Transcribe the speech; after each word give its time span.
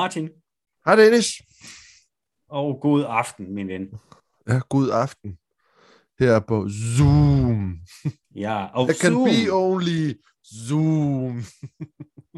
Martin. 0.00 0.28
Hej 0.86 0.96
Dennis. 0.96 1.26
Og 2.48 2.78
god 2.80 3.04
aften, 3.08 3.54
min 3.54 3.68
ven. 3.68 3.88
Ja, 4.48 4.60
god 4.68 4.90
aften. 4.90 5.38
Her 6.18 6.40
på 6.40 6.68
Zoom. 6.96 7.78
Ja, 8.34 8.64
og 8.66 8.88
There 8.88 8.98
can 9.00 9.12
Zoom. 9.12 9.24
be 9.28 9.52
only 9.52 10.14
Zoom. 10.68 11.42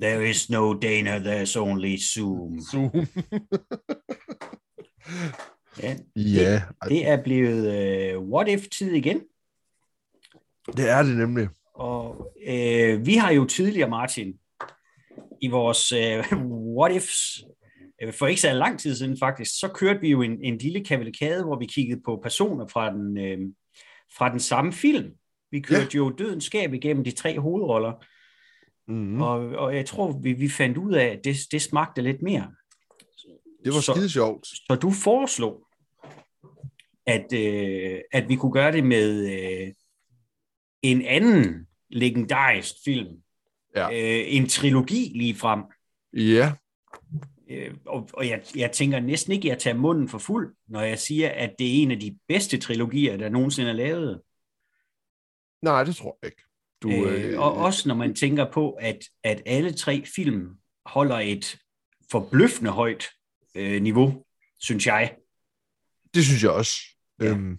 There 0.02 0.30
is 0.30 0.50
no 0.50 0.74
Dana, 0.74 1.18
there's 1.18 1.56
only 1.58 1.96
Zoom. 1.96 2.60
Zoom. 2.60 2.90
Ja, 5.82 5.96
ja, 6.16 6.62
det 6.88 7.08
er 7.08 7.22
blevet 7.24 8.16
uh, 8.16 8.28
what 8.32 8.48
if-tid 8.48 8.92
igen. 8.92 9.20
det 10.76 10.88
er 10.90 11.02
det 11.02 11.16
nemlig. 11.16 11.48
Og 11.74 12.32
øh, 12.48 13.06
vi 13.06 13.14
har 13.14 13.30
jo 13.30 13.44
tidligere, 13.44 13.90
Martin, 13.90 14.34
i 15.40 15.48
vores 15.48 15.92
øh, 15.92 16.24
what 16.78 16.96
ifs, 16.96 17.44
for 18.10 18.26
ikke 18.26 18.40
så 18.40 18.52
lang 18.52 18.78
tid 18.80 18.94
siden 18.96 19.16
faktisk, 19.18 19.50
så 19.60 19.68
kørte 19.74 20.00
vi 20.00 20.08
jo 20.10 20.22
en, 20.22 20.38
en 20.44 20.58
lille 20.58 20.84
kavalkade, 20.84 21.44
hvor 21.44 21.58
vi 21.58 21.66
kiggede 21.66 22.00
på 22.04 22.20
personer 22.22 22.66
fra 22.66 22.90
den, 22.94 23.18
øh, 23.18 23.38
fra 24.16 24.30
den 24.30 24.40
samme 24.40 24.72
film. 24.72 25.10
Vi 25.50 25.60
kørte 25.60 25.88
ja. 25.94 25.96
jo 25.96 26.10
Dødens 26.10 26.44
Skab 26.44 26.74
igennem 26.74 27.04
de 27.04 27.10
tre 27.10 27.38
hovedroller, 27.40 28.04
Mm. 28.88 29.22
og, 29.22 29.38
og 29.38 29.76
jeg 29.76 29.86
tror, 29.86 30.20
vi, 30.22 30.32
vi 30.32 30.48
fandt 30.48 30.78
ud 30.78 30.92
af, 30.92 31.04
at 31.06 31.20
det, 31.24 31.36
det 31.52 31.62
smagte 31.62 32.02
lidt 32.02 32.22
mere. 32.22 32.52
Det 33.64 33.74
var 33.74 33.80
så- 33.80 33.92
skide 33.92 34.10
sjovt. 34.10 34.46
Så 34.46 34.78
du 34.82 34.90
foreslog, 34.90 35.66
at, 37.06 37.32
øh, 37.34 38.00
at 38.12 38.28
vi 38.28 38.36
kunne 38.36 38.52
gøre 38.52 38.72
det 38.72 38.84
med 38.84 39.30
øh, 39.32 39.72
en 40.82 41.02
anden 41.02 41.66
legendarisk 41.90 42.74
film. 42.84 43.16
Ja. 43.76 43.88
Øh, 43.90 44.24
en 44.28 44.48
trilogi 44.48 45.12
lige 45.14 45.34
frem. 45.34 45.60
Ja, 46.12 46.52
Øh, 47.52 47.74
og 47.86 48.08
og 48.12 48.28
jeg, 48.28 48.42
jeg 48.56 48.72
tænker 48.72 49.00
næsten 49.00 49.32
ikke, 49.32 49.48
at 49.48 49.50
jeg 49.50 49.58
tager 49.58 49.76
munden 49.76 50.08
for 50.08 50.18
fuld, 50.18 50.54
når 50.68 50.80
jeg 50.80 50.98
siger, 50.98 51.30
at 51.30 51.54
det 51.58 51.66
er 51.66 51.82
en 51.82 51.90
af 51.90 52.00
de 52.00 52.18
bedste 52.28 52.58
trilogier, 52.58 53.16
der 53.16 53.28
nogensinde 53.28 53.70
er 53.70 53.74
lavet. 53.74 54.22
nej, 55.62 55.84
det 55.84 55.96
tror 55.96 56.18
jeg 56.22 56.30
ikke. 56.30 56.42
Du, 56.82 56.90
Øh, 56.90 57.40
og 57.40 57.54
også 57.54 57.88
når 57.88 57.94
man 57.94 58.14
tænker 58.14 58.50
på, 58.52 58.70
at, 58.70 58.98
at 59.24 59.42
alle 59.46 59.72
tre 59.72 60.04
film 60.16 60.48
holder 60.86 61.18
et 61.18 61.58
forbløffende 62.10 62.70
højt 62.70 63.04
øh, 63.54 63.82
niveau, 63.82 64.24
synes 64.60 64.86
jeg. 64.86 65.16
Det 66.14 66.24
synes 66.24 66.42
jeg 66.42 66.50
også. 66.50 66.76
Ja. 67.20 67.24
Ja. 67.24 67.30
Øhm, 67.30 67.58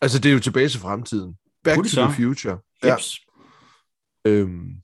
altså, 0.00 0.18
det 0.18 0.28
er 0.28 0.32
jo 0.32 0.40
tilbage 0.40 0.68
til 0.68 0.80
fremtiden. 0.80 1.36
Back 1.64 1.76
to 1.76 2.02
the 2.06 2.14
future. 2.16 2.58
Ja. 2.82 2.92
Jeps. 2.92 3.20
Øhm, 4.24 4.82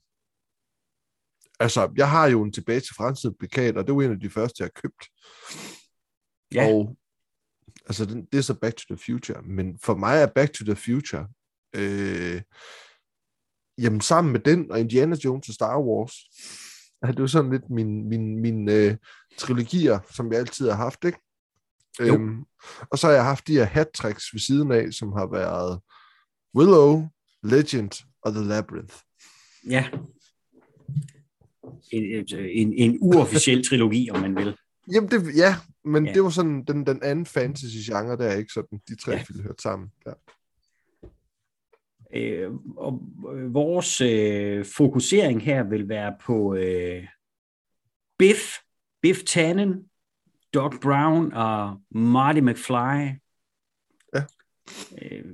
altså, 1.59 1.91
jeg 1.97 2.09
har 2.09 2.27
jo 2.27 2.43
en 2.43 2.51
tilbage 2.51 2.79
til 2.79 2.95
fremtiden 2.95 3.35
plakat, 3.39 3.77
og 3.77 3.87
det 3.87 3.95
var 3.95 4.01
en 4.01 4.11
af 4.11 4.19
de 4.19 4.29
første, 4.29 4.55
jeg 4.59 4.69
har 4.75 4.81
købt. 4.81 5.07
Ja. 6.53 6.67
Og 6.67 6.97
altså, 7.85 8.05
den, 8.05 8.25
det 8.31 8.37
er 8.37 8.41
så 8.41 8.53
Back 8.53 8.75
to 8.75 8.95
the 8.95 9.03
Future. 9.05 9.41
Men 9.41 9.79
for 9.83 9.95
mig 9.95 10.21
er 10.21 10.27
Back 10.35 10.53
to 10.53 10.65
the 10.65 10.75
Future, 10.75 11.27
øh, 11.75 12.41
jamen 13.77 14.01
sammen 14.01 14.31
med 14.33 14.39
den 14.39 14.71
og 14.71 14.79
Indiana 14.79 15.15
Jones 15.25 15.49
og 15.49 15.53
Star 15.53 15.79
Wars, 15.79 16.13
er 17.01 17.11
det 17.11 17.19
jo 17.19 17.27
sådan 17.27 17.51
lidt 17.51 17.69
min, 17.69 18.09
min, 18.09 18.41
min 18.41 18.69
øh, 18.69 18.97
trilogier, 19.37 19.99
som 20.11 20.31
jeg 20.31 20.39
altid 20.39 20.69
har 20.69 20.75
haft, 20.75 21.05
ikke? 21.05 21.19
Jo. 21.99 22.13
Øhm, 22.13 22.45
og 22.91 22.99
så 22.99 23.07
har 23.07 23.13
jeg 23.13 23.23
haft 23.23 23.47
de 23.47 23.53
her 23.53 23.63
hat 23.65 23.89
ved 24.03 24.39
siden 24.39 24.71
af, 24.71 24.93
som 24.93 25.11
har 25.11 25.27
været 25.31 25.79
Willow, 26.55 27.07
Legend 27.43 28.05
og 28.21 28.31
The 28.33 28.43
Labyrinth. 28.43 28.95
Ja. 29.69 29.89
En, 31.91 32.27
en, 32.33 32.73
en 32.73 32.97
uofficiel 33.01 33.67
trilogi, 33.67 34.09
om 34.11 34.19
man 34.21 34.35
vil. 34.35 34.55
Jamen, 34.93 35.09
det, 35.11 35.35
ja, 35.37 35.55
men 35.83 36.05
Ja. 36.05 36.13
det 36.13 36.23
var 36.23 36.29
sådan 36.29 36.63
den, 36.63 36.85
den 36.85 37.03
anden 37.03 37.25
fantasy-genre, 37.25 38.17
der 38.17 38.27
er 38.27 38.35
ikke 38.37 38.53
sådan, 38.53 38.79
de 38.87 38.95
tre 38.95 39.11
Ja. 39.11 39.23
ville 39.27 39.43
høre 39.43 39.55
sammen. 39.59 39.91
Ja. 40.05 40.11
Øh, 42.13 42.51
og 42.77 43.01
øh, 43.33 43.53
vores 43.53 44.01
øh, 44.01 44.65
fokusering 44.65 45.41
her 45.41 45.63
vil 45.63 45.89
være 45.89 46.15
på 46.21 46.55
øh, 46.55 47.07
Biff, 48.17 48.41
Biff 49.01 49.23
Tannen, 49.23 49.83
Doc 50.53 50.73
Brown 50.81 51.33
og 51.33 51.81
Marty 51.91 52.39
McFly. 52.39 53.19
Ja. 54.15 54.23
Øh, 55.01 55.25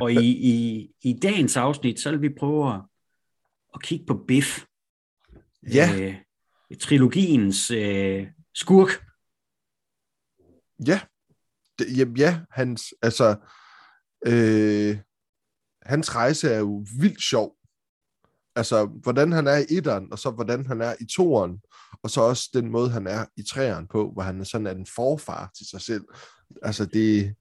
og 0.00 0.12
i, 0.12 0.30
i, 0.30 0.88
i 1.02 1.12
dagens 1.22 1.56
afsnit, 1.56 2.00
så 2.00 2.10
vil 2.10 2.22
vi 2.22 2.28
prøve 2.38 2.74
at, 2.74 2.80
at 3.74 3.82
kigge 3.82 4.06
på 4.06 4.24
Biff. 4.28 4.64
Ja. 5.74 6.00
Øh, 6.00 6.14
trilogiens 6.80 7.70
øh, 7.70 8.26
skurk. 8.54 8.90
Ja, 10.86 11.00
det, 11.78 11.98
jamen, 11.98 12.16
ja, 12.16 12.40
hans, 12.50 12.94
altså, 13.02 13.36
øh, 14.26 14.98
hans 15.82 16.14
rejse 16.14 16.50
er 16.50 16.58
jo 16.58 16.86
vildt 17.00 17.22
sjov. 17.22 17.56
Altså, 18.56 18.86
hvordan 18.86 19.32
han 19.32 19.46
er 19.46 19.56
i 19.56 19.76
etteren, 19.76 20.12
og 20.12 20.18
så 20.18 20.30
hvordan 20.30 20.66
han 20.66 20.80
er 20.80 20.94
i 21.00 21.06
toeren, 21.06 21.60
og 22.02 22.10
så 22.10 22.20
også 22.20 22.50
den 22.54 22.70
måde, 22.70 22.90
han 22.90 23.06
er 23.06 23.24
i 23.36 23.42
treeren 23.42 23.86
på, 23.86 24.10
hvor 24.12 24.22
han 24.22 24.40
er 24.40 24.44
sådan 24.44 24.66
er 24.66 24.70
en 24.70 24.86
forfar 24.86 25.50
til 25.56 25.68
sig 25.68 25.80
selv. 25.80 26.04
Altså, 26.62 26.86
det, 26.86 27.34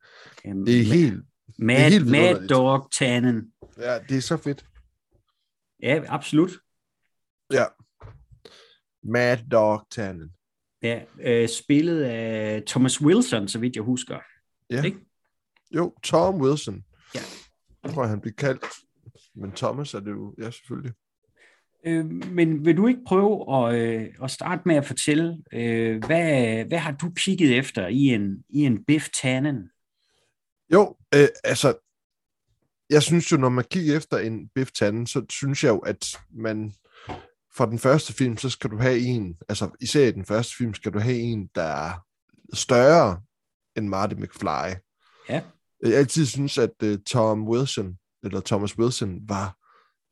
Øh, 0.46 0.56
det 0.56 0.80
er 0.80 0.84
helt, 0.84 1.24
Mad, 1.59 1.75
det 1.75 1.85
er 1.85 1.90
helt 1.90 2.12
Mad. 2.12 2.47
Dog 2.47 2.91
Tannen. 2.91 3.53
ja, 3.78 4.00
det 4.00 4.18
er 4.18 4.22
så 4.22 4.38
fedt. 4.38 4.66
Ja, 5.81 6.02
absolut. 6.08 6.52
Ja. 7.52 7.66
Mad 9.05 9.38
Dog 9.51 9.88
Tannen. 9.91 10.31
Ja, 10.81 11.01
øh, 11.21 11.49
spillet 11.49 12.03
af 12.03 12.63
Thomas 12.67 13.01
Wilson, 13.01 13.47
så 13.47 13.59
vidt 13.59 13.75
jeg 13.75 13.83
husker. 13.83 14.19
Ja. 14.69 14.83
Ikke? 14.83 14.97
Jo, 15.75 15.93
Tom 16.03 16.41
Wilson. 16.41 16.83
Ja. 17.16 17.19
Jeg 17.83 17.93
tror, 17.93 18.05
han 18.05 18.21
bliver 18.21 18.35
kaldt. 18.38 18.66
Men 19.35 19.51
Thomas 19.51 19.93
er 19.93 19.99
det 19.99 20.11
jo, 20.11 20.35
ja, 20.38 20.51
selvfølgelig. 20.51 20.93
Øh, 21.85 22.05
men 22.05 22.66
vil 22.66 22.77
du 22.77 22.88
ikke 22.88 23.01
prøve 23.07 23.55
at, 23.55 23.75
øh, 23.75 24.07
at 24.23 24.31
starte 24.31 24.61
med 24.66 24.75
at 24.75 24.85
fortælle, 24.85 25.43
øh, 25.53 26.05
hvad, 26.05 26.66
hvad 26.66 26.77
har 26.77 26.91
du 26.91 27.11
kigget 27.17 27.57
efter 27.57 27.87
i 27.87 28.01
en, 28.01 28.43
i 28.49 28.59
en 28.59 28.85
Biff 28.85 29.09
Tannen? 29.22 29.69
Jo, 30.73 30.97
øh, 31.16 31.27
altså, 31.43 31.73
jeg 32.89 33.03
synes 33.03 33.31
jo, 33.31 33.37
når 33.37 33.49
man 33.49 33.66
kigger 33.72 33.97
efter 33.97 34.17
en 34.17 34.47
Biff 34.55 34.72
Tannen, 34.72 35.07
så 35.07 35.25
synes 35.29 35.63
jeg 35.63 35.69
jo, 35.69 35.79
at 35.79 36.17
man 36.29 36.73
fra 37.55 37.66
den 37.66 37.79
første 37.79 38.13
film, 38.13 38.38
så 38.38 38.49
skal 38.49 38.69
du 38.69 38.77
have 38.77 38.99
en, 38.99 39.38
altså 39.49 39.69
især 39.81 40.07
i 40.07 40.11
den 40.11 40.25
første 40.25 40.55
film, 40.57 40.73
skal 40.73 40.93
du 40.93 40.99
have 40.99 41.17
en, 41.17 41.49
der 41.55 41.63
er 41.63 42.05
større 42.53 43.21
end 43.75 43.88
Marty 43.88 44.13
McFly. 44.13 44.75
Ja. 45.29 45.41
Jeg 45.81 45.93
altid 45.93 46.25
synes, 46.25 46.57
at 46.57 46.71
uh, 46.83 46.95
Tom 47.07 47.47
Wilson, 47.47 47.97
eller 48.23 48.41
Thomas 48.41 48.77
Wilson, 48.77 49.29
var 49.29 49.57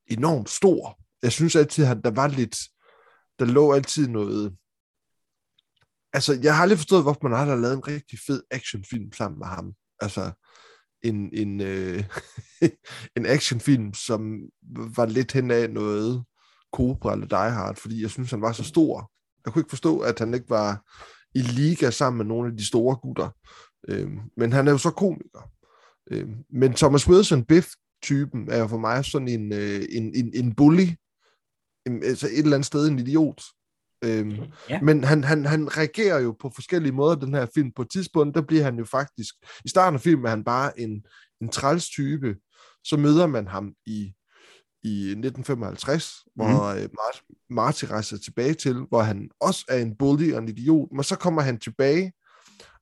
enormt 0.07 0.49
stor. 0.49 0.99
Jeg 1.23 1.31
synes 1.31 1.55
altid, 1.55 1.85
at 1.85 1.97
der 2.03 2.11
var 2.11 2.27
lidt, 2.27 2.57
der 3.39 3.45
lå 3.45 3.73
altid 3.73 4.07
noget, 4.07 4.55
altså 6.13 6.39
jeg 6.43 6.55
har 6.55 6.61
aldrig 6.61 6.77
forstået, 6.77 7.03
hvorfor 7.03 7.19
man 7.23 7.39
aldrig 7.39 7.55
har 7.55 7.61
lavet 7.61 7.75
en 7.75 7.87
rigtig 7.87 8.19
fed 8.27 8.43
actionfilm 8.51 9.13
sammen 9.13 9.39
med 9.39 9.47
ham. 9.47 9.73
Altså 9.99 10.31
en, 11.01 11.29
en, 11.33 11.61
øh, 11.61 12.03
en 13.17 13.25
actionfilm, 13.25 13.93
som 13.93 14.41
var 14.71 15.05
lidt 15.05 15.31
hen 15.31 15.51
af 15.51 15.69
noget 15.69 16.25
Cobra 16.73 17.13
eller 17.13 17.27
Die 17.27 17.51
Hard, 17.51 17.75
fordi 17.75 18.01
jeg 18.01 18.09
synes, 18.09 18.31
han 18.31 18.41
var 18.41 18.51
så 18.51 18.63
stor. 18.63 19.11
Jeg 19.45 19.53
kunne 19.53 19.59
ikke 19.59 19.69
forstå, 19.69 19.99
at 19.99 20.19
han 20.19 20.33
ikke 20.33 20.49
var 20.49 20.81
i 21.35 21.41
liga 21.41 21.89
sammen 21.89 22.17
med 22.17 22.25
nogle 22.25 22.51
af 22.51 22.57
de 22.57 22.67
store 22.67 22.95
gutter. 22.95 23.29
Øhm, 23.87 24.19
men 24.37 24.53
han 24.53 24.67
er 24.67 24.71
jo 24.71 24.77
så 24.77 24.91
komiker. 24.91 25.51
Øhm, 26.11 26.35
men 26.49 26.73
Thomas 26.73 27.07
Wilson, 27.07 27.45
Biff-typen, 27.45 28.49
er 28.49 28.59
jo 28.59 28.67
for 28.67 28.77
mig 28.77 29.05
sådan 29.05 29.27
en, 29.27 29.53
øh, 29.53 29.81
en, 29.89 30.15
en, 30.15 30.31
en 30.33 30.55
bully. 30.55 30.87
En, 31.85 32.03
altså 32.03 32.27
et 32.27 32.39
eller 32.39 32.53
andet 32.53 32.65
sted 32.65 32.87
en 32.87 32.99
idiot. 32.99 33.41
Øhm, 34.03 34.35
Ja. 34.69 34.81
Men 34.81 35.03
han, 35.03 35.23
han, 35.23 35.45
han 35.45 35.77
reagerer 35.77 36.19
jo 36.19 36.35
på 36.39 36.51
forskellige 36.55 36.91
måder, 36.91 37.15
den 37.15 37.33
her 37.33 37.47
film. 37.55 37.71
På 37.75 37.81
et 37.81 37.89
tidspunkt, 37.91 38.35
der 38.35 38.41
bliver 38.41 38.63
han 38.63 38.77
jo 38.77 38.85
faktisk... 38.85 39.35
I 39.65 39.69
starten 39.69 39.95
af 39.95 40.01
filmen 40.01 40.25
er 40.25 40.29
han 40.29 40.43
bare 40.43 40.79
en, 40.79 41.05
en 41.41 41.49
træls 41.49 41.89
type. 41.89 42.35
Så 42.83 42.97
møder 42.97 43.27
man 43.27 43.47
ham 43.47 43.73
i, 43.85 44.13
i 44.83 45.09
1955, 45.09 46.25
hvor 46.35 46.73
mm. 46.73 46.79
Marty, 46.79 47.19
Marty 47.49 47.85
rejser 47.85 48.17
tilbage 48.17 48.53
til, 48.53 48.73
hvor 48.73 49.01
han 49.01 49.29
også 49.39 49.65
er 49.69 49.77
en 49.77 49.95
bully 49.95 50.33
og 50.33 50.41
en 50.41 50.49
idiot. 50.49 50.89
Men 50.91 51.03
så 51.03 51.15
kommer 51.15 51.41
han 51.41 51.59
tilbage, 51.59 52.13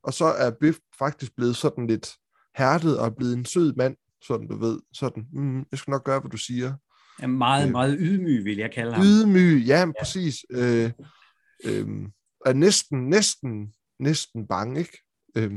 og 0.02 0.14
så 0.14 0.24
er 0.24 0.50
Biff 0.60 0.78
faktisk 0.98 1.36
blevet 1.36 1.56
sådan 1.56 1.86
lidt 1.86 2.12
hærdet 2.56 2.98
og 2.98 3.16
blevet 3.16 3.36
en 3.36 3.44
sød 3.44 3.74
mand, 3.74 3.96
sådan 4.22 4.48
du 4.48 4.56
ved. 4.56 4.78
Sådan, 4.92 5.26
mm, 5.32 5.58
jeg 5.70 5.78
skal 5.78 5.90
nok 5.90 6.04
gøre, 6.04 6.20
hvad 6.20 6.30
du 6.30 6.36
siger. 6.36 6.74
Er 7.18 7.26
meget, 7.26 7.66
Øh. 7.66 7.72
meget 7.72 7.96
ydmyg, 8.00 8.44
vil 8.44 8.56
jeg 8.56 8.72
kalde 8.72 8.92
ham. 8.92 9.04
Ydmyg, 9.04 9.64
ja, 9.66 9.78
ja. 9.78 9.92
præcis. 10.00 10.34
Øh, 10.50 10.90
øh, 11.64 11.86
er 12.46 12.52
næsten, 12.52 13.08
næsten, 13.08 13.74
næsten 14.00 14.46
bange, 14.46 14.80
ikke? 14.80 14.98
Øh, 15.36 15.52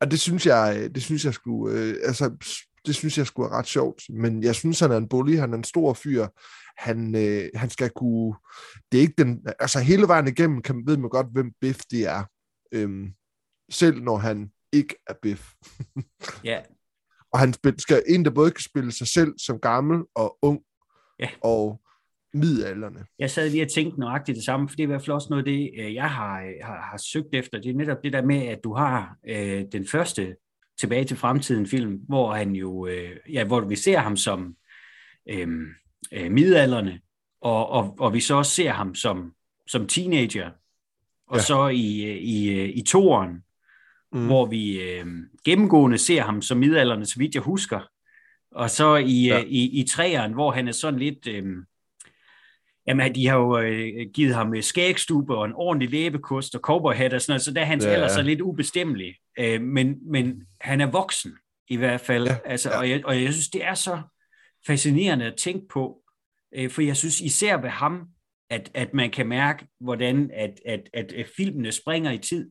og 0.00 0.10
det 0.10 0.20
synes 0.20 0.46
jeg, 0.46 0.90
det 0.94 1.02
synes 1.02 1.24
jeg 1.24 1.34
skulle, 1.34 1.78
øh, 1.78 1.94
altså, 2.02 2.36
det 2.86 2.94
synes 2.94 3.18
jeg 3.18 3.26
skulle 3.26 3.50
være 3.50 3.58
ret 3.58 3.66
sjovt. 3.66 4.02
Men 4.10 4.42
jeg 4.42 4.54
synes, 4.54 4.80
han 4.80 4.90
er 4.92 4.96
en 4.96 5.08
bully, 5.08 5.36
han 5.36 5.52
er 5.52 5.56
en 5.56 5.64
stor 5.64 5.94
fyr. 5.94 6.26
han, 6.78 7.14
øh, 7.16 7.50
han 7.54 7.70
skal 7.70 7.90
kunne... 7.90 8.34
Det 8.92 8.98
er 8.98 9.02
ikke 9.02 9.14
den... 9.18 9.46
Altså 9.60 9.80
hele 9.80 10.08
vejen 10.08 10.28
igennem 10.28 10.62
kan, 10.62 10.82
ved 10.86 10.96
man 10.96 11.10
godt, 11.10 11.26
hvem 11.32 11.52
Biff 11.60 11.80
det 11.90 12.00
er. 12.08 12.24
Øhm, 12.72 13.12
selv 13.70 14.02
når 14.02 14.16
han 14.16 14.50
ikke 14.72 14.94
er 15.06 15.14
Biff. 15.22 15.52
Ja, 16.44 16.60
Og 17.32 17.40
han 17.40 17.52
spil, 17.52 17.74
skal 17.78 18.02
en, 18.08 18.24
der 18.24 18.30
både 18.30 18.50
kan 18.50 18.62
spille 18.62 18.92
sig 18.92 19.06
selv 19.06 19.34
som 19.38 19.58
gammel 19.58 20.04
og 20.14 20.38
ung 20.42 20.60
Ja. 21.20 21.28
og 21.42 21.80
midalderne. 22.34 23.04
jeg 23.18 23.30
sad 23.30 23.50
lige 23.50 23.62
og 23.62 23.70
tænkte 23.70 24.00
nøjagtigt 24.00 24.36
det 24.36 24.44
samme, 24.44 24.68
for 24.68 24.76
det 24.76 24.82
er 24.82 24.86
i 24.86 24.86
hvert 24.86 25.02
fald 25.02 25.14
også 25.14 25.26
noget 25.30 25.42
af 25.42 25.52
det, 25.52 25.70
øh, 25.78 25.94
jeg 25.94 26.10
har, 26.10 26.64
har, 26.66 26.80
har 26.90 26.96
søgt 26.96 27.34
efter. 27.34 27.60
Det 27.60 27.70
er 27.70 27.74
netop 27.74 27.98
det 28.04 28.12
der 28.12 28.24
med, 28.24 28.46
at 28.46 28.60
du 28.64 28.74
har 28.74 29.16
øh, 29.28 29.64
den 29.72 29.86
første 29.86 30.36
tilbage 30.80 31.04
til 31.04 31.16
fremtiden 31.16 31.66
film, 31.66 32.00
hvor 32.08 32.34
han 32.34 32.56
jo, 32.56 32.86
øh, 32.86 33.10
ja, 33.32 33.44
hvor 33.44 33.60
vi 33.60 33.76
ser 33.76 33.98
ham 33.98 34.16
som 34.16 34.56
øh, 35.30 35.48
øh, 36.12 36.30
midalderne, 36.30 37.00
og, 37.40 37.68
og, 37.68 37.96
og 37.98 38.14
vi 38.14 38.20
så 38.20 38.34
også 38.34 38.52
ser 38.52 38.72
ham 38.72 38.94
som, 38.94 39.32
som 39.66 39.86
teenager, 39.86 40.50
og 41.26 41.36
Ja. 41.36 41.42
så 41.42 41.68
i, 41.68 42.04
øh, 42.04 42.16
i, 42.16 42.60
øh, 42.60 42.68
i 42.68 42.82
toeren, 42.82 43.42
mm. 44.12 44.26
hvor 44.26 44.46
vi 44.46 44.82
øh, 44.82 45.06
gennemgående 45.44 45.98
ser 45.98 46.22
ham 46.22 46.42
som 46.42 46.58
midalderne, 46.58 47.06
så 47.06 47.18
vidt 47.18 47.34
jeg 47.34 47.42
husker. 47.42 47.80
Og 48.50 48.70
så 48.70 48.96
i, 48.96 49.26
Ja. 49.26 49.36
ja. 49.36 49.44
i, 49.46 49.80
i 49.80 49.86
træeren, 49.88 50.32
hvor 50.32 50.50
han 50.52 50.68
er 50.68 50.72
sådan 50.72 51.00
lidt... 51.00 51.26
Øh, 51.26 51.44
jamen, 52.86 53.14
de 53.14 53.26
har 53.26 53.36
jo 53.36 53.58
øh, 53.58 54.06
givet 54.14 54.34
ham 54.34 54.54
øh, 54.54 54.62
skægstube 54.62 55.36
og 55.36 55.44
en 55.44 55.52
ordentlig 55.54 55.90
læbekost 55.90 56.54
og 56.54 56.60
cowboyhat 56.60 57.14
og 57.14 57.20
sådan 57.20 57.32
noget, 57.32 57.42
så 57.42 57.52
der 57.52 57.60
er 57.60 57.64
hans 57.64 57.84
ja. 57.84 57.90
alder 57.90 58.08
så 58.08 58.22
lidt 58.22 58.40
ubestemmelig. 58.40 59.14
Øh, 59.38 59.62
men, 59.62 59.96
men 60.12 60.42
han 60.64 60.80
er 60.80 60.86
voksen 60.90 61.32
i 61.68 61.76
hvert 61.76 62.00
fald. 62.00 62.26
Ja, 62.26 62.36
altså, 62.44 62.70
ja. 62.70 62.78
Og, 62.78 62.90
jeg, 62.90 63.06
og 63.06 63.22
jeg 63.22 63.32
synes, 63.32 63.48
det 63.48 63.64
er 63.64 63.74
så 63.74 64.02
fascinerende 64.66 65.24
at 65.24 65.36
tænke 65.36 65.68
på, 65.68 66.00
øh, 66.54 66.70
for 66.70 66.82
jeg 66.82 66.96
synes 66.96 67.20
især 67.20 67.56
ved 67.56 67.68
ham, 67.70 68.02
at, 68.50 68.70
at 68.74 68.94
man 68.94 69.10
kan 69.10 69.26
mærke, 69.26 69.66
hvordan 69.80 70.30
at, 70.34 70.60
at, 70.66 70.80
at, 70.94 71.12
at 71.12 71.26
filmene 71.36 71.72
springer 71.72 72.10
i 72.10 72.18
tid. 72.18 72.50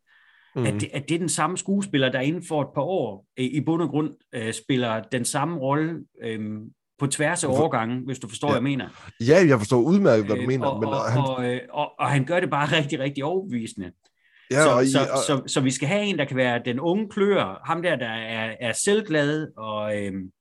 Mm. 0.55 0.65
At, 0.65 0.73
det, 0.73 0.89
at 0.93 1.09
det 1.09 1.15
er 1.15 1.19
den 1.19 1.29
samme 1.29 1.57
skuespiller, 1.57 2.09
der 2.11 2.19
inden 2.19 2.43
for 2.47 2.61
et 2.61 2.67
par 2.75 2.81
år 2.81 3.25
øh, 3.39 3.45
i 3.45 3.61
bund 3.61 3.81
og 3.81 3.89
grund 3.89 4.11
øh, 4.35 4.53
spiller 4.53 5.01
den 5.01 5.25
samme 5.25 5.59
rolle 5.59 5.95
øh, 6.23 6.39
på 6.99 7.07
tværs 7.07 7.43
af 7.43 7.47
overgangen, 7.47 8.05
hvis 8.05 8.19
du 8.19 8.27
forstår, 8.27 8.47
Ja. 8.47 8.51
hvad 8.51 8.57
jeg 8.57 8.63
mener. 8.63 8.89
Ja, 9.27 9.45
jeg 9.47 9.57
forstår 9.59 9.81
udmærket, 9.81 10.25
hvad 10.25 10.35
du 10.35 10.41
Øh, 10.41 10.47
mener. 10.47 10.67
og, 10.67 10.79
men 10.79 10.89
og, 10.89 11.11
han, 11.11 11.21
og, 11.21 11.53
øh, 11.53 11.61
og, 11.69 11.91
og 11.99 12.09
han 12.09 12.25
gør 12.25 12.39
det 12.39 12.49
bare 12.49 12.67
rigtig, 12.79 12.99
rigtig 12.99 13.23
overbevisende. 13.23 13.91
Ja, 14.53 14.63
så, 14.63 14.69
og, 14.69 14.83
I- 14.83 14.91
så, 14.91 14.99
og, 14.99 15.17
så, 15.27 15.43
så 15.47 15.61
vi 15.61 15.71
skal 15.71 15.87
have 15.87 16.03
en, 16.03 16.17
der 16.17 16.25
kan 16.25 16.37
være 16.37 16.61
den 16.65 16.79
unge 16.79 17.09
klør, 17.09 17.61
ham 17.65 17.81
der, 17.81 17.95
der 17.95 18.09
er, 18.09 18.55
er 18.59 18.73
selvglad, 18.85 19.47
og, 19.57 20.03
øhm, 20.03 20.31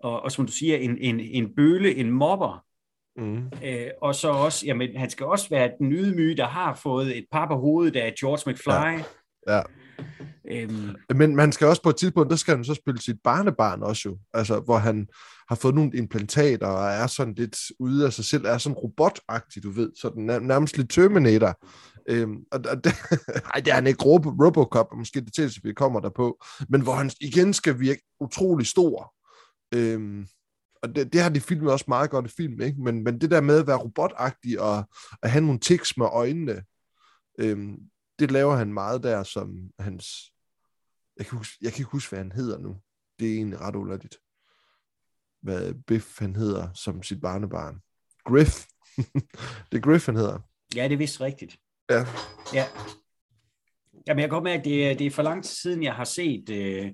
og, 0.00 0.22
og 0.22 0.32
som 0.32 0.46
du 0.46 0.52
siger, 0.52 0.76
en, 0.76 0.98
en, 1.00 1.20
en 1.20 1.54
bøle, 1.56 1.94
en 1.94 2.10
mobber, 2.10 2.64
mm, 3.16 3.46
øh, 3.64 3.86
og 4.02 4.14
så 4.14 4.28
også, 4.30 4.66
jamen, 4.66 4.96
han 4.96 5.10
skal 5.10 5.26
også 5.26 5.48
være 5.50 5.70
den 5.78 5.92
ydmyge, 5.92 6.36
der 6.36 6.46
har 6.46 6.74
fået 6.74 7.18
et 7.18 7.24
par 7.32 7.46
på 7.48 7.54
hovedet 7.54 7.96
af 7.96 8.14
George 8.20 8.50
McFly. 8.52 8.70
Ja. 9.48 9.60
Øhm, 10.50 10.96
Men 11.14 11.36
man 11.36 11.52
skal 11.52 11.66
også 11.66 11.82
på 11.82 11.88
et 11.90 11.96
tidspunkt, 11.96 12.30
der 12.30 12.36
skal 12.36 12.54
han 12.56 12.64
så 12.64 12.74
spille 12.74 13.00
sit 13.00 13.16
barnebarn 13.24 13.82
også 13.82 14.02
jo, 14.08 14.18
altså 14.34 14.60
hvor 14.60 14.76
han 14.78 15.08
har 15.48 15.56
fået 15.56 15.74
nogle 15.74 15.90
implantater 15.94 16.66
og 16.66 16.88
er 16.88 17.06
sådan 17.06 17.34
lidt 17.34 17.56
ude 17.78 18.06
af 18.06 18.12
sig 18.12 18.24
selv, 18.24 18.44
er 18.46 18.58
sådan 18.58 18.76
robotagtig, 18.76 19.62
du 19.62 19.70
ved, 19.70 19.90
sådan 20.00 20.30
nær- 20.30 20.38
nærmest 20.38 20.76
lidt 20.76 20.90
Terminator. 20.90 21.58
Øhm, 22.06 22.44
og, 22.50 22.60
og 22.70 22.84
det, 22.84 22.92
ej, 23.54 23.60
det 23.60 23.70
er 23.70 23.74
han 23.74 23.86
ikke 23.86 24.04
Robo, 24.04 24.30
Robocop, 24.30 24.86
og 24.90 24.98
måske 24.98 25.20
det 25.20 25.34
til, 25.34 25.60
vi 25.62 25.72
kommer 25.72 26.00
der 26.00 26.10
på, 26.10 26.44
men 26.68 26.82
hvor 26.82 26.94
han 26.94 27.10
igen 27.20 27.54
skal 27.54 27.80
virke 27.80 28.02
utrolig 28.20 28.66
stor. 28.66 29.14
Øhm, 29.74 30.26
og 30.82 30.94
det, 30.94 31.12
det 31.12 31.20
har 31.20 31.28
de 31.28 31.40
filmet 31.40 31.72
også 31.72 31.84
meget 31.88 32.10
godt 32.10 32.26
i 32.26 32.34
film, 32.36 32.60
ikke? 32.60 32.82
Men, 32.82 33.04
men 33.04 33.20
det 33.20 33.30
der 33.30 33.40
med 33.40 33.58
at 33.58 33.66
være 33.66 33.76
robotagtig 33.76 34.60
og 34.60 34.84
at 35.22 35.30
have 35.30 35.44
nogle 35.44 35.60
tics 35.60 35.96
med 35.96 36.06
øjnene, 36.12 36.64
øhm, 37.38 37.76
det 38.18 38.30
laver 38.30 38.56
han 38.56 38.72
meget 38.72 39.02
der 39.02 39.22
som 39.22 39.70
hans 39.78 40.32
jeg 41.16 41.26
kan, 41.26 41.38
huske, 41.38 41.58
jeg 41.62 41.72
kan 41.72 41.80
ikke 41.80 41.90
huske, 41.90 42.10
hvad 42.10 42.18
han 42.18 42.32
hedder 42.32 42.58
nu. 42.58 42.76
Det 43.18 43.30
er 43.30 43.36
egentlig 43.36 43.60
ret 43.60 43.76
ulættigt. 43.76 44.16
Hvad 45.42 45.74
Biff 45.86 46.18
han 46.18 46.36
hedder 46.36 46.72
som 46.72 47.02
sit 47.02 47.20
barnebarn. 47.20 47.80
Griff. 48.24 48.66
det 49.72 49.78
er 49.78 49.80
Griff, 49.80 50.06
han 50.06 50.16
hedder. 50.16 50.38
ja, 50.74 50.84
det 50.84 50.92
er 50.92 50.96
vist 50.96 51.20
rigtigt. 51.20 51.58
Ja. 51.94 52.04
Ja. 52.54 52.64
Jamen, 54.06 54.20
jeg 54.22 54.30
godt 54.30 54.44
mærke, 54.44 54.58
at 54.58 54.64
det, 54.64 54.90
er- 54.90 54.94
det 54.94 55.06
er 55.06 55.10
for 55.10 55.22
lang 55.22 55.44
tid 55.44 55.54
siden, 55.54 55.82
jeg 55.82 55.94
har 55.94 56.04
set 56.04 56.50
øh, 56.50 56.90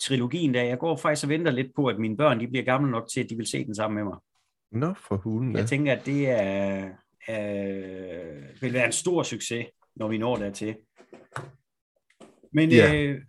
trilogien 0.00 0.54
der. 0.54 0.62
Jeg 0.62 0.78
går 0.78 0.96
faktisk 0.96 1.24
og 1.24 1.28
venter 1.30 1.52
lidt 1.52 1.74
på, 1.76 1.86
at 1.86 1.98
mine 1.98 2.16
børn 2.16 2.40
de 2.40 2.48
bliver 2.48 2.64
gamle 2.64 2.90
nok 2.90 3.08
til, 3.12 3.20
at 3.22 3.30
de 3.30 3.36
vil 3.36 3.46
se 3.46 3.64
den 3.64 3.74
sammen 3.74 3.94
med 3.94 4.04
mig. 4.04 4.18
Nå, 4.72 4.94
for 5.08 5.16
hulen. 5.16 5.56
Jeg 5.56 5.66
tænker, 5.66 5.92
at 5.92 6.06
det 6.06 6.28
er, 6.30 6.88
er, 7.28 8.60
vil 8.60 8.72
være 8.72 8.86
en 8.86 8.92
stor 8.92 9.22
succes, 9.22 9.66
når 9.96 10.08
vi 10.08 10.18
når 10.18 10.36
dertil. 10.36 10.76
Men 12.52 12.70
Ja. 12.70 12.94
øh, 12.94 13.20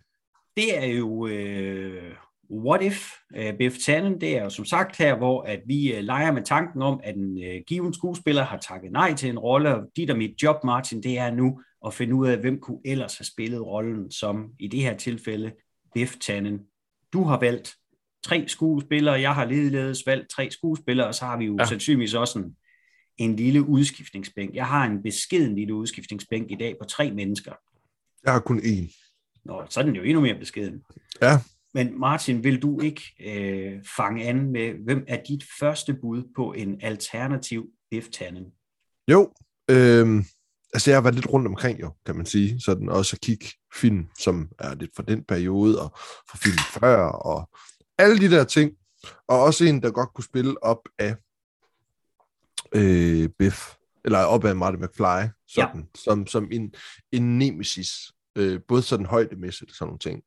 det 0.56 0.78
er 0.78 0.86
jo 0.86 1.26
øh, 1.26 2.14
What 2.50 2.82
If, 2.82 3.12
øh, 3.36 3.58
Biff 3.58 3.76
Tannen, 3.78 4.20
det 4.20 4.36
er 4.38 4.42
jo 4.42 4.50
som 4.50 4.64
sagt 4.64 4.96
her, 4.96 5.16
hvor 5.16 5.42
at 5.42 5.60
vi 5.66 5.94
øh, 5.94 6.02
leger 6.02 6.32
med 6.32 6.42
tanken 6.42 6.82
om, 6.82 7.00
at 7.04 7.16
en 7.16 7.42
øh, 7.44 7.60
given 7.66 7.94
skuespiller 7.94 8.42
har 8.42 8.58
takket 8.58 8.92
nej 8.92 9.14
til 9.14 9.28
en 9.28 9.38
rolle, 9.38 9.74
og 9.74 9.82
dit 9.96 10.10
og 10.10 10.18
mit 10.18 10.42
job, 10.42 10.64
Martin, 10.64 11.02
det 11.02 11.18
er 11.18 11.30
nu 11.30 11.60
at 11.86 11.94
finde 11.94 12.14
ud 12.14 12.28
af, 12.28 12.38
hvem 12.38 12.60
kunne 12.60 12.80
ellers 12.84 13.18
have 13.18 13.24
spillet 13.24 13.66
rollen 13.66 14.10
som, 14.10 14.50
i 14.58 14.68
det 14.68 14.80
her 14.80 14.96
tilfælde, 14.96 15.52
Biff 15.94 16.16
Tannen. 16.20 16.60
Du 17.12 17.22
har 17.22 17.40
valgt 17.40 17.74
tre 18.24 18.44
skuespillere, 18.48 19.20
jeg 19.20 19.34
har 19.34 19.44
ligeledes 19.44 20.02
valgt 20.06 20.30
tre 20.30 20.50
skuespillere, 20.50 21.06
og 21.06 21.14
så 21.14 21.24
har 21.24 21.36
vi 21.38 21.44
jo 21.44 21.52
Ja. 21.52 21.62
ja. 21.62 21.68
sandsynligvis 21.68 22.14
også 22.14 22.38
en, 22.38 22.56
en 23.18 23.36
lille 23.36 23.62
udskiftningsbænk. 23.62 24.54
Jeg 24.54 24.66
har 24.66 24.84
en 24.84 25.02
beskeden 25.02 25.54
lille 25.54 25.74
udskiftningsbænk 25.74 26.50
i 26.50 26.54
dag 26.54 26.76
på 26.78 26.84
tre 26.84 27.10
mennesker. 27.10 27.52
Jeg 28.24 28.32
har 28.32 28.40
kun 28.40 28.58
én. 28.58 29.04
Nå, 29.44 29.62
så 29.68 29.80
er 29.80 29.84
den 29.84 29.96
jo 29.96 30.02
endnu 30.02 30.20
mere 30.20 30.38
beskeden. 30.38 30.82
Ja. 31.22 31.38
Men 31.74 32.00
Martin, 32.00 32.44
vil 32.44 32.62
du 32.62 32.80
ikke 32.80 33.02
øh, 33.20 33.84
fange 33.96 34.24
an 34.24 34.52
med, 34.52 34.84
hvem 34.84 35.04
er 35.08 35.22
dit 35.28 35.44
første 35.60 35.94
bud 35.94 36.22
på 36.36 36.52
en 36.52 36.80
alternativ 36.82 37.66
biff-tannen? 37.90 38.52
Jo, 39.10 39.32
øhm, 39.70 40.24
altså 40.72 40.90
jeg 40.90 40.96
har 40.96 41.02
været 41.02 41.14
lidt 41.14 41.32
rundt 41.32 41.46
omkring 41.46 41.80
jo, 41.80 41.94
kan 42.06 42.16
man 42.16 42.26
sige. 42.26 42.60
Sådan 42.60 42.88
også 42.88 43.16
at 43.16 43.20
kigge 43.20 43.46
film, 43.74 44.06
som 44.18 44.50
er 44.58 44.74
lidt 44.74 44.90
fra 44.96 45.02
den 45.02 45.24
periode, 45.24 45.82
og 45.82 45.90
fra 46.30 46.38
film 46.38 46.58
før, 46.80 46.96
og 47.06 47.50
alle 47.98 48.18
de 48.18 48.30
der 48.30 48.44
ting. 48.44 48.72
Og 49.28 49.42
også 49.42 49.64
en, 49.64 49.82
der 49.82 49.90
godt 49.90 50.14
kunne 50.14 50.24
spille 50.24 50.64
op 50.64 50.88
af 50.98 51.16
øh, 52.74 53.28
Biff, 53.38 53.74
eller 54.04 54.18
op 54.18 54.44
af 54.44 54.56
Marty 54.56 54.76
McFly, 54.76 55.28
sådan, 55.48 55.80
ja. 55.80 55.86
som, 55.94 56.26
som 56.26 56.48
en, 56.52 56.74
en 57.12 57.38
nemesis, 57.38 58.12
øh, 58.36 58.60
både 58.68 58.82
sådan 58.82 59.06
højdemæssigt 59.06 59.70
og 59.70 59.76
sådan 59.76 59.88
nogle 59.88 59.98
ting. 59.98 60.22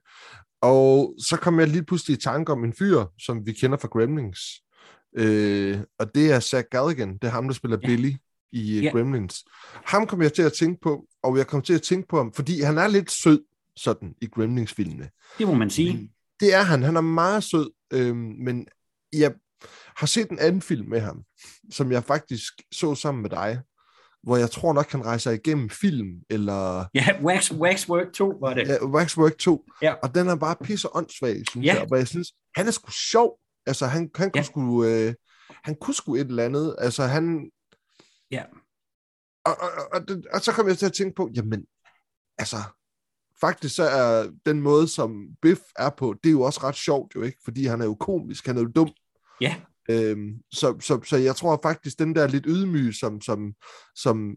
Og 0.61 1.15
så 1.27 1.37
kom 1.41 1.59
jeg 1.59 1.67
lige 1.67 1.83
pludselig 1.85 2.17
i 2.17 2.21
tanke 2.21 2.51
om 2.51 2.63
en 2.63 2.73
fyr, 2.73 3.05
som 3.19 3.45
vi 3.45 3.53
kender 3.53 3.77
fra 3.77 3.87
Gremlings, 3.87 4.39
øh, 5.17 5.79
og 5.99 6.15
det 6.15 6.31
er 6.31 6.39
Zach 6.39 6.67
Galligan, 6.71 7.13
det 7.13 7.23
er 7.23 7.31
ham, 7.31 7.47
der 7.47 7.53
spiller 7.53 7.77
Ja. 7.83 7.87
Billy 7.87 8.13
i 8.51 8.75
Ja. 8.75 8.83
yeah. 8.83 8.93
Gremlins. 8.93 9.45
Ham 9.85 10.07
kom 10.07 10.21
jeg 10.21 10.33
til 10.33 10.41
at 10.41 10.53
tænke 10.53 10.81
på, 10.81 11.05
og 11.23 11.37
jeg 11.37 11.47
kom 11.47 11.61
til 11.61 11.73
at 11.73 11.81
tænke 11.81 12.07
på 12.07 12.17
ham, 12.17 12.33
fordi 12.33 12.61
han 12.61 12.77
er 12.77 12.87
lidt 12.87 13.11
sød, 13.11 13.41
sådan, 13.75 14.13
i 14.21 14.25
Gremlings-filmene. 14.25 15.09
Det 15.37 15.47
må 15.47 15.53
man 15.53 15.69
sige. 15.69 16.11
Det 16.39 16.53
er 16.53 16.61
han. 16.61 16.83
Han 16.83 16.95
er 16.95 17.01
meget 17.01 17.43
sød, 17.43 17.71
øhm, 17.93 18.17
men 18.17 18.67
jeg 19.13 19.33
har 19.95 20.07
set 20.07 20.29
en 20.29 20.39
anden 20.39 20.61
film 20.61 20.89
med 20.89 20.99
ham, 20.99 21.23
som 21.71 21.91
jeg 21.91 22.03
faktisk 22.03 22.53
så 22.71 22.95
sammen 22.95 23.21
med 23.21 23.29
dig, 23.29 23.61
hvor 24.23 24.37
jeg 24.37 24.51
tror 24.51 24.73
nok, 24.73 24.91
han 24.91 25.05
rejser 25.05 25.31
igennem 25.31 25.69
film, 25.69 26.07
eller 26.29 26.85
Ja, 26.93 27.07
Wax, 27.23 27.51
Waxwork 27.51 28.13
2 28.13 28.33
var 28.41 28.53
det. 28.53 28.67
ja, 28.67 28.85
Waxwork 28.85 29.37
2, 29.37 29.65
Ja. 29.81 29.93
og 30.03 30.15
den 30.15 30.27
er 30.27 30.35
bare 30.35 30.55
pisse 30.63 30.95
åndssvag, 30.95 31.43
synes 31.49 31.65
Ja. 31.65 31.75
jeg, 31.75 31.85
hvor 31.87 31.95
jeg 31.97 32.07
synes, 32.07 32.31
han 32.55 32.67
er 32.67 32.71
sgu 32.71 32.91
sjov, 32.91 33.39
altså 33.65 33.85
han, 33.85 34.09
han 34.15 34.31
kunne 34.31 34.39
Ja. 34.39 34.43
sgu, 34.43 34.83
øh, 34.85 35.13
han 35.63 35.75
kunne 35.81 35.93
sgu 35.95 36.15
et 36.15 36.21
eller 36.27 36.45
andet, 36.45 36.75
altså 36.79 37.03
han, 37.03 37.51
Ja. 38.31 38.43
og, 39.45 39.57
og, 39.61 39.69
og, 39.93 40.01
og, 40.09 40.17
og 40.33 40.41
så 40.41 40.51
kom 40.51 40.67
jeg 40.67 40.77
til 40.77 40.85
at 40.85 40.93
tænke 40.93 41.15
på, 41.15 41.29
jamen, 41.35 41.65
altså, 42.37 42.57
faktisk 43.41 43.75
så 43.75 43.83
er 43.83 44.29
den 44.45 44.61
måde, 44.61 44.87
som 44.87 45.27
Biff 45.41 45.61
er 45.75 45.89
på, 45.89 46.15
det 46.23 46.29
er 46.29 46.33
jo 46.33 46.41
også 46.41 46.59
ret 46.63 46.75
sjovt 46.75 47.15
jo, 47.15 47.21
ikke? 47.21 47.37
Fordi 47.43 47.65
han 47.65 47.81
er 47.81 47.85
jo 47.85 47.95
komisk, 47.95 48.45
han 48.45 48.57
er 48.57 48.61
jo 48.61 48.67
dum. 48.75 48.89
Ja. 49.41 49.55
Øhm, 49.89 50.33
så, 50.51 50.77
så, 50.79 50.99
så 51.05 51.17
jeg 51.17 51.35
tror 51.35 51.59
faktisk, 51.63 51.99
den 51.99 52.15
der 52.15 52.27
lidt 52.27 52.45
ydmyge, 52.47 52.93
som, 52.93 53.21
som, 53.21 53.53
som 53.95 54.35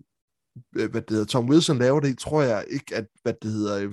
øh, 0.77 0.91
hvad 0.91 1.03
det 1.03 1.11
hedder, 1.11 1.25
Tom 1.25 1.49
Wilson 1.49 1.79
laver 1.79 2.01
det, 2.01 2.19
tror 2.19 2.43
jeg 2.43 2.65
ikke, 2.71 2.97
at, 2.97 3.07
hvad 3.23 3.35
det 3.43 3.51
hedder, 3.51 3.79
øh, 3.79 3.93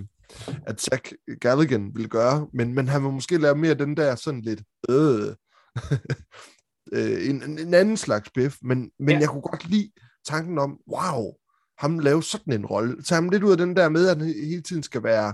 at 0.67 0.81
Zach 0.81 1.13
Galligan 1.41 1.91
vil 1.95 2.09
gøre, 2.09 2.47
men, 2.53 2.73
men 2.73 2.87
han 2.87 3.03
vil 3.03 3.11
måske 3.11 3.37
lave 3.37 3.55
mere 3.55 3.73
den 3.73 3.97
der 3.97 4.15
sådan 4.15 4.41
lidt, 4.41 4.61
øh, 4.89 5.35
øh, 6.93 7.29
en, 7.29 7.43
en- 7.43 7.59
en 7.59 7.73
anden 7.73 7.97
slags 7.97 8.29
Biff, 8.29 8.57
men, 8.61 8.91
men 8.99 9.09
ja. 9.09 9.19
jeg 9.19 9.29
kunne 9.29 9.41
godt 9.41 9.69
lide 9.69 9.91
tanken 10.25 10.57
om, 10.57 10.79
wow, 10.91 11.33
ham 11.77 11.99
lave 11.99 12.23
sådan 12.23 12.53
en 12.53 12.65
rolle. 12.65 13.03
Tag 13.03 13.15
ham 13.17 13.29
lidt 13.29 13.43
ud 13.43 13.51
af 13.51 13.57
den 13.57 13.75
der 13.75 13.89
med, 13.89 14.07
at 14.07 14.17
han 14.17 14.27
hele 14.27 14.61
tiden 14.61 14.83
skal 14.83 15.03
være 15.03 15.33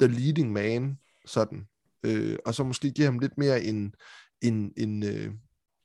the 0.00 0.18
leading 0.20 0.52
man, 0.52 0.98
sådan. 1.26 1.66
Øh, 2.06 2.38
og 2.46 2.54
så 2.54 2.64
måske 2.64 2.90
give 2.90 3.04
ham 3.04 3.18
lidt 3.18 3.38
mere 3.38 3.64
en, 3.64 3.94
en, 4.42 4.72
en, 4.76 5.02
øh, 5.02 5.32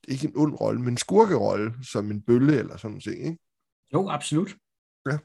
ikke 0.07 0.27
en 0.27 0.33
ond 0.35 0.53
rolle, 0.61 0.79
men 0.81 0.89
en 0.89 0.97
skurkerolle, 0.97 1.73
som 1.83 2.11
en 2.11 2.21
bølle 2.21 2.57
eller 2.59 2.77
sådan 2.77 3.01
noget, 3.05 3.17
ikke? 3.19 3.37
Jo, 3.93 4.09
absolut. 4.09 4.55
Ja. 5.09 5.17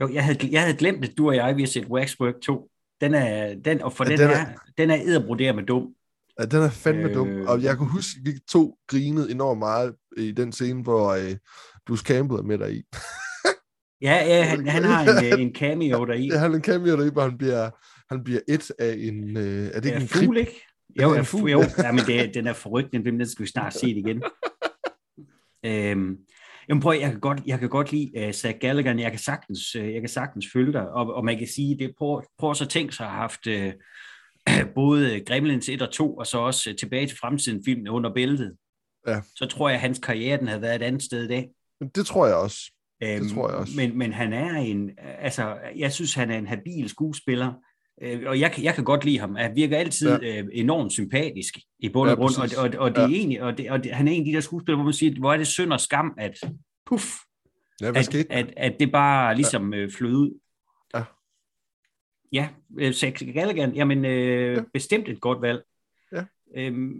Jo, 0.00 0.08
jeg 0.12 0.24
havde, 0.24 0.48
jeg 0.52 0.60
havde 0.62 0.76
glemt, 0.76 1.04
at 1.04 1.18
du 1.18 1.28
og 1.28 1.36
jeg, 1.36 1.56
vi 1.56 1.62
har 1.62 1.66
set 1.66 1.86
Waxwork 1.86 2.34
2. 2.42 2.70
Den 3.00 3.14
er, 3.14 3.54
den, 3.54 3.82
og 3.82 3.92
for 3.92 4.04
Ja, 4.04 4.10
den, 4.10 4.18
den 4.18 4.28
den, 4.28 4.36
er- 4.36 4.40
er, 4.46 4.54
den 4.78 4.90
er 4.90 4.94
edderbroderet 5.02 5.54
med 5.56 5.64
dum. 5.66 5.94
Ja, 6.40 6.44
den 6.44 6.62
er 6.62 6.70
fandme 6.70 7.08
øh... 7.08 7.14
dum. 7.14 7.28
Og 7.46 7.62
jeg 7.62 7.76
kan 7.76 7.86
huske, 7.86 8.10
at 8.20 8.32
vi 8.32 8.38
to 8.50 8.78
grinede 8.86 9.30
enormt 9.30 9.58
meget 9.58 9.94
i 10.16 10.32
den 10.32 10.52
scene, 10.52 10.82
hvor 10.82 11.08
øh, 11.10 11.36
Bruce 11.86 12.04
Campbell 12.04 12.38
er 12.38 12.42
med 12.42 12.58
dig 12.58 12.74
i. 12.76 12.82
Ja, 14.02 14.14
ja 14.26 14.42
han, 14.42 14.68
han 14.68 14.84
har 14.84 15.22
en, 15.32 15.40
en 15.48 15.54
cameo 15.54 16.04
deri. 16.04 16.26
Ja, 16.26 16.38
han 16.38 16.52
er 16.52 16.56
en 16.56 16.62
cameo 16.64 16.96
der 16.96 17.04
i, 17.06 17.10
hvor 17.10 17.22
han 17.22 17.38
bliver, 17.38 17.70
han 18.14 18.24
bliver 18.24 18.40
et 18.48 18.70
af 18.78 18.96
en... 18.98 19.36
Øh, 19.36 19.66
er 19.66 19.80
det 19.80 19.84
ikke 19.84 19.88
Ja, 19.88 20.00
en 20.00 20.08
fugl, 20.08 20.36
ikke? 20.36 20.66
Er 20.98 21.02
Jo, 21.02 21.10
det 21.10 21.16
ja, 21.16 21.22
fugl? 21.22 21.50
jo. 21.50 21.62
Ja, 21.78 21.92
men 21.92 22.00
det, 22.06 22.34
den 22.34 22.46
er 22.46 22.52
forrygende, 22.52 23.10
den 23.10 23.28
skal 23.28 23.42
vi 23.44 23.50
snart 23.50 23.74
se 23.74 23.86
det 23.86 23.96
igen. 23.96 24.22
øhm, 25.66 26.16
jamen 26.68 26.82
prøv, 26.82 26.98
jeg 27.00 27.10
kan 27.10 27.20
godt, 27.20 27.40
jeg 27.46 27.58
kan 27.58 27.68
godt 27.68 27.92
lide 27.92 28.12
uh, 28.26 28.32
Zach 28.32 28.58
Gallagher, 28.58 28.98
jeg 28.98 29.10
kan 29.10 29.20
sagtens, 29.20 29.76
uh, 29.76 29.92
jeg 29.92 30.00
kan 30.00 30.08
sagtens 30.08 30.46
følge 30.52 30.72
dig, 30.72 30.88
og, 30.90 31.14
og 31.14 31.24
man 31.24 31.38
kan 31.38 31.46
sige, 31.46 31.78
det 31.78 31.94
prøv, 31.98 32.22
prøv 32.38 32.54
så 32.54 32.64
at 32.64 32.70
tænke 32.70 32.94
sig 32.94 33.06
at 33.06 33.12
have 33.12 33.20
haft 33.20 33.46
uh, 33.46 33.72
både 34.74 35.20
Gremlins 35.20 35.68
1 35.68 35.82
og 35.82 35.92
2, 35.92 36.16
og 36.16 36.26
så 36.26 36.38
også 36.38 36.70
uh, 36.70 36.76
tilbage 36.76 37.06
til 37.06 37.18
fremtiden 37.18 37.64
filmen 37.64 37.88
under 37.88 38.14
bæltet. 38.14 38.56
Ja. 39.06 39.20
Så 39.36 39.46
tror 39.46 39.68
jeg, 39.68 39.74
at 39.74 39.80
hans 39.80 39.98
karriere 39.98 40.38
den 40.38 40.48
havde 40.48 40.62
været 40.62 40.74
et 40.74 40.82
andet 40.82 41.02
sted 41.02 41.24
i 41.24 41.28
dag. 41.28 41.48
Det 41.94 42.06
tror 42.06 42.26
jeg 42.26 42.34
også. 42.34 42.72
Øhm, 43.02 43.28
tror 43.28 43.48
jeg 43.48 43.58
også. 43.58 43.72
Men, 43.76 43.98
men 43.98 44.12
han 44.12 44.32
er 44.32 44.54
en, 44.54 44.90
altså, 44.98 45.56
jeg 45.76 45.92
synes, 45.92 46.14
han 46.14 46.30
er 46.30 46.38
en 46.38 46.46
habil 46.46 46.88
skuespiller, 46.88 47.52
øh, 48.00 48.22
og 48.26 48.40
jeg, 48.40 48.52
kan- 48.52 48.64
jeg 48.64 48.74
kan 48.74 48.84
godt 48.84 49.04
lide 49.04 49.18
ham. 49.18 49.34
Han 49.34 49.56
virker 49.56 49.76
altid 49.76 50.08
Ja. 50.08 50.18
ja. 50.28 50.40
øh, 50.42 50.48
enormt 50.52 50.92
sympatisk 50.92 51.54
i 51.78 51.88
bund 51.88 52.08
Ja, 52.08 52.12
og 52.14 52.18
grund, 52.18 52.34
præcis. 52.38 52.58
og, 52.58 52.64
og, 52.64 52.78
og, 52.78 52.90
det 52.90 52.98
er 52.98 53.08
Ja. 53.08 53.14
egentlig, 53.14 53.42
og, 53.42 53.58
det, 53.58 53.70
og 53.70 53.84
det, 53.84 53.92
han 53.92 54.08
er 54.08 54.12
en 54.12 54.20
af 54.22 54.26
de 54.26 54.32
der 54.32 54.40
skuespillere, 54.40 54.76
hvor 54.76 54.84
man 54.84 54.92
siger, 54.92 55.18
hvor 55.20 55.32
er 55.32 55.36
det 55.36 55.46
synd 55.46 55.72
og 55.72 55.80
skam, 55.80 56.14
at 56.18 56.40
puff, 56.86 57.04
Ja, 57.80 57.90
hvad 57.90 57.96
at, 57.98 58.04
skete 58.04 58.32
at, 58.32 58.52
at 58.56 58.76
det 58.80 58.92
bare 58.92 59.34
ligesom 59.36 59.74
øh, 59.74 59.90
flød 59.90 60.14
ud. 60.16 60.38
Ja. 60.94 61.02
Ja, 62.32 62.48
øh, 62.78 62.92
Zach 62.92 63.32
Galligan, 63.34 63.74
jamen 63.74 64.04
øh, 64.04 64.28
Ja. 64.28 64.52
ja. 64.52 64.62
bestemt 64.72 65.08
et 65.08 65.20
godt 65.20 65.42
valg. 65.42 65.62
Ja. 66.12 66.24
Øhm, 66.56 66.92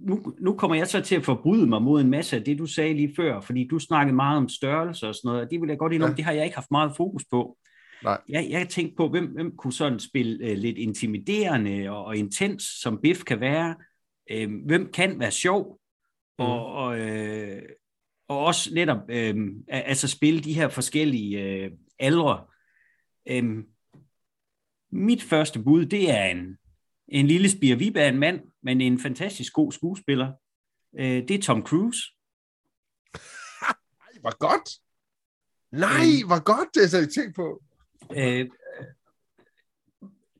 nu, 0.00 0.34
nu 0.40 0.54
kommer 0.54 0.74
jeg 0.74 0.86
så 0.86 1.00
til 1.00 1.16
at 1.16 1.24
forbryde 1.24 1.66
mig 1.66 1.82
mod 1.82 2.00
en 2.00 2.10
masse 2.10 2.36
af 2.36 2.42
det, 2.44 2.58
du 2.58 2.66
sagde 2.66 2.94
lige 2.94 3.12
før, 3.16 3.40
fordi 3.40 3.68
du 3.70 3.78
snakkede 3.78 4.16
meget 4.16 4.36
om 4.36 4.48
størrelse 4.48 5.08
og 5.08 5.14
sådan 5.14 5.28
noget, 5.28 5.42
og 5.42 5.50
det 5.50 5.60
vil 5.60 5.68
jeg 5.68 5.78
godt 5.78 5.92
indrømme, 5.92 6.10
Ja. 6.10 6.12
ja. 6.12 6.16
det 6.16 6.24
har 6.24 6.32
jeg 6.32 6.44
ikke 6.44 6.56
haft 6.56 6.70
meget 6.70 6.92
fokus 6.96 7.24
på. 7.30 7.56
Nej. 8.04 8.20
Jeg, 8.28 8.46
jeg 8.50 8.68
tænkte 8.68 8.96
på, 8.96 9.08
hvem, 9.08 9.26
hvem 9.26 9.56
kunne 9.56 9.72
sådan 9.72 10.00
spille 10.00 10.46
øh, 10.46 10.56
lidt 10.56 10.78
intimiderende 10.78 11.90
og, 11.90 12.04
og 12.04 12.16
intens, 12.16 12.62
som 12.62 13.00
Biff 13.02 13.24
kan 13.24 13.40
være. 13.40 13.76
Øh, 14.30 14.50
hvem 14.66 14.92
kan 14.92 15.18
være 15.18 15.30
sjov, 15.30 15.80
og, 16.38 16.66
og, 16.66 16.98
øh, 16.98 17.62
og 18.28 18.38
også 18.38 18.74
netop 18.74 18.98
øh, 19.08 19.36
al- 19.68 19.82
altså 19.82 20.08
spille 20.08 20.40
de 20.40 20.52
her 20.52 20.68
forskellige 20.68 21.42
øh, 21.42 21.70
aldre. 21.98 22.46
Øh, 23.28 23.64
mit 24.92 25.22
første 25.22 25.62
bud, 25.62 25.86
det 25.86 26.10
er 26.10 26.24
en, 26.24 26.58
en 27.08 27.26
lille 27.26 27.50
spirvib 27.50 27.96
af 27.96 28.08
en 28.08 28.18
mand, 28.18 28.40
men 28.62 28.80
en 28.80 29.00
fantastisk 29.00 29.52
god 29.52 29.72
skuespiller. 29.72 30.32
Øh, 30.98 31.28
det 31.28 31.30
er 31.30 31.42
Tom 31.42 31.62
Cruise. 31.62 32.00
Ej, 33.68 34.20
hvor 34.20 34.38
godt! 34.38 34.70
Nej, 35.72 36.26
hvor 36.26 36.42
godt, 36.44 36.68
det 36.74 36.90
har 36.90 36.98
jeg 36.98 37.08
tænkt 37.08 37.36
på. 37.36 37.62
Øh, 38.16 38.46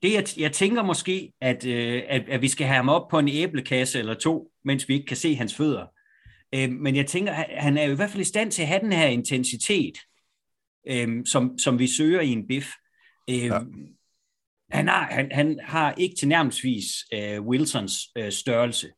det 0.03 0.13
jeg, 0.15 0.25
jeg 0.39 0.53
tænker 0.53 0.83
måske, 0.83 1.33
at, 1.41 1.67
øh, 1.67 2.03
at, 2.09 2.29
at 2.29 2.43
vi 2.43 2.49
skal 2.49 2.67
have 2.67 2.77
ham 2.77 2.89
op 2.89 3.09
på 3.09 3.19
en 3.19 3.29
æblekasse 3.29 3.99
eller 3.99 4.15
to, 4.15 4.51
mens 4.65 4.89
vi 4.89 4.95
ikke 4.95 5.07
kan 5.07 5.17
se 5.17 5.35
hans 5.35 5.55
fødder. 5.55 5.87
Øh, 6.55 6.71
men 6.71 6.97
jeg 6.97 7.07
tænker, 7.07 7.33
han- 7.33 7.77
er 7.79 7.85
jo 7.85 7.93
i 7.93 7.97
hvert 7.97 8.11
fald 8.11 8.21
i 8.21 8.25
stand 8.25 8.51
til 8.51 8.63
at 8.63 8.69
have 8.69 8.81
den 8.81 8.93
her 8.93 9.07
intensitet, 9.07 9.99
øh, 10.89 11.27
som, 11.27 11.59
som 11.59 11.79
vi 11.79 11.87
søger 11.87 12.21
i 12.21 12.29
en 12.29 12.47
biff. 12.47 12.69
Øh, 13.31 13.37
Ja. 13.45 13.59
han, 14.77 14.89
har, 14.89 15.05
han, 15.11 15.33
han 15.33 15.61
har 15.63 15.95
ikke 15.99 16.17
tilnærmelsesvis 16.17 16.85
øh, 17.15 17.43
Wilsons 17.43 17.95
øh, 18.17 18.33
størrelse. 18.33 18.89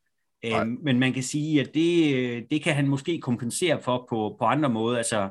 Øh, 0.45 0.67
men 0.67 0.99
man 0.99 1.13
kan 1.13 1.23
sige, 1.23 1.61
at 1.61 1.75
det, 1.75 2.15
øh, 2.15 2.43
det 2.51 2.63
kan 2.63 2.75
han 2.75 2.89
måske 2.89 3.21
kompensere 3.21 3.83
for 3.83 4.07
på, 4.11 4.37
på 4.39 4.45
andre 4.45 4.69
måder. 4.69 4.99
Altså, 4.99 5.31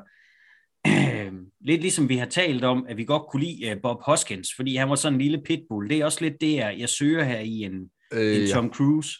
lidt 1.68 1.80
ligesom 1.80 2.08
vi 2.08 2.16
har 2.16 2.26
talt 2.26 2.64
om, 2.64 2.86
at 2.88 2.96
vi 2.96 3.04
godt 3.04 3.22
kunne 3.30 3.44
lide 3.44 3.76
uh, 3.76 3.82
Bob 3.82 4.02
Hoskins, 4.02 4.48
fordi 4.56 4.76
han 4.76 4.88
var 4.88 4.94
sådan 4.94 5.14
en 5.14 5.20
lille 5.20 5.42
pitbull. 5.46 5.90
Det 5.90 5.98
er 5.98 6.04
også 6.04 6.18
lidt 6.20 6.40
det, 6.40 6.56
jeg, 6.56 6.88
søger 6.88 7.24
her 7.24 7.38
i 7.38 7.62
en, 7.62 7.90
Øh, 8.12 8.36
en 8.36 8.42
ja. 8.42 8.52
Tom 8.52 8.72
Cruise. 8.72 9.10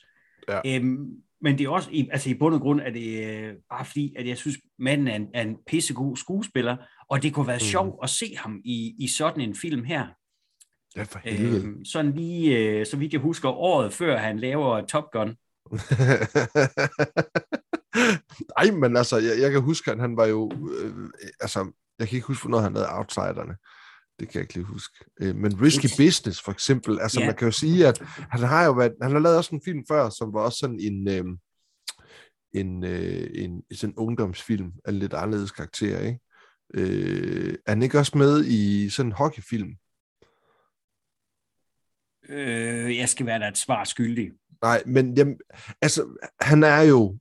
Ja. 0.49 0.61
Øhm, 0.67 1.07
men 1.41 1.59
det 1.59 1.65
er 1.65 1.69
også, 1.69 1.89
i, 1.93 2.09
altså 2.13 2.31
i 2.31 2.35
bund 2.35 2.55
og 2.55 2.61
grund 2.61 2.81
er 2.81 2.91
det 2.91 3.27
øh, 3.27 3.55
bare 3.71 3.85
fordi, 3.85 4.15
at 4.19 4.29
jeg 4.29 4.37
synes, 4.37 4.59
manden 4.79 5.09
er 5.09 5.17
en, 5.17 5.27
er 5.35 5.43
en 5.43 5.57
pissegod 5.67 6.17
skuespiller, 6.17 6.77
og 7.09 7.23
det 7.23 7.35
kunne 7.35 7.47
være 7.47 7.57
mm. 7.57 7.61
sjovt 7.61 7.99
at 8.03 8.11
se 8.11 8.37
ham 8.37 8.61
i, 8.65 8.95
i 8.99 9.09
sådan 9.09 9.41
en 9.41 9.55
film 9.55 9.85
her. 9.85 10.07
Ja, 10.97 11.03
for 11.03 11.21
helvede. 11.25 11.65
Øhm, 11.65 11.85
sådan 11.85 12.13
lige, 12.13 12.59
øh, 12.59 12.87
så 12.87 12.97
vidt 12.97 13.13
jeg 13.13 13.21
husker, 13.21 13.49
året 13.49 13.93
før 13.93 14.17
han 14.17 14.39
laver 14.39 14.87
Top 14.87 15.11
Gun. 15.13 15.29
Ej, 18.57 18.71
men 18.71 18.97
altså, 18.97 19.17
jeg, 19.19 19.41
jeg 19.41 19.51
kan 19.53 19.61
huske, 19.61 19.91
at 19.91 20.01
han 20.01 20.17
var 20.17 20.27
jo... 20.27 20.51
Øh, 20.79 21.11
altså, 21.41 21.73
jeg 21.99 22.09
kan 22.09 22.17
ikke 22.17 22.27
huske, 22.27 22.43
hvornår 22.43 22.59
han 22.61 22.73
lavede 22.73 22.93
Outsiderne. 22.93 23.57
Det 24.21 24.29
kan 24.29 24.35
jeg 24.35 24.43
ikke 24.43 24.55
lige 24.55 24.65
huske. 24.65 25.05
Øh, 25.21 25.37
men 25.37 25.63
Risky 25.63 25.85
It's- 25.85 25.97
Business, 25.97 26.43
for 26.43 26.53
eksempel. 26.53 27.01
Altså, 27.01 27.21
Ja. 27.21 27.27
man 27.27 27.37
kan 27.37 27.47
jo 27.49 27.53
sige, 27.53 27.87
at 27.87 27.99
han 28.05 28.41
har 28.41 28.65
jo 28.65 28.73
været... 28.73 28.93
Han 29.03 29.13
har 29.13 29.19
lavet 29.19 29.37
også 29.39 29.55
en 29.55 29.63
film 29.65 29.85
før, 29.89 30.11
som 30.11 30.33
var 30.35 30.41
også 30.41 30.59
sådan 30.59 30.81
en... 30.81 31.09
Øh, 31.09 31.25
en, 32.55 32.85
øh, 32.85 33.31
en 33.35 33.63
sådan 33.73 33.91
en 33.91 33.97
ungdomsfilm 33.97 34.73
af 34.85 34.99
lidt 34.99 35.15
anderledes 35.15 35.51
karakter, 35.51 36.01
ikke? 36.01 36.21
Øh, 36.75 37.55
er 37.67 37.71
han 37.71 37.83
ikke 37.83 37.99
også 37.99 38.19
med 38.19 38.45
i 38.45 38.89
sådan 38.91 39.09
en 39.09 39.13
hockeyfilm? 39.13 39.69
Øh, 42.29 42.97
jeg 42.97 43.09
skal 43.09 43.27
være 43.27 43.39
der 43.39 43.49
et 43.49 43.59
svar 43.59 43.85
skyldig. 43.85 44.33
Nej, 44.63 44.83
men 44.87 45.17
jamen, 45.17 45.39
altså, 45.83 46.27
han 46.41 46.63
er 46.63 46.81
jo 46.81 47.19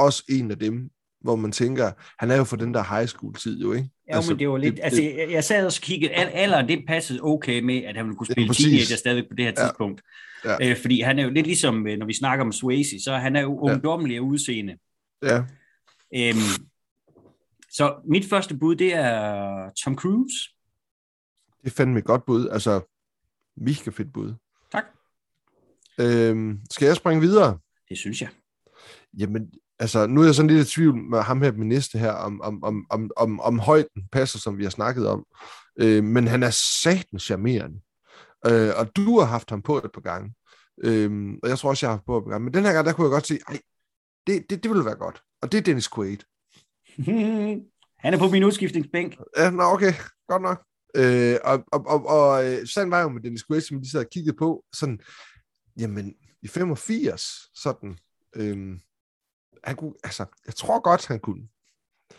også 0.00 0.24
en 0.28 0.50
af 0.50 0.58
dem, 0.58 0.90
hvor 1.20 1.36
man 1.36 1.52
tænker, 1.52 1.92
han 2.18 2.30
er 2.30 2.36
jo 2.36 2.44
for 2.44 2.56
den 2.56 2.74
der 2.74 2.96
high 2.96 3.08
school 3.08 3.34
tid 3.34 3.60
jo, 3.60 3.72
ikke? 3.72 3.90
Ja, 4.08 4.16
altså, 4.16 4.30
men 4.32 4.38
det 4.38 4.48
var 4.48 4.56
lidt, 4.56 4.76
det, 4.76 4.82
altså, 4.84 5.02
jeg, 5.02 5.28
jeg 5.30 5.44
sad 5.44 5.66
og 5.66 5.72
kiggede, 5.72 6.12
al, 6.12 6.26
alderen, 6.26 6.68
det 6.68 6.84
passede 6.88 7.20
okay 7.22 7.60
med, 7.60 7.76
at 7.84 7.96
han 7.96 8.04
ville 8.04 8.16
kunne 8.16 8.26
Ja, 8.30 8.34
spille 8.34 8.48
præcis. 8.48 8.64
teenager 8.66 8.96
stadig 8.96 9.28
på 9.30 9.34
det 9.34 9.44
her 9.44 9.52
Ja. 9.58 9.64
tidspunkt. 9.66 10.02
Ja. 10.44 10.70
Øh, 10.70 10.76
fordi 10.80 11.00
han 11.00 11.18
er 11.18 11.22
jo 11.24 11.30
lidt 11.30 11.46
ligesom, 11.46 11.86
øh, 11.86 11.98
når 11.98 12.06
vi 12.06 12.12
snakker 12.14 12.44
om 12.44 12.52
Swayze, 12.52 13.02
så 13.04 13.16
han 13.16 13.36
er 13.36 13.40
jo 13.40 13.66
Ja. 13.68 13.72
ungdommelig 13.72 14.16
af 14.16 14.20
udseende. 14.20 14.76
Ja, 15.22 15.42
Øhm, 16.16 16.66
så 17.70 17.94
mit 18.04 18.24
første 18.28 18.56
bud, 18.56 18.76
det 18.76 18.94
er 18.94 19.70
Tom 19.84 19.96
Cruise. 19.96 20.34
det 21.64 21.72
fandme 21.72 21.98
et 21.98 22.04
godt 22.04 22.24
bud. 22.26 22.48
Altså, 22.48 22.80
mega 23.56 23.90
fedt 23.90 24.12
bud. 24.12 24.34
Tak. 24.72 24.84
Øhm, 26.00 26.60
skal 26.70 26.86
jeg 26.86 26.96
springe 26.96 27.20
videre? 27.20 27.58
Det 27.88 27.98
synes 27.98 28.20
jeg. 28.20 28.28
Jamen, 29.18 29.52
altså, 29.80 30.06
nu 30.06 30.20
er 30.20 30.24
jeg 30.24 30.34
sådan 30.34 30.50
lidt 30.50 30.68
i 30.68 30.70
tvivl 30.70 30.96
med 30.96 31.20
ham 31.20 31.42
her, 31.42 31.52
min 31.52 31.68
næste 31.68 31.98
her, 31.98 32.12
om, 32.12 32.40
om, 32.40 32.64
om, 32.64 32.86
om, 32.90 33.10
om, 33.16 33.40
om 33.40 33.58
højden 33.58 34.08
passer, 34.12 34.38
som 34.38 34.58
vi 34.58 34.62
har 34.62 34.70
snakket 34.70 35.08
om. 35.08 35.24
Øh, 35.80 36.04
men 36.04 36.26
han 36.26 36.42
er 36.42 36.50
satans 36.50 37.22
charmerende. 37.22 37.80
Øh, 38.46 38.70
og 38.76 38.96
du 38.96 39.18
har 39.18 39.26
haft 39.26 39.50
ham 39.50 39.62
på 39.62 39.76
et 39.76 39.90
par 39.94 40.00
gange. 40.00 40.34
Øh, 40.84 41.34
og 41.42 41.48
jeg 41.48 41.58
tror 41.58 41.70
også, 41.70 41.86
jeg 41.86 41.90
har 41.90 41.96
haft 41.96 42.06
på 42.06 42.18
et 42.18 42.24
par 42.24 42.30
gange. 42.30 42.44
Men 42.44 42.54
den 42.54 42.64
her 42.64 42.72
gang, 42.72 42.86
der 42.86 42.92
kunne 42.92 43.04
jeg 43.04 43.12
godt 43.12 43.26
se, 43.26 43.38
ej, 43.48 43.60
det, 44.26 44.50
det, 44.50 44.62
det 44.62 44.70
ville 44.70 44.84
være 44.84 44.94
godt. 44.94 45.22
Og 45.42 45.52
det 45.52 45.58
er 45.58 45.62
Dennis 45.62 45.88
Quaid. 45.94 46.18
han 48.04 48.14
er 48.14 48.18
på 48.18 48.28
min 48.28 48.44
udskiftningsbænk. 48.44 49.16
Ja, 49.36 49.50
nå, 49.50 49.62
okay, 49.62 49.92
godt 50.28 50.42
nok. 50.42 50.62
Øh, 50.96 51.36
og 51.44 51.64
og, 51.72 51.86
og, 51.86 52.06
og 52.06 52.44
øh, 52.46 52.66
sådan 52.66 52.90
var 52.90 53.02
jo 53.02 53.08
med 53.08 53.22
Dennis 53.22 53.44
Quaid, 53.46 53.60
som 53.60 53.80
de 53.80 53.90
sad 53.90 54.00
og 54.00 54.10
kiggede 54.12 54.36
på, 54.36 54.64
sådan, 54.72 55.00
jamen, 55.78 56.14
i 56.42 56.48
85, 56.48 57.22
sådan, 57.54 57.98
øhm, 58.36 58.80
han 59.64 59.76
kunne, 59.76 59.92
altså, 60.04 60.24
jeg 60.46 60.54
tror 60.54 60.80
godt, 60.80 61.06
han 61.06 61.18
kunne. 61.18 61.42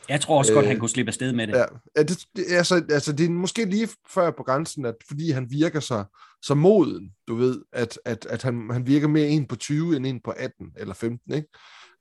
Jeg 0.09 0.21
tror 0.21 0.37
også 0.37 0.53
godt, 0.53 0.65
Øh, 0.65 0.69
han 0.69 0.79
kunne 0.79 0.89
slippe 0.89 1.09
afsted 1.09 1.33
med 1.33 1.47
det. 1.47 1.53
Ja, 1.53 1.65
ja 1.97 2.03
det, 2.03 2.25
det, 2.35 2.45
altså, 2.49 2.83
altså, 2.89 3.13
det 3.13 3.25
er 3.25 3.29
måske 3.29 3.65
lige 3.65 3.89
før 4.09 4.31
på 4.31 4.43
grænsen, 4.43 4.85
at 4.85 4.95
fordi 5.07 5.31
han 5.31 5.47
virker 5.49 5.79
så, 5.79 6.03
så 6.41 6.53
moden, 6.53 7.11
du 7.27 7.35
ved, 7.35 7.61
at, 7.73 7.99
at, 8.05 8.25
at 8.25 8.43
han, 8.43 8.69
han 8.71 8.87
virker 8.87 9.07
mere 9.07 9.27
en 9.27 9.45
på 9.45 9.55
20 9.55 9.95
end 9.95 10.05
en 10.05 10.19
på 10.23 10.31
18 10.31 10.67
eller 10.77 10.93
15, 10.93 11.33
ikke? 11.33 11.47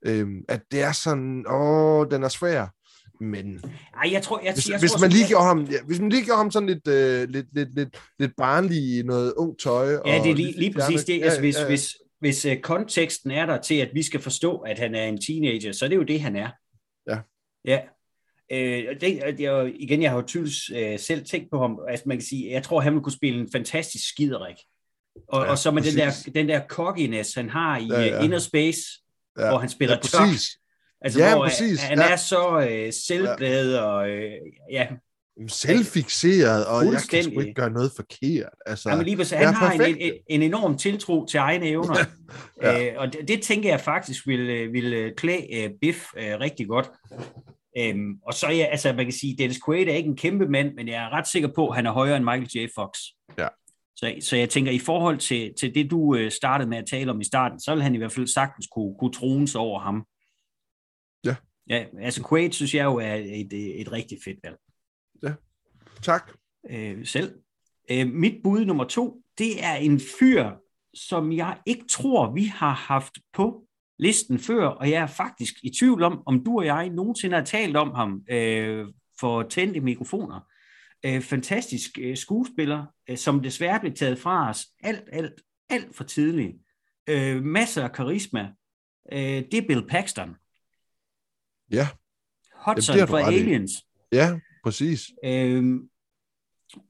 Øhm, 0.06 0.44
at 0.48 0.60
det 0.70 0.82
er 0.82 0.92
sådan, 0.92 1.44
åh, 1.48 2.06
den 2.10 2.22
er 2.22 2.28
svær. 2.28 2.66
Men 3.24 3.60
Ej, 4.02 4.12
jeg 4.12 4.22
tror, 4.22 4.40
jeg, 4.44 4.52
hvis, 4.52 4.68
jeg 4.68 4.78
hvis, 4.78 4.90
tror, 4.92 5.00
man 5.00 5.10
lige 5.10 5.28
gjorde 5.28 5.44
ham, 5.44 5.64
ja, 5.64 5.76
hvis 5.86 6.00
man 6.00 6.10
lige 6.10 6.24
gjorde 6.24 6.38
ham 6.38 6.50
sådan 6.50 6.68
lidt, 6.68 6.88
øh, 6.88 7.28
lidt, 7.28 7.46
lidt, 7.54 7.74
lidt, 7.74 7.88
lidt 8.18 8.32
barnlig 8.36 9.04
noget 9.04 9.32
ung 9.36 9.58
tøj. 9.58 9.90
Ja, 9.90 9.98
og 9.98 10.24
det 10.24 10.30
er 10.30 10.34
lige, 10.34 10.58
lige 10.58 10.72
præcis 10.72 11.04
det. 11.04 11.22
Altså, 11.22 11.40
hvis, 11.40 11.56
ja, 11.56 11.60
ja. 11.60 11.66
hvis, 11.66 11.96
hvis 12.20 12.46
uh, 12.46 12.52
konteksten 12.62 13.30
er 13.30 13.46
der 13.46 13.60
til, 13.60 13.74
at 13.74 13.90
vi 13.94 14.02
skal 14.02 14.20
forstå, 14.20 14.56
at 14.56 14.78
han 14.78 14.94
er 14.94 15.04
en 15.04 15.20
teenager, 15.20 15.72
så 15.72 15.84
er 15.84 15.88
det 15.88 15.96
jo 15.96 16.02
det, 16.02 16.20
han 16.20 16.36
er. 16.36 16.50
Ja. 17.10 17.18
Ja. 17.64 17.80
Øh, 18.52 19.00
det, 19.00 19.40
jeg, 19.40 19.72
igen, 19.74 20.02
jeg 20.02 20.10
har 20.10 20.16
jo 20.16 20.26
tydeligt 20.26 20.56
øh, 20.74 20.98
selv 20.98 21.24
tænkt 21.24 21.50
på 21.50 21.58
ham. 21.58 21.78
Altså, 21.88 22.04
man 22.08 22.16
kan 22.16 22.26
sige, 22.26 22.52
jeg 22.52 22.62
tror, 22.62 22.80
han 22.80 22.92
ville 22.92 23.02
kunne 23.02 23.12
spille 23.12 23.40
en 23.40 23.48
fantastisk 23.52 24.08
skiderik. 24.08 24.56
Og, 25.28 25.44
Ja, 25.44 25.50
og 25.50 25.58
så 25.58 25.70
med 25.70 25.82
den 25.82 25.96
der, 25.96 26.06
præcis. 26.06 26.32
den 26.34 26.48
der 26.48 26.60
cockiness, 26.68 27.34
han 27.34 27.50
har 27.50 27.78
i 27.78 27.86
Ja, 27.86 28.00
ja, 28.00 28.06
ja. 28.06 28.22
Inner 28.22 28.38
Space, 28.38 28.80
ja. 29.38 29.48
hvor 29.48 29.58
han 29.58 29.68
spiller 29.68 29.96
ja, 29.96 30.00
tørt. 30.00 30.40
Altså, 31.00 31.20
ja, 31.20 31.34
hvor 31.34 31.44
præcis. 31.44 31.82
han 31.82 31.98
ja. 31.98 32.12
er 32.12 32.16
så 32.16 32.68
øh, 32.70 32.92
selvglad 32.92 33.74
ja. 33.74 33.80
og 33.80 34.10
øh, 34.10 34.32
ja, 34.70 34.86
selvfixeret, 35.48 36.66
og 36.66 36.84
jeg 36.84 37.00
kan 37.10 37.22
sgu 37.22 37.40
ikke 37.40 37.54
gøre 37.54 37.70
noget 37.70 37.92
forkert. 37.96 38.48
Altså, 38.66 38.90
ja, 38.90 38.96
men 38.96 39.04
lige 39.04 39.16
præcis, 39.16 39.32
han 39.32 39.54
har 39.54 39.72
en, 39.72 39.96
en, 39.98 40.12
en 40.26 40.42
enorm 40.42 40.78
tiltro 40.78 41.26
til 41.26 41.38
egne 41.38 41.66
evner, 41.66 41.96
ja. 42.62 42.90
øh, 42.90 42.94
og 42.96 43.12
det, 43.12 43.28
det 43.28 43.42
tænker 43.42 43.68
jeg 43.68 43.80
faktisk 43.80 44.26
vil, 44.26 44.40
øh, 44.40 44.72
vil 44.72 44.92
øh, 44.92 45.14
klæde 45.16 45.66
uh, 45.66 45.70
Biff 45.80 45.98
uh, 46.14 46.40
rigtig 46.40 46.68
godt. 46.68 46.90
Um, 47.94 48.16
og 48.26 48.34
så 48.34 48.48
ja, 48.48 48.64
altså 48.64 48.92
man 48.92 49.04
kan 49.06 49.12
sige, 49.12 49.36
Dennis 49.38 49.60
Quaid 49.66 49.88
er 49.88 49.94
ikke 49.94 50.08
en 50.08 50.16
kæmpe 50.16 50.48
mand, 50.48 50.74
men 50.74 50.88
jeg 50.88 51.04
er 51.04 51.12
ret 51.12 51.28
sikker 51.28 51.48
på, 51.54 51.68
at 51.68 51.76
han 51.76 51.86
er 51.86 51.92
højere 51.92 52.16
end 52.16 52.24
Michael 52.24 52.48
J. 52.54 52.68
Fox. 52.74 52.98
Ja. 53.38 53.48
Så, 53.96 54.14
så 54.20 54.36
jeg 54.36 54.48
tænker, 54.48 54.72
i 54.72 54.78
forhold 54.78 55.18
til, 55.18 55.52
til 55.60 55.74
det, 55.74 55.90
du 55.90 55.98
uh, 55.98 56.28
startede 56.28 56.68
med 56.68 56.78
at 56.78 56.86
tale 56.90 57.10
om 57.10 57.20
i 57.20 57.24
starten, 57.24 57.60
så 57.60 57.74
vil 57.74 57.82
han 57.82 57.94
i 57.94 57.98
hvert 57.98 58.12
fald 58.12 58.26
sagtens 58.26 58.68
kunne, 58.72 58.94
kunne 58.98 59.12
trones 59.12 59.54
over 59.54 59.80
ham. 59.80 60.04
Ja. 61.24 61.36
Ja, 61.68 61.84
altså 62.00 62.28
Quaid 62.28 62.52
synes 62.52 62.74
jeg 62.74 62.84
jo 62.84 62.96
er 62.96 63.14
et, 63.14 63.52
et, 63.52 63.80
et 63.80 63.92
rigtig 63.92 64.18
fedt 64.24 64.38
valg. 64.44 64.56
Ja, 65.22 65.34
tak. 66.02 66.32
Øh, 66.70 67.06
selv. 67.06 67.34
Øh, 67.90 68.06
mit 68.06 68.42
bud 68.42 68.64
nummer 68.64 68.84
to, 68.84 69.22
det 69.38 69.64
er 69.64 69.74
en 69.74 70.00
fyr, 70.20 70.50
som 70.94 71.32
jeg 71.32 71.58
ikke 71.66 71.84
tror, 71.90 72.32
vi 72.32 72.44
har 72.44 72.74
haft 72.74 73.18
på 73.32 73.66
listen 73.98 74.38
før, 74.38 74.66
og 74.66 74.90
jeg 74.90 75.02
er 75.02 75.06
faktisk 75.06 75.54
i 75.62 75.70
tvivl 75.70 76.02
om, 76.02 76.22
om 76.26 76.44
du 76.44 76.58
og 76.58 76.66
jeg 76.66 76.88
nogensinde 76.90 77.36
har 77.36 77.44
talt 77.44 77.76
om 77.76 77.94
ham 77.94 78.22
øh, 78.30 78.86
for 79.20 79.42
tændte 79.42 79.80
mikrofoner. 79.80 80.40
Øh, 81.04 81.22
fantastisk 81.22 81.90
øh, 82.00 82.16
skuespiller, 82.16 82.86
øh, 83.10 83.16
som 83.16 83.42
desværre 83.42 83.80
blev 83.80 83.94
taget 83.94 84.18
fra 84.18 84.50
os 84.50 84.66
alt, 84.82 85.08
alt, 85.12 85.32
alt 85.68 85.96
for 85.96 86.04
tidligt. 86.04 86.56
Øh, 87.08 87.42
masser 87.42 87.84
af 87.84 87.92
karisma. 87.92 88.52
Øh, 89.12 89.18
det 89.20 89.54
er 89.54 89.66
Bill 89.68 89.86
Paxton. 89.88 90.36
Ja. 91.70 91.88
Hudson 92.66 93.08
fra 93.08 93.20
Aliens. 93.20 93.72
Ja, 94.12 94.38
præcis. 94.64 95.10
Øhm, 95.24 95.80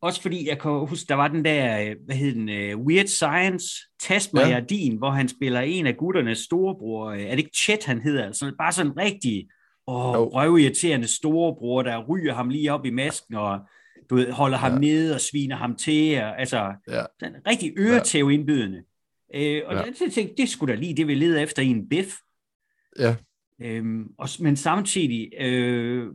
også 0.00 0.22
fordi 0.22 0.48
jeg 0.48 0.58
kan 0.58 0.70
huske, 0.70 1.08
der 1.08 1.14
var 1.14 1.28
den 1.28 1.44
der, 1.44 1.94
hvad 2.04 2.16
hed 2.16 2.34
den, 2.34 2.48
uh, 2.48 2.86
Weird 2.86 3.06
Science, 3.06 3.66
Tast 4.00 4.34
mig 4.34 4.50
ja. 4.50 4.60
din, 4.60 4.96
hvor 4.96 5.10
han 5.10 5.28
spiller 5.28 5.60
en 5.60 5.86
af 5.86 5.96
gutternes 5.96 6.38
storebror. 6.38 7.12
Er 7.12 7.30
det 7.30 7.38
ikke 7.38 7.56
Chet, 7.56 7.84
han 7.84 8.00
hedder? 8.00 8.24
Altså, 8.24 8.52
bare 8.58 8.72
sådan 8.72 8.92
en 8.92 8.98
rigtig 8.98 9.48
åh, 9.86 10.10
oh. 10.10 10.26
røvirriterende 10.26 11.06
storebror, 11.06 11.82
der 11.82 12.04
ryger 12.08 12.34
ham 12.34 12.48
lige 12.48 12.72
op 12.72 12.86
i 12.86 12.90
masken, 12.90 13.34
og 13.34 13.60
du 14.10 14.14
ved, 14.14 14.32
holder 14.32 14.58
ham 14.58 14.72
ja. 14.72 14.78
nede 14.78 15.14
og 15.14 15.20
sviner 15.20 15.56
ham 15.56 15.76
til. 15.76 16.18
Og, 16.18 16.40
altså, 16.40 16.72
ja. 16.88 17.02
den 17.20 17.34
er 17.34 17.50
rigtig 17.50 17.72
øretæv 17.78 18.30
indbydende. 18.30 18.82
Øh, 19.34 19.62
og 19.66 19.74
ja. 19.74 19.82
det, 19.82 20.00
jeg 20.00 20.12
tænkte, 20.12 20.34
det 20.42 20.48
skulle 20.48 20.74
da 20.74 20.80
lige 20.80 20.96
det, 20.96 21.06
vi 21.06 21.14
leder 21.14 21.42
efter 21.42 21.62
i 21.62 21.66
en 21.66 21.88
biff. 21.88 22.14
Ja. 22.98 23.16
Øhm, 23.62 24.06
og, 24.18 24.28
men 24.40 24.56
samtidig, 24.56 25.30
øh, 25.40 26.06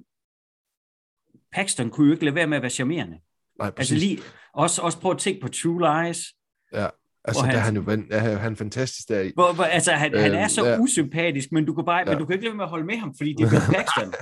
Paxton 1.56 1.90
kunne 1.90 2.08
jo 2.08 2.14
ikke 2.14 2.26
lade 2.26 2.36
være 2.36 2.48
med 2.48 2.58
at 2.58 2.64
være 2.64 2.70
charmerende. 2.70 3.18
Nej, 3.60 3.70
præcis. 3.70 3.92
Altså 3.92 4.06
lige, 4.06 4.20
også, 4.54 4.82
også 4.82 5.00
prøv 5.00 5.12
at 5.12 5.18
tænke 5.18 5.42
på 5.42 5.48
True 5.48 5.80
Lies. 5.80 6.26
Ja, 6.74 6.88
altså 7.26 7.42
der 7.42 7.48
han, 7.48 7.56
er 7.56 7.60
han 7.60 7.76
jo 7.76 8.38
han 8.38 8.52
er 8.52 8.56
fantastisk 8.56 9.10
der 9.10 9.22
i. 9.22 9.32
Hvor, 9.36 9.54
hvor, 9.54 9.64
altså 9.64 9.92
han, 9.92 10.14
øh, 10.14 10.22
han 10.22 10.34
er 10.34 10.48
så 10.48 10.66
ja. 10.66 10.80
usympatisk, 10.80 11.52
men 11.52 11.66
du 11.66 11.74
kan 11.74 11.86
bare, 11.86 11.98
ja. 11.98 12.06
men 12.06 12.18
du 12.18 12.26
kan 12.26 12.34
ikke 12.34 12.46
lade 12.46 12.52
være 12.52 12.58
med 12.58 12.64
at 12.64 12.70
holde 12.70 12.86
med 12.86 12.98
ham, 12.98 13.14
fordi 13.18 13.34
det 13.34 13.46
er 13.46 13.74
Paxton. 13.74 14.14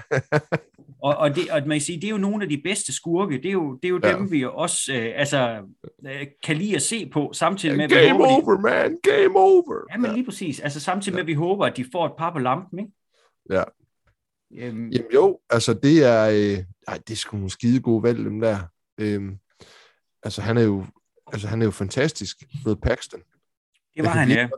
og, 1.08 1.16
og, 1.16 1.36
det, 1.36 1.52
og 1.52 1.62
man 1.68 1.76
kan 1.76 1.82
sige, 1.82 2.02
det 2.02 2.08
er 2.08 2.12
jo 2.12 2.18
nogle 2.18 2.44
af 2.44 2.50
de 2.50 2.62
bedste 2.64 2.94
skurke, 2.94 3.38
det 3.38 3.46
er 3.46 3.52
jo, 3.52 3.76
det 3.76 3.86
er 3.86 3.90
jo 3.90 4.00
ja. 4.04 4.14
dem, 4.14 4.32
vi 4.32 4.46
også 4.46 4.94
øh, 4.94 5.12
altså, 5.16 5.58
øh, 6.08 6.28
kan 6.44 6.58
lide 6.58 6.76
at 6.76 6.82
se 6.82 7.10
på, 7.10 7.32
samtidig 7.34 7.78
med, 7.78 7.84
at 7.84 7.92
Game 7.92 8.18
vi 8.18 8.24
over, 8.24 8.56
de, 8.56 8.62
man, 8.62 8.98
game 9.04 9.40
over! 9.40 9.94
Ja, 9.94 9.98
men 9.98 10.14
lige 10.14 10.26
præcis, 10.26 10.60
altså 10.60 10.80
samtidig 10.80 11.14
med, 11.16 11.22
at 11.22 11.28
vi 11.28 11.34
håber, 11.34 11.66
at 11.66 11.78
de 11.78 11.86
får 11.92 12.06
et 12.06 12.14
par 12.18 12.32
på 12.32 12.40
lampen, 12.40 12.80
ikke? 12.80 12.92
Ja. 13.50 13.64
Øhm, 14.58 14.90
Jamen 14.90 15.12
jo, 15.14 15.40
altså 15.50 15.74
det 15.74 16.04
er, 16.04 16.30
øh, 16.30 16.64
ej, 16.88 17.00
det 17.08 17.14
er 17.14 17.18
sgu 17.18 17.38
nogle 17.38 17.50
skide 17.50 17.82
gode 17.82 18.04
valg, 18.04 18.18
dem 18.18 18.40
der. 18.40 18.60
Øhm, 19.00 19.38
altså 20.24 20.42
han 20.42 20.58
er 20.58 20.62
jo, 20.62 20.86
altså 21.34 21.48
han 21.48 21.62
er 21.62 21.66
jo 21.66 21.72
fantastisk, 21.72 22.44
med 22.66 22.76
Paxton. 22.76 23.22
Det 23.96 24.04
var 24.04 24.10
han, 24.10 24.30
ja. 24.30 24.50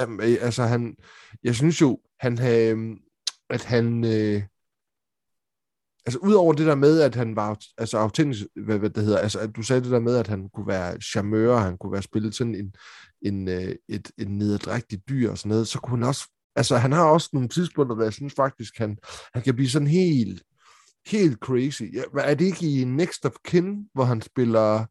Jamen, 0.00 0.20
altså 0.20 0.62
han, 0.62 0.96
jeg 1.42 1.54
synes 1.54 1.80
jo, 1.80 2.00
han 2.20 2.38
havde, 2.38 2.96
at 3.50 3.64
han, 3.64 4.04
øh, 4.04 4.42
altså 6.06 6.18
udover 6.22 6.52
det 6.52 6.66
der 6.66 6.74
med, 6.74 7.00
at 7.00 7.14
han 7.14 7.36
var 7.36 7.58
altså 7.78 7.98
autentisk, 7.98 8.46
hvad, 8.56 8.78
hvad 8.78 8.90
det 8.90 9.04
hedder, 9.04 9.18
altså 9.18 9.38
at 9.38 9.56
du 9.56 9.62
sagde 9.62 9.82
det 9.82 9.90
der 9.90 10.00
med, 10.00 10.16
at 10.16 10.26
han 10.26 10.48
kunne 10.48 10.66
være 10.66 11.00
charmeur, 11.00 11.56
han 11.56 11.78
kunne 11.78 11.92
være 11.92 12.02
spillet 12.02 12.34
sådan 12.34 12.54
en, 12.54 12.74
en, 13.22 13.48
øh, 13.48 13.76
et, 13.88 14.10
en 14.18 14.38
nederdrægtig 14.38 15.08
dyr 15.08 15.30
og 15.30 15.38
sådan 15.38 15.48
noget, 15.48 15.68
så 15.68 15.78
kunne 15.78 15.96
han 15.96 16.08
også 16.08 16.28
altså 16.56 16.76
han 16.76 16.92
har 16.92 17.04
også 17.04 17.30
nogle 17.32 17.48
tidspunkter, 17.48 17.94
hvor 17.94 18.04
jeg 18.04 18.12
synes 18.12 18.34
faktisk, 18.36 18.78
han, 18.78 18.98
han 19.34 19.42
kan 19.42 19.54
blive 19.54 19.68
sådan 19.68 19.88
helt, 19.88 20.42
helt 21.06 21.38
crazy. 21.38 21.82
Ja, 21.82 22.02
er 22.14 22.34
det 22.34 22.44
ikke 22.44 22.80
i 22.80 22.84
Next 22.84 23.26
of 23.26 23.32
Kin, 23.44 23.88
hvor 23.94 24.04
han 24.04 24.22
spiller... 24.22 24.84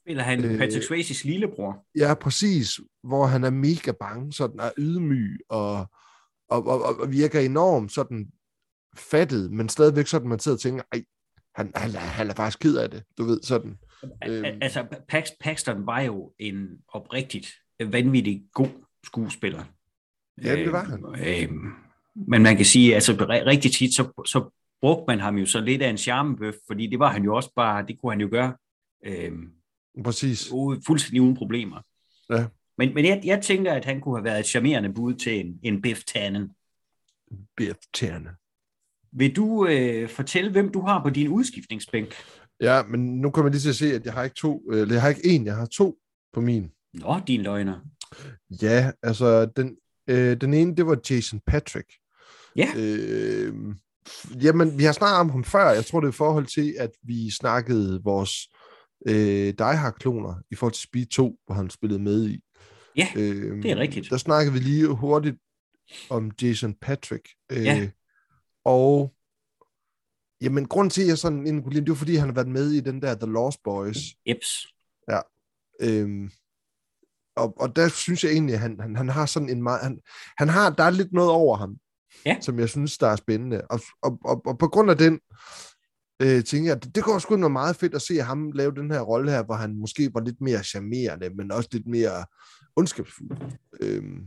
Spiller 0.00 0.22
han 0.22 0.44
øh, 0.44 0.58
Patrick 0.58 0.84
Swayze's 0.84 1.28
lillebror? 1.28 1.86
Ja, 1.96 2.14
præcis. 2.14 2.80
Hvor 3.04 3.26
han 3.26 3.44
er 3.44 3.50
mega 3.50 3.92
bange, 4.00 4.32
sådan 4.32 4.60
er 4.60 4.70
ydmyg, 4.78 5.40
og, 5.48 5.86
og, 6.48 6.66
og, 6.66 7.00
og 7.00 7.12
virker 7.12 7.40
enormt 7.40 7.92
sådan 7.92 8.26
fattet, 8.96 9.52
men 9.52 9.68
stadigvæk 9.68 10.06
sådan, 10.06 10.28
man 10.28 10.38
sidder 10.38 10.56
og 10.56 10.60
tænker, 10.60 10.82
ej, 10.92 11.04
han, 11.54 11.72
han, 11.76 11.90
han 11.90 12.30
er 12.30 12.34
faktisk 12.34 12.58
ked 12.58 12.76
af 12.76 12.90
det, 12.90 13.02
du 13.18 13.24
ved, 13.24 13.42
sådan. 13.42 13.78
Øhm. 14.28 14.58
Altså, 14.62 14.86
Pax, 15.08 15.28
Paxton 15.40 15.86
var 15.86 16.00
jo 16.00 16.32
en 16.38 16.68
oprigtigt 16.88 17.52
vanvittig 17.80 18.44
god 18.52 18.84
skuespiller. 19.06 19.64
Ja, 20.44 20.56
det 20.56 20.72
var 20.72 20.84
han. 20.84 21.04
Øh, 21.04 21.42
øh, 21.42 21.48
men 22.14 22.42
man 22.42 22.56
kan 22.56 22.66
sige, 22.66 22.94
altså 22.94 23.26
rigtig 23.28 23.72
tit, 23.72 23.94
så, 23.94 24.24
så 24.26 24.50
brugte 24.80 25.04
man 25.08 25.20
ham 25.20 25.36
jo 25.36 25.46
så 25.46 25.60
lidt 25.60 25.82
af 25.82 25.90
en 25.90 25.98
charmebøf, 25.98 26.54
fordi 26.66 26.86
det 26.86 26.98
var 26.98 27.10
han 27.12 27.24
jo 27.24 27.36
også 27.36 27.52
bare, 27.56 27.86
det 27.86 28.00
kunne 28.00 28.12
han 28.12 28.20
jo 28.20 28.28
gøre. 28.30 28.56
Øh, 29.06 29.32
Præcis. 30.04 30.48
Fuldstændig 30.86 31.22
uden 31.22 31.36
problemer. 31.36 31.80
Ja. 32.30 32.46
Men, 32.78 32.94
men 32.94 33.04
jeg, 33.04 33.20
jeg 33.24 33.42
tænker, 33.42 33.72
at 33.72 33.84
han 33.84 34.00
kunne 34.00 34.16
have 34.16 34.24
været 34.24 34.40
et 34.40 34.46
charmerende 34.46 34.92
bud 34.92 35.14
til 35.14 35.40
en, 35.40 35.58
en 35.62 35.82
Biff 35.82 36.04
Tannen. 36.04 36.50
Biff 37.56 37.78
Tannen. 37.94 38.28
Vil 39.12 39.36
du 39.36 39.66
øh, 39.66 40.08
fortælle, 40.08 40.50
hvem 40.50 40.72
du 40.72 40.80
har 40.80 41.02
på 41.02 41.10
din 41.10 41.28
udskiftningsbænk? 41.28 42.14
Ja, 42.60 42.82
men 42.82 43.20
nu 43.20 43.30
kommer 43.30 43.48
jeg 43.48 43.52
lige 43.52 43.60
til 43.60 43.68
at 43.68 43.76
se, 43.76 43.94
at 43.94 44.04
jeg 44.04 44.12
har 44.12 44.24
ikke 44.24 44.36
to, 44.36 44.58
eller 44.58 44.94
jeg 44.94 45.02
har 45.02 45.08
ikke 45.08 45.26
en, 45.26 45.46
jeg 45.46 45.56
har 45.56 45.66
to 45.66 45.98
på 46.32 46.40
min. 46.40 46.70
Nå, 46.94 47.20
din 47.26 47.42
løgner. 47.42 47.80
Ja, 48.62 48.90
altså 49.02 49.46
den 49.46 49.76
Øh, 50.08 50.36
den 50.40 50.54
ene, 50.54 50.76
det 50.76 50.86
var 50.86 51.00
Jason 51.10 51.40
Patrick. 51.46 51.92
Ja. 52.56 52.68
Øh, 52.76 53.54
jamen, 54.42 54.78
vi 54.78 54.84
har 54.84 54.92
snakket 54.92 55.20
om 55.20 55.30
ham 55.30 55.44
før. 55.44 55.70
Jeg 55.70 55.84
tror, 55.84 56.00
det 56.00 56.06
er 56.06 56.12
i 56.12 56.14
forhold 56.14 56.46
til, 56.46 56.74
at 56.78 56.90
vi 57.02 57.30
snakkede 57.30 58.00
vores 58.04 58.48
øh, 59.06 59.54
Die 59.58 59.76
Hard-kloner 59.76 60.34
i 60.50 60.54
forhold 60.54 60.72
til 60.72 60.82
Speed 60.82 61.06
2, 61.06 61.36
hvor 61.46 61.54
han 61.54 61.70
spillede 61.70 62.02
med 62.02 62.28
i. 62.28 62.40
Ja, 62.96 63.08
øh, 63.16 63.62
det 63.62 63.70
er 63.70 63.76
rigtigt. 63.76 64.10
Der 64.10 64.16
snakkede 64.16 64.52
vi 64.52 64.58
lige 64.58 64.86
hurtigt 64.86 65.36
om 66.10 66.30
Jason 66.42 66.74
Patrick. 66.74 67.28
Øh, 67.52 67.64
ja. 67.64 67.90
Og 68.64 69.14
jamen, 70.40 70.68
grund 70.68 70.90
til, 70.90 71.02
at 71.02 71.08
jeg 71.08 71.18
sådan 71.18 71.46
en 71.46 71.64
det 71.64 71.88
var, 71.88 71.94
fordi 71.94 72.16
han 72.16 72.28
har 72.28 72.34
været 72.34 72.48
med 72.48 72.70
i 72.70 72.80
den 72.80 73.02
der 73.02 73.14
The 73.14 73.32
Lost 73.32 73.62
Boys. 73.64 73.98
Eps. 74.26 74.66
Ja. 75.08 75.20
Øh, 75.80 76.30
og, 77.36 77.60
og 77.60 77.76
der 77.76 77.88
synes 77.88 78.24
jeg 78.24 78.32
egentlig, 78.32 78.54
at 78.54 78.60
han, 78.60 78.80
han, 78.80 78.96
han 78.96 79.08
har 79.08 79.26
sådan 79.26 79.48
en 79.48 79.62
meget... 79.62 79.80
Han, 79.80 79.98
han 80.38 80.48
har, 80.48 80.70
der 80.70 80.84
er 80.84 80.90
lidt 80.90 81.12
noget 81.12 81.30
over 81.30 81.56
ham, 81.56 81.76
ja. 82.26 82.36
som 82.40 82.58
jeg 82.58 82.68
synes, 82.68 82.98
der 82.98 83.08
er 83.08 83.16
spændende. 83.16 83.62
Og, 83.70 83.80
og, 84.02 84.18
og, 84.24 84.42
og 84.46 84.58
på 84.58 84.68
grund 84.68 84.90
af 84.90 84.98
den, 84.98 85.20
øh, 86.22 86.44
tænker 86.44 86.70
jeg, 86.70 86.84
det, 86.84 86.94
det 86.94 87.04
kunne 87.04 87.14
også 87.14 87.28
være 87.30 87.50
meget 87.50 87.76
fedt 87.76 87.94
at 87.94 88.02
se 88.02 88.22
ham 88.22 88.52
lave 88.52 88.74
den 88.74 88.90
her 88.90 89.00
rolle 89.00 89.30
her, 89.30 89.42
hvor 89.42 89.54
han 89.54 89.76
måske 89.76 90.10
var 90.14 90.20
lidt 90.20 90.40
mere 90.40 90.64
charmerende, 90.64 91.30
men 91.30 91.52
også 91.52 91.68
lidt 91.72 91.86
mere 91.86 92.24
ondskabsfuld. 92.76 93.38
Øhm, 93.80 94.26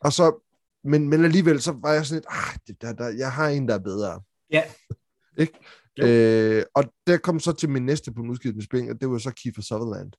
og 0.00 0.12
så, 0.12 0.46
men, 0.84 1.08
men 1.08 1.24
alligevel, 1.24 1.60
så 1.60 1.72
var 1.72 1.92
jeg 1.92 2.06
sådan 2.06 2.16
lidt, 2.16 2.26
ah, 2.28 2.56
det, 2.66 2.82
der, 2.82 2.92
der, 2.92 3.08
jeg 3.08 3.32
har 3.32 3.48
en, 3.48 3.68
der 3.68 3.74
er 3.74 3.78
bedre. 3.78 4.20
Ja. 4.50 4.62
Ikke? 5.38 5.52
Øh, 5.98 6.64
og 6.74 6.84
der 7.06 7.16
kom 7.16 7.40
så 7.40 7.52
til 7.52 7.70
min 7.70 7.86
næste 7.86 8.12
på 8.12 8.22
udskiftningsspil, 8.22 8.90
og 8.90 9.00
det 9.00 9.10
var 9.10 9.18
så 9.18 9.30
Kiefer 9.30 9.62
Sutherland. 9.62 10.12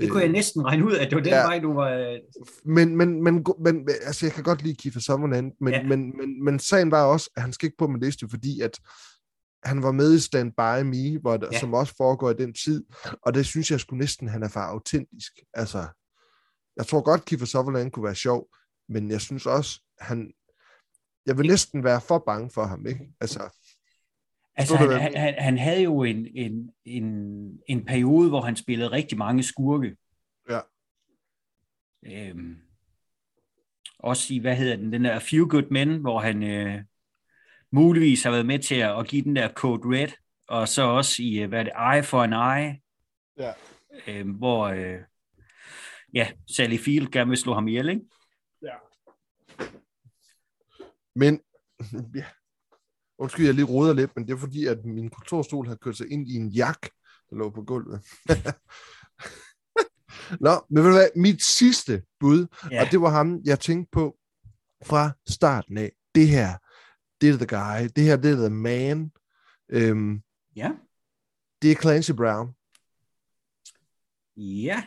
Det 0.00 0.10
kunne 0.10 0.20
jeg 0.20 0.28
øh, 0.28 0.32
næsten 0.32 0.64
regne 0.64 0.86
ud, 0.86 0.92
at 0.92 1.10
det 1.10 1.16
var 1.16 1.22
den 1.22 1.32
ja. 1.32 1.46
vej, 1.46 1.58
du 1.58 1.72
var... 1.72 1.90
Øh, 1.90 2.18
men, 2.64 2.96
men, 2.96 3.22
men, 3.22 3.44
men 3.58 3.88
altså, 4.02 4.26
jeg 4.26 4.32
kan 4.32 4.44
godt 4.44 4.62
lide 4.62 4.74
Kiefer 4.74 5.00
Sutherland, 5.00 5.52
men, 5.60 5.74
ja. 5.74 5.82
men, 5.82 6.16
men, 6.16 6.44
men 6.44 6.58
sagen 6.58 6.90
var 6.90 7.04
også, 7.04 7.30
at 7.36 7.42
han 7.42 7.52
skal 7.52 7.66
ikke 7.66 7.76
på 7.78 7.86
min 7.86 8.00
liste, 8.00 8.28
fordi 8.30 8.60
at 8.60 8.78
han 9.64 9.82
var 9.82 9.92
med 9.92 10.14
i 10.14 10.20
Stand 10.20 10.52
By 10.52 10.82
Me, 10.82 11.18
hvor 11.20 11.36
der, 11.36 11.48
ja. 11.52 11.60
som 11.60 11.74
også 11.74 11.94
foregår 11.96 12.30
i 12.30 12.34
den 12.34 12.54
tid, 12.54 12.84
og 13.22 13.34
det 13.34 13.46
synes 13.46 13.70
jeg 13.70 13.80
skulle 13.80 14.00
næsten, 14.00 14.28
han 14.28 14.42
er 14.42 14.48
for 14.48 14.60
autentisk. 14.60 15.32
Altså, 15.54 15.86
jeg 16.76 16.86
tror 16.86 17.00
godt, 17.00 17.24
Kiefer 17.24 17.46
Sutherland 17.46 17.90
kunne 17.90 18.04
være 18.04 18.14
sjov, 18.14 18.48
men 18.88 19.10
jeg 19.10 19.20
synes 19.20 19.46
også, 19.46 19.80
han, 20.00 20.32
jeg 21.26 21.38
vil 21.38 21.46
næsten 21.46 21.84
være 21.84 22.00
for 22.00 22.22
bange 22.26 22.50
for 22.50 22.64
ham, 22.64 22.86
ikke? 22.86 23.00
Altså, 23.20 23.61
Altså, 24.56 24.76
han, 24.76 24.90
han, 25.00 25.16
han, 25.16 25.34
han 25.38 25.58
havde 25.58 25.82
jo 25.82 26.02
en, 26.02 26.26
en, 26.34 26.70
en, 26.84 27.04
en 27.66 27.84
periode, 27.84 28.28
hvor 28.28 28.40
han 28.40 28.56
spillede 28.56 28.90
rigtig 28.90 29.18
mange 29.18 29.42
skurke. 29.42 29.96
Ja. 30.50 30.60
Øhm, 32.06 32.56
også 33.98 34.34
i, 34.34 34.38
hvad 34.38 34.56
hedder 34.56 34.76
den, 34.76 34.92
den 34.92 35.04
der 35.04 35.18
Few 35.18 35.48
Good 35.48 35.70
Men, 35.70 35.96
hvor 36.00 36.20
han 36.20 36.42
øh, 36.42 36.82
muligvis 37.70 38.22
har 38.22 38.30
været 38.30 38.46
med 38.46 38.58
til 38.58 38.74
at, 38.74 38.98
at 38.98 39.06
give 39.08 39.22
den 39.24 39.36
der 39.36 39.48
Code 39.48 39.98
Red, 39.98 40.08
og 40.48 40.68
så 40.68 40.82
også 40.82 41.22
i, 41.22 41.40
øh, 41.40 41.48
hvad 41.48 41.58
er 41.58 41.62
det, 41.64 41.96
Eye 41.96 42.02
for 42.02 42.22
an 42.22 42.32
Eye, 42.32 42.80
Ja. 43.38 43.52
øh, 44.08 44.36
hvor 44.36 44.66
øh, 44.66 44.98
ja, 46.14 46.28
Sally 46.56 46.76
Field 46.76 47.10
gerne 47.10 47.28
vil 47.28 47.38
slå 47.38 47.54
ham 47.54 47.68
ihjel, 47.68 47.88
ikke? 47.88 48.02
Men, 51.14 51.40
ja. 52.14 52.24
Undskyld, 53.22 53.46
jeg 53.46 53.54
lige 53.54 53.64
roder 53.64 53.92
lidt, 53.94 54.10
men 54.16 54.26
det 54.26 54.32
er 54.32 54.36
fordi, 54.38 54.66
at 54.66 54.84
min 54.84 55.10
kontorstol 55.10 55.68
har 55.68 55.74
kørt 55.74 55.96
sig 55.96 56.10
ind 56.10 56.28
i 56.28 56.34
en 56.34 56.48
jak, 56.48 56.82
der 57.30 57.36
lå 57.36 57.50
på 57.50 57.62
gulvet. 57.62 58.00
Nå, 60.46 60.50
men 60.70 60.82
ved 60.84 60.90
du 60.90 60.96
hvad, 60.96 61.08
mit 61.16 61.42
sidste 61.42 62.02
bud, 62.20 62.46
Ja. 62.70 62.84
og 62.84 62.90
det 62.90 63.00
var 63.00 63.10
ham, 63.10 63.40
jeg 63.44 63.60
tænkte 63.60 63.90
på 63.92 64.16
fra 64.84 65.10
starten 65.28 65.78
af. 65.78 65.92
Det 66.14 66.28
her, 66.28 66.58
det 67.20 67.28
er 67.28 67.36
the 67.36 67.46
guy. 67.46 67.88
Det 67.96 68.04
her, 68.04 68.16
det 68.16 68.30
er 68.32 68.36
the 68.36 68.50
man. 68.50 69.12
Øhm, 69.68 70.22
Ja. 70.56 70.70
det 71.62 71.72
er 71.72 71.76
Clancy 71.76 72.10
Brown. 72.10 72.48
Ja. 74.36 74.84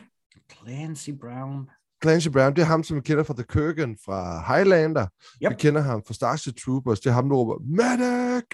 Clancy 0.52 1.10
Brown. 1.10 1.70
Clancy 2.06 2.28
Brown, 2.28 2.56
det 2.56 2.62
er 2.62 2.66
ham, 2.66 2.82
som 2.84 2.96
vi 2.96 3.00
kender 3.02 3.24
fra 3.24 3.34
The 3.34 3.42
Kurgan 3.42 3.96
fra 4.04 4.18
Highlander. 4.56 5.06
Yep. 5.44 5.50
Vi 5.50 5.54
kender 5.58 5.80
ham 5.80 6.02
fra 6.06 6.14
Starship 6.14 6.54
Troopers. 6.64 7.00
Det 7.00 7.10
er 7.10 7.14
ham, 7.14 7.28
der 7.28 7.36
råber, 7.36 7.58
Medic! 7.64 8.44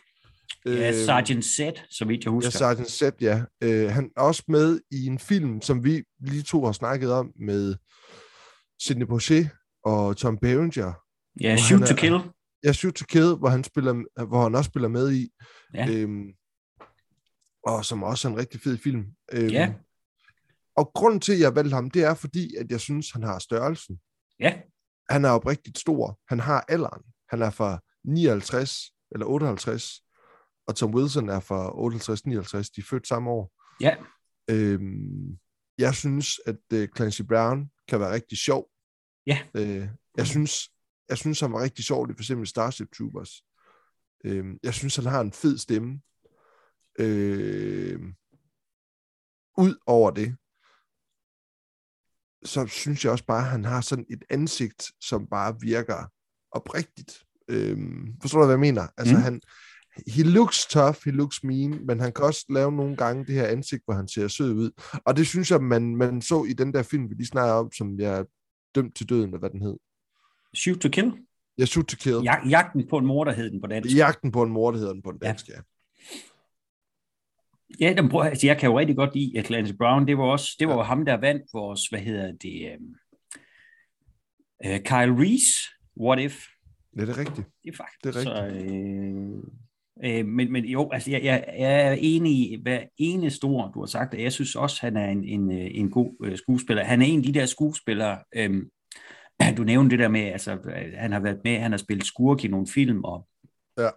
Ja, 0.66 0.88
Øhm, 0.88 1.04
Sergeant 1.06 1.44
Z, 1.44 1.58
så 1.90 2.04
vidt 2.04 2.20
jeg 2.20 2.26
Ja, 2.26 2.30
husker. 2.30 2.50
Sergeant 2.50 2.90
Zed, 2.90 3.12
ja. 3.20 3.42
Øh, 3.62 3.90
han 3.90 4.10
er 4.16 4.20
også 4.20 4.42
med 4.48 4.80
i 4.90 5.06
en 5.06 5.18
film, 5.18 5.60
som 5.62 5.84
vi 5.84 6.02
lige 6.20 6.42
to 6.42 6.64
har 6.64 6.72
snakket 6.72 7.12
om 7.12 7.32
med 7.40 7.74
Sidney 8.82 9.06
Poitier 9.06 9.48
og 9.84 10.16
Tom 10.16 10.38
Berenger. 10.38 10.92
ja, 11.40 11.56
Shoot 11.56 11.80
han 11.80 11.88
to 11.88 11.92
er- 11.94 11.98
Kill. 11.98 12.18
Ja, 12.64 12.72
Shoot 12.72 12.94
to 12.94 13.04
Kill, 13.08 13.34
hvor 13.34 13.48
han, 13.48 13.64
spiller, 13.64 14.24
hvor 14.26 14.42
han 14.42 14.54
også 14.54 14.68
spiller 14.68 14.88
med 14.88 15.12
i. 15.12 15.28
Ja. 15.74 15.86
Øhm, 15.90 16.24
og 17.66 17.84
som 17.84 18.02
også 18.02 18.28
er 18.28 18.32
en 18.32 18.38
rigtig 18.38 18.60
fed 18.60 18.78
film. 18.78 19.04
Øhm, 19.32 19.46
Ja. 19.48 19.72
Og 20.76 20.90
grunden 20.94 21.20
til, 21.20 21.32
at 21.32 21.40
jeg 21.40 21.54
valgte 21.54 21.74
ham, 21.74 21.90
det 21.90 22.04
er 22.04 22.14
fordi, 22.14 22.56
at 22.56 22.70
jeg 22.70 22.80
synes, 22.80 23.10
han 23.10 23.22
har 23.22 23.38
størrelsen. 23.38 24.00
Ja. 24.40 24.60
Han 25.10 25.24
er 25.24 25.30
oprigtigt 25.30 25.78
stor. 25.78 26.18
Han 26.28 26.40
har 26.40 26.64
alderen. 26.68 27.02
Han 27.30 27.42
er 27.42 27.50
fra 27.50 27.80
59 28.04 28.80
eller 29.10 29.26
58, 29.26 30.02
og 30.66 30.76
Tom 30.76 30.94
Wilson 30.94 31.28
er 31.28 31.40
fra 31.40 31.68
58-59. 31.68 32.70
De 32.76 32.80
er 32.80 32.86
født 32.90 33.06
samme 33.06 33.30
år. 33.30 33.52
Ja. 33.80 33.96
Øhm, 34.50 35.38
jeg 35.78 35.94
synes, 35.94 36.40
at 36.46 36.58
uh, 36.74 36.84
Clancy 36.96 37.22
Brown 37.22 37.70
kan 37.88 38.00
være 38.00 38.12
rigtig 38.12 38.38
sjov. 38.38 38.70
Ja. 39.26 39.38
Øh, 39.54 39.88
jeg, 40.16 40.26
synes, 40.26 40.70
jeg 41.08 41.18
synes, 41.18 41.40
han 41.40 41.52
var 41.52 41.62
rigtig 41.62 41.84
sjov 41.84 42.10
i 42.10 42.12
for 42.12 42.20
eksempel 42.20 42.46
Starship 42.46 42.88
Troopers. 42.96 43.44
Øhm, 44.24 44.58
jeg 44.62 44.74
synes, 44.74 44.96
han 44.96 45.06
har 45.06 45.20
en 45.20 45.32
fed 45.32 45.58
stemme. 45.58 46.00
Øhm, 46.98 48.14
ud 49.58 49.76
over 49.86 50.10
det, 50.10 50.36
så 52.44 52.66
synes 52.66 53.04
jeg 53.04 53.12
også 53.12 53.24
bare, 53.24 53.44
at 53.44 53.50
han 53.50 53.64
har 53.64 53.80
sådan 53.80 54.04
et 54.10 54.22
ansigt, 54.30 54.84
som 55.00 55.26
bare 55.26 55.54
virker 55.60 56.10
oprigtigt. 56.52 57.22
Øhm, 57.48 58.06
forstår 58.20 58.38
du, 58.40 58.44
hvad 58.46 58.54
jeg 58.54 58.60
mener? 58.60 58.86
Altså, 58.98 59.14
Mm. 59.14 59.20
han, 59.22 59.40
he 60.06 60.22
looks 60.22 60.66
tough, 60.66 60.96
he 61.04 61.10
looks 61.10 61.44
mean, 61.44 61.86
men 61.86 62.00
han 62.00 62.12
kan 62.12 62.24
også 62.24 62.44
lave 62.50 62.72
nogle 62.72 62.96
gange 62.96 63.24
det 63.26 63.34
her 63.34 63.46
ansigt, 63.46 63.82
hvor 63.84 63.94
han 63.94 64.08
ser 64.08 64.28
sød 64.28 64.52
ud. 64.52 64.70
Og 65.06 65.16
det 65.16 65.26
synes 65.26 65.50
jeg, 65.50 65.62
man, 65.62 65.96
man 65.96 66.22
så 66.22 66.44
i 66.44 66.52
den 66.52 66.72
der 66.74 66.82
film, 66.82 67.10
vi 67.10 67.14
lige 67.14 67.26
snakker 67.26 67.54
om, 67.54 67.72
som 67.72 67.98
jeg 68.00 68.24
dømt 68.74 68.96
til 68.96 69.08
døden, 69.08 69.24
eller 69.24 69.38
hvad 69.38 69.50
den 69.50 69.62
hed. 69.62 69.76
Shoot 70.54 70.78
to 70.78 70.88
Kill. 70.88 71.12
Jeg 71.58 71.68
shoot 71.68 71.86
to 71.86 71.96
kill. 72.00 72.16
Jag- 72.24 72.42
jagten 72.48 72.88
på 72.90 72.98
en 72.98 73.06
morder 73.06 73.32
hed 73.32 73.50
den 73.50 73.60
på 73.60 73.66
dansk. 73.66 73.96
Jagten 73.96 74.32
på 74.32 74.42
en 74.42 74.52
mor, 74.52 74.70
det 74.70 74.80
hedder 74.80 74.92
den 74.92 75.02
på 75.02 75.12
den 75.12 75.18
Ja. 75.22 75.28
dansk, 75.28 75.48
ja. 75.48 75.54
Ja, 77.80 78.08
prøv, 78.10 78.22
altså, 78.22 78.46
jeg 78.46 78.58
kan 78.58 78.70
jo 78.70 78.78
rigtig 78.78 78.96
godt 78.96 79.14
lide 79.14 79.38
at 79.38 79.46
Clancy 79.46 79.72
Brown. 79.78 80.06
Det 80.06 80.18
var 80.18 80.24
også 80.24 80.56
det 80.58 80.68
var 80.68 80.74
jo 80.74 80.82
ham, 80.82 81.04
der 81.04 81.14
vandt 81.14 81.42
vores, 81.52 81.86
hvad 81.86 82.00
hedder 82.00 82.32
det, 82.32 82.76
um, 82.78 82.94
uh, 84.66 84.78
Kyle 84.78 85.22
Reese, 85.22 85.52
What 86.00 86.18
If. 86.18 86.46
Ja, 86.96 87.00
det 87.00 87.08
er 87.08 87.18
rigtigt. 87.18 87.46
Det 87.64 87.72
er 87.72 87.76
faktisk. 87.76 88.04
Det 88.04 88.16
er 88.16 88.22
Så, 88.22 88.46
øh, 88.46 90.18
øh, 90.18 90.26
men, 90.26 90.52
men 90.52 90.64
jo, 90.64 90.90
altså, 90.92 91.10
jeg, 91.10 91.24
jeg, 91.24 91.44
jeg 91.58 91.88
er 91.88 91.96
enig 91.98 92.32
i 92.32 92.58
hver 92.62 92.80
eneste 92.96 93.44
ord, 93.44 93.72
du 93.74 93.80
har 93.80 93.86
sagt, 93.86 94.14
og 94.14 94.22
jeg 94.22 94.32
synes 94.32 94.56
også, 94.56 94.78
han 94.80 94.96
er 94.96 95.08
en, 95.08 95.24
en, 95.24 95.52
øh, 95.52 95.70
en 95.70 95.90
god 95.90 96.14
øh, 96.24 96.38
skuespiller. 96.38 96.84
Han 96.84 97.02
er 97.02 97.06
en 97.06 97.18
af 97.18 97.24
de 97.24 97.34
der 97.34 97.46
skuespillere, 97.46 98.18
øh, 98.34 98.62
du 99.56 99.64
nævnte 99.64 99.90
det 99.90 100.02
der 100.02 100.08
med, 100.08 100.20
altså, 100.20 100.52
øh, 100.52 100.92
han 100.94 101.12
har 101.12 101.20
været 101.20 101.40
med, 101.44 101.58
han 101.58 101.70
har 101.70 101.78
spillet 101.78 102.06
skurk 102.06 102.44
i 102.44 102.48
nogle 102.48 102.66
film, 102.66 103.04
og 103.04 103.28
Ja. 103.78 103.88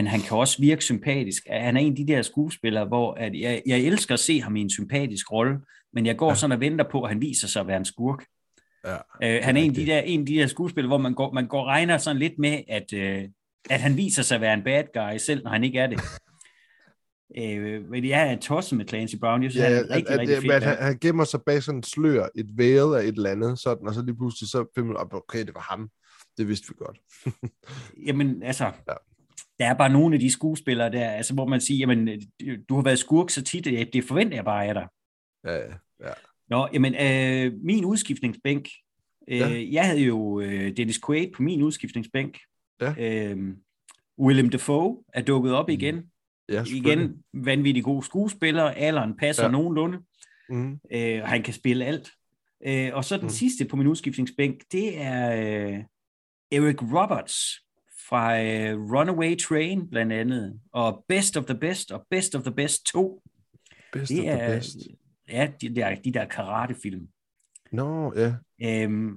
Men 0.00 0.06
han 0.06 0.20
kan 0.20 0.36
også 0.36 0.56
virke 0.60 0.84
sympatisk. 0.84 1.42
Han 1.50 1.76
er 1.76 1.80
en 1.80 1.92
af 1.92 1.96
de 1.96 2.06
der 2.06 2.22
skuespillere, 2.22 2.84
hvor 2.84 3.14
at 3.14 3.40
jeg, 3.40 3.62
jeg 3.66 3.80
elsker 3.80 4.14
at 4.14 4.20
se 4.20 4.40
ham 4.40 4.56
i 4.56 4.60
en 4.60 4.70
sympatisk 4.70 5.32
rolle, 5.32 5.60
men 5.92 6.06
jeg 6.06 6.16
går 6.16 6.28
ja. 6.28 6.34
Sådan 6.34 6.52
og 6.52 6.60
venter 6.60 6.84
på, 6.90 7.02
at 7.02 7.08
han 7.08 7.20
viser 7.20 7.48
sig 7.48 7.60
at 7.60 7.66
være 7.66 7.76
en 7.76 7.84
skurk. 7.84 8.24
Ja, 8.86 8.96
Øh, 9.22 9.40
han 9.44 9.56
er 9.56 9.60
en 9.60 9.70
af, 9.70 9.74
de 9.74 9.86
der, 9.86 9.98
en 10.00 10.20
af 10.20 10.26
de 10.26 10.34
der 10.34 10.46
skuespillere, 10.46 10.88
hvor 10.88 10.98
man 10.98 11.14
går, 11.14 11.32
man 11.32 11.46
går 11.46 11.64
regner 11.64 11.98
sådan 11.98 12.18
lidt 12.18 12.38
med, 12.38 12.62
at, 12.68 12.92
øh, 12.92 13.24
at 13.70 13.80
han 13.80 13.96
viser 13.96 14.22
sig 14.22 14.34
at 14.34 14.40
være 14.40 14.54
en 14.54 14.62
bad 14.62 14.84
guy, 14.94 15.18
selv 15.18 15.44
når 15.44 15.50
han 15.50 15.64
ikke 15.64 15.78
er 15.78 15.86
det. 15.86 16.00
øh, 17.42 17.90
men 17.90 18.04
jeg 18.04 18.32
er 18.32 18.36
tosset 18.36 18.78
med 18.78 18.88
Clancy 18.88 19.16
Brown. 19.20 19.42
Jeg 19.42 19.50
synes, 19.50 19.64
Ja, 19.64 19.74
han 19.74 19.84
er 19.84 19.94
rigtig, 19.94 20.14
at, 20.14 20.18
rigtig 20.20 20.36
at, 20.36 20.42
fedt. 20.42 20.52
at 20.52 20.62
han, 20.62 20.76
han 20.76 20.98
gemmer 21.00 21.24
sig 21.24 21.40
bag 21.46 21.62
sådan 21.62 21.78
en 21.78 21.82
slør, 21.82 22.26
et 22.34 22.50
væde 22.56 22.98
af 22.98 23.02
et 23.02 23.08
eller 23.08 23.30
andet, 23.30 23.58
sådan, 23.58 23.88
og 23.88 23.94
så 23.94 24.02
lige 24.02 24.16
pludselig 24.16 24.48
så 24.50 24.72
finder 24.74 24.88
man, 24.88 24.96
op, 24.96 25.14
okay, 25.14 25.46
det 25.46 25.54
var 25.54 25.66
ham. 25.70 25.90
Det 26.38 26.48
vidste 26.48 26.68
vi 26.68 26.74
godt. 26.78 26.98
Jamen, 28.06 28.42
altså, 28.42 28.64
ja. 28.64 28.94
Der 29.60 29.66
er 29.66 29.74
bare 29.74 29.92
nogle 29.92 30.14
af 30.14 30.20
de 30.20 30.30
skuespillere 30.30 30.92
der, 30.92 31.10
altså, 31.10 31.34
hvor 31.34 31.46
man 31.46 31.60
siger, 31.60 31.78
jamen, 31.78 32.08
øh, 32.42 32.58
du 32.68 32.74
har 32.74 32.82
været 32.82 32.98
skurk 32.98 33.30
så 33.30 33.42
tit, 33.42 33.64
det 33.64 34.04
forventer 34.04 34.36
jeg 34.36 34.44
bare 34.44 34.66
af 34.66 34.74
dig. 34.74 34.86
Ja, 35.44 35.56
ja. 36.06 36.12
Nå, 36.48 36.68
jamen, 36.72 36.94
øh, 36.94 37.52
min 37.64 37.84
udskiftningsbænk, 37.84 38.68
øh, 39.28 39.38
ja. 39.38 39.64
Jeg 39.72 39.86
havde 39.86 40.00
jo 40.00 40.40
øh, 40.40 40.76
Dennis 40.76 41.00
Quaid 41.06 41.32
på 41.32 41.42
min 41.42 41.62
udskiftningsbænk. 41.62 42.38
Ja. 42.80 42.94
Øh, 42.98 43.38
Willem 44.18 44.50
Dafoe 44.50 45.02
er 45.14 45.22
dukket 45.22 45.52
op 45.52 45.68
Mm. 45.68 45.72
igen. 45.72 46.10
ja. 46.48 46.64
Igen, 46.74 47.22
vanvittig 47.34 47.84
god 47.84 48.02
skuespiller. 48.02 48.64
Alderen 48.64 49.16
passer 49.16 49.44
ja. 49.44 49.50
Nogenlunde. 49.50 49.98
Mm. 50.48 50.78
Øh, 50.92 51.22
han 51.22 51.42
kan 51.42 51.54
spille 51.54 51.84
alt. 51.84 52.10
Øh, 52.66 52.90
og 52.92 53.04
så 53.04 53.16
den. 53.16 53.24
Mm. 53.24 53.28
sidste 53.30 53.64
på 53.64 53.76
min 53.76 53.86
udskiftningsbænk, 53.86 54.62
det 54.72 55.00
er 55.02 55.32
øh, 55.32 55.78
Eric 56.52 56.82
Roberts 56.82 57.64
fra 58.10 58.42
øh, 58.42 58.80
Runaway 58.92 59.38
Train 59.38 59.90
blandt 59.90 60.12
andet, 60.12 60.60
og 60.72 61.04
Best 61.08 61.36
of 61.36 61.44
the 61.44 61.54
Best 61.58 61.92
og 61.92 62.06
Best 62.10 62.34
of 62.34 62.42
the 62.42 62.52
Best 62.54 62.86
2. 62.86 63.22
Best 63.92 64.08
Det 64.08 64.18
of 64.18 64.24
the 64.24 64.30
er, 64.32 64.56
best. 64.56 64.76
ja, 65.28 65.48
de 65.60 65.74
der, 65.74 65.94
de 65.94 66.12
der 66.12 66.24
karatefilm. 66.24 67.08
Nå, 67.72 68.12
ja. 68.16 68.34
Øhm, 68.64 69.16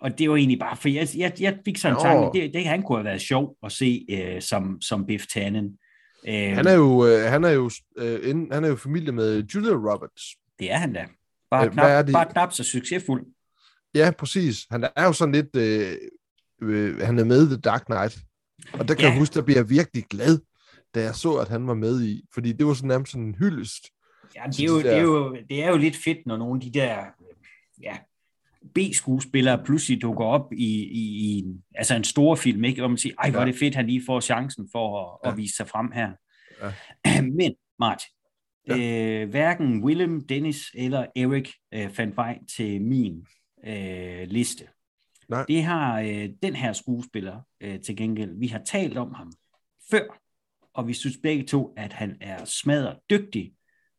og 0.00 0.18
det 0.18 0.30
var 0.30 0.36
egentlig 0.36 0.58
bare, 0.58 0.76
for 0.76 0.88
jeg, 0.88 1.08
jeg, 1.16 1.32
jeg 1.40 1.58
fik 1.64 1.76
sådan 1.78 1.96
en 1.96 2.02
tanke, 2.02 2.40
det, 2.40 2.54
det 2.54 2.64
han 2.66 2.82
kunne 2.82 2.98
have 2.98 3.04
været 3.04 3.20
sjov 3.20 3.56
at 3.62 3.72
se 3.72 4.06
øh, 4.10 4.42
som, 4.42 4.80
som 4.80 5.06
Biff 5.06 5.26
Tannen. 5.26 5.78
Øhm, 6.28 6.54
Han 6.54 6.66
er 6.66 6.72
jo, 6.74 7.06
øh, 7.06 7.30
han 7.30 7.44
er 7.44 7.50
jo, 7.50 7.70
øh, 7.98 8.30
inden, 8.30 8.52
han 8.52 8.64
er 8.64 8.68
jo 8.68 8.76
familie 8.76 9.12
med 9.12 9.42
Julia 9.42 9.72
Roberts. 9.72 10.22
Det 10.58 10.72
er 10.72 10.76
han 10.76 10.92
da. 10.92 11.06
Bare, 11.50 11.66
Øh, 11.66 11.72
knap, 11.72 12.08
er 12.08 12.12
bare 12.12 12.32
knap 12.32 12.52
så 12.52 12.64
succesfuld. 12.64 13.26
Ja, 13.94 14.10
præcis. 14.18 14.66
Han 14.70 14.84
er 14.96 15.04
jo 15.04 15.12
sådan 15.12 15.34
lidt, 15.34 15.56
øh, 15.56 15.96
øh, 16.62 16.98
han 16.98 17.18
er 17.18 17.24
med 17.24 17.46
i 17.46 17.46
The 17.46 17.60
Dark 17.60 17.84
Knight. 17.84 18.18
Og 18.72 18.88
der 18.88 18.94
kan 18.94 19.04
ja. 19.04 19.10
jeg 19.10 19.18
huske, 19.18 19.34
der 19.34 19.42
bliver 19.42 19.58
jeg 19.58 19.70
virkelig 19.70 20.04
glad, 20.10 20.38
da 20.94 21.02
jeg 21.02 21.14
så, 21.14 21.34
at 21.34 21.48
han 21.48 21.66
var 21.66 21.74
med 21.74 22.02
i. 22.02 22.22
Fordi 22.34 22.52
det 22.52 22.66
var 22.66 22.74
sådan 22.74 22.88
nærmest 22.88 23.12
sådan 23.12 23.26
en 23.26 23.34
hyldest. 23.34 23.84
Ja, 24.36 24.42
det, 24.46 24.60
er 24.60 24.64
jo, 24.66 24.78
de 24.78 24.82
det, 24.82 24.92
er 24.92 25.02
jo, 25.02 25.36
det 25.50 25.64
er 25.64 25.68
jo 25.68 25.76
lidt 25.76 25.96
fedt, 25.96 26.26
når 26.26 26.36
nogle 26.36 26.54
af 26.54 26.60
de 26.60 26.78
der 26.78 27.04
ja, 27.82 27.96
B-skuespillere 28.74 29.64
pludselig 29.64 30.02
dukker 30.02 30.24
op 30.24 30.52
i, 30.52 30.82
i, 30.84 31.02
i 31.18 31.38
en, 31.38 31.64
altså 31.74 31.94
en 31.94 32.04
stor 32.04 32.34
film, 32.34 32.64
ikke? 32.64 32.80
hvor 32.80 32.88
man 32.88 32.98
siger, 32.98 33.14
ej, 33.18 33.30
hvor 33.30 33.40
er 33.40 33.44
det 33.44 33.56
fedt, 33.56 33.74
han 33.74 33.86
lige 33.86 34.02
får 34.06 34.20
chancen 34.20 34.68
for 34.72 35.00
at. 35.00 35.18
Ja. 35.24 35.30
at 35.30 35.36
vise 35.36 35.56
sig 35.56 35.68
frem 35.68 35.92
her. 35.92 36.12
Ja. 36.62 37.22
Men, 37.38 37.54
Martin, 37.78 38.08
ja. 38.68 39.22
øh, 39.22 39.30
hverken 39.30 39.84
Willem, 39.84 40.26
Dennis 40.26 40.70
eller 40.74 41.06
Erik 41.16 41.52
øh, 41.74 41.90
fandt 41.90 42.16
vej 42.16 42.38
til 42.56 42.82
min 42.82 43.26
øh, 43.66 44.26
liste. 44.28 44.64
Nej. 45.28 45.44
Det 45.48 45.62
har 45.64 46.00
øh, 46.00 46.28
den 46.42 46.54
her 46.56 46.72
skuespiller 46.72 47.40
øh, 47.60 47.80
til 47.80 47.96
gengæld. 47.96 48.38
Vi 48.38 48.46
har 48.46 48.62
talt 48.66 48.96
om 48.96 49.14
ham 49.14 49.32
før, 49.90 50.20
og 50.74 50.88
vi 50.88 50.92
synes 50.92 51.16
begge 51.22 51.44
to, 51.44 51.74
at 51.76 51.92
han 51.92 52.16
er 52.20 52.44
smadret 52.44 52.98
dygtig. 53.10 53.52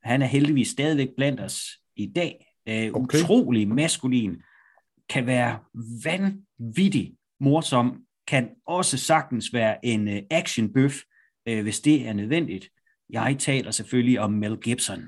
Han 0.03 0.21
er 0.21 0.25
heldigvis 0.25 0.67
stadigvæk 0.67 1.09
blandt 1.17 1.39
os 1.39 1.61
i 1.95 2.05
dag. 2.15 2.43
Øh, 2.69 2.91
Okay. 2.93 3.17
Utrolig 3.19 3.67
maskulin. 3.67 4.41
Kan 5.09 5.25
være 5.25 5.59
vanvittig 6.03 7.15
morsom. 7.39 8.03
Kan 8.27 8.49
også 8.65 8.97
sagtens 8.97 9.53
være 9.53 9.85
en 9.85 10.07
øh, 10.07 10.21
actionbøf, 10.31 10.95
øh, 11.47 11.63
hvis 11.63 11.79
det 11.79 12.07
er 12.07 12.13
nødvendigt. 12.13 12.69
Jeg 13.09 13.35
taler 13.39 13.71
selvfølgelig 13.71 14.19
om 14.19 14.31
Mel 14.33 14.57
Gibson. 14.57 15.03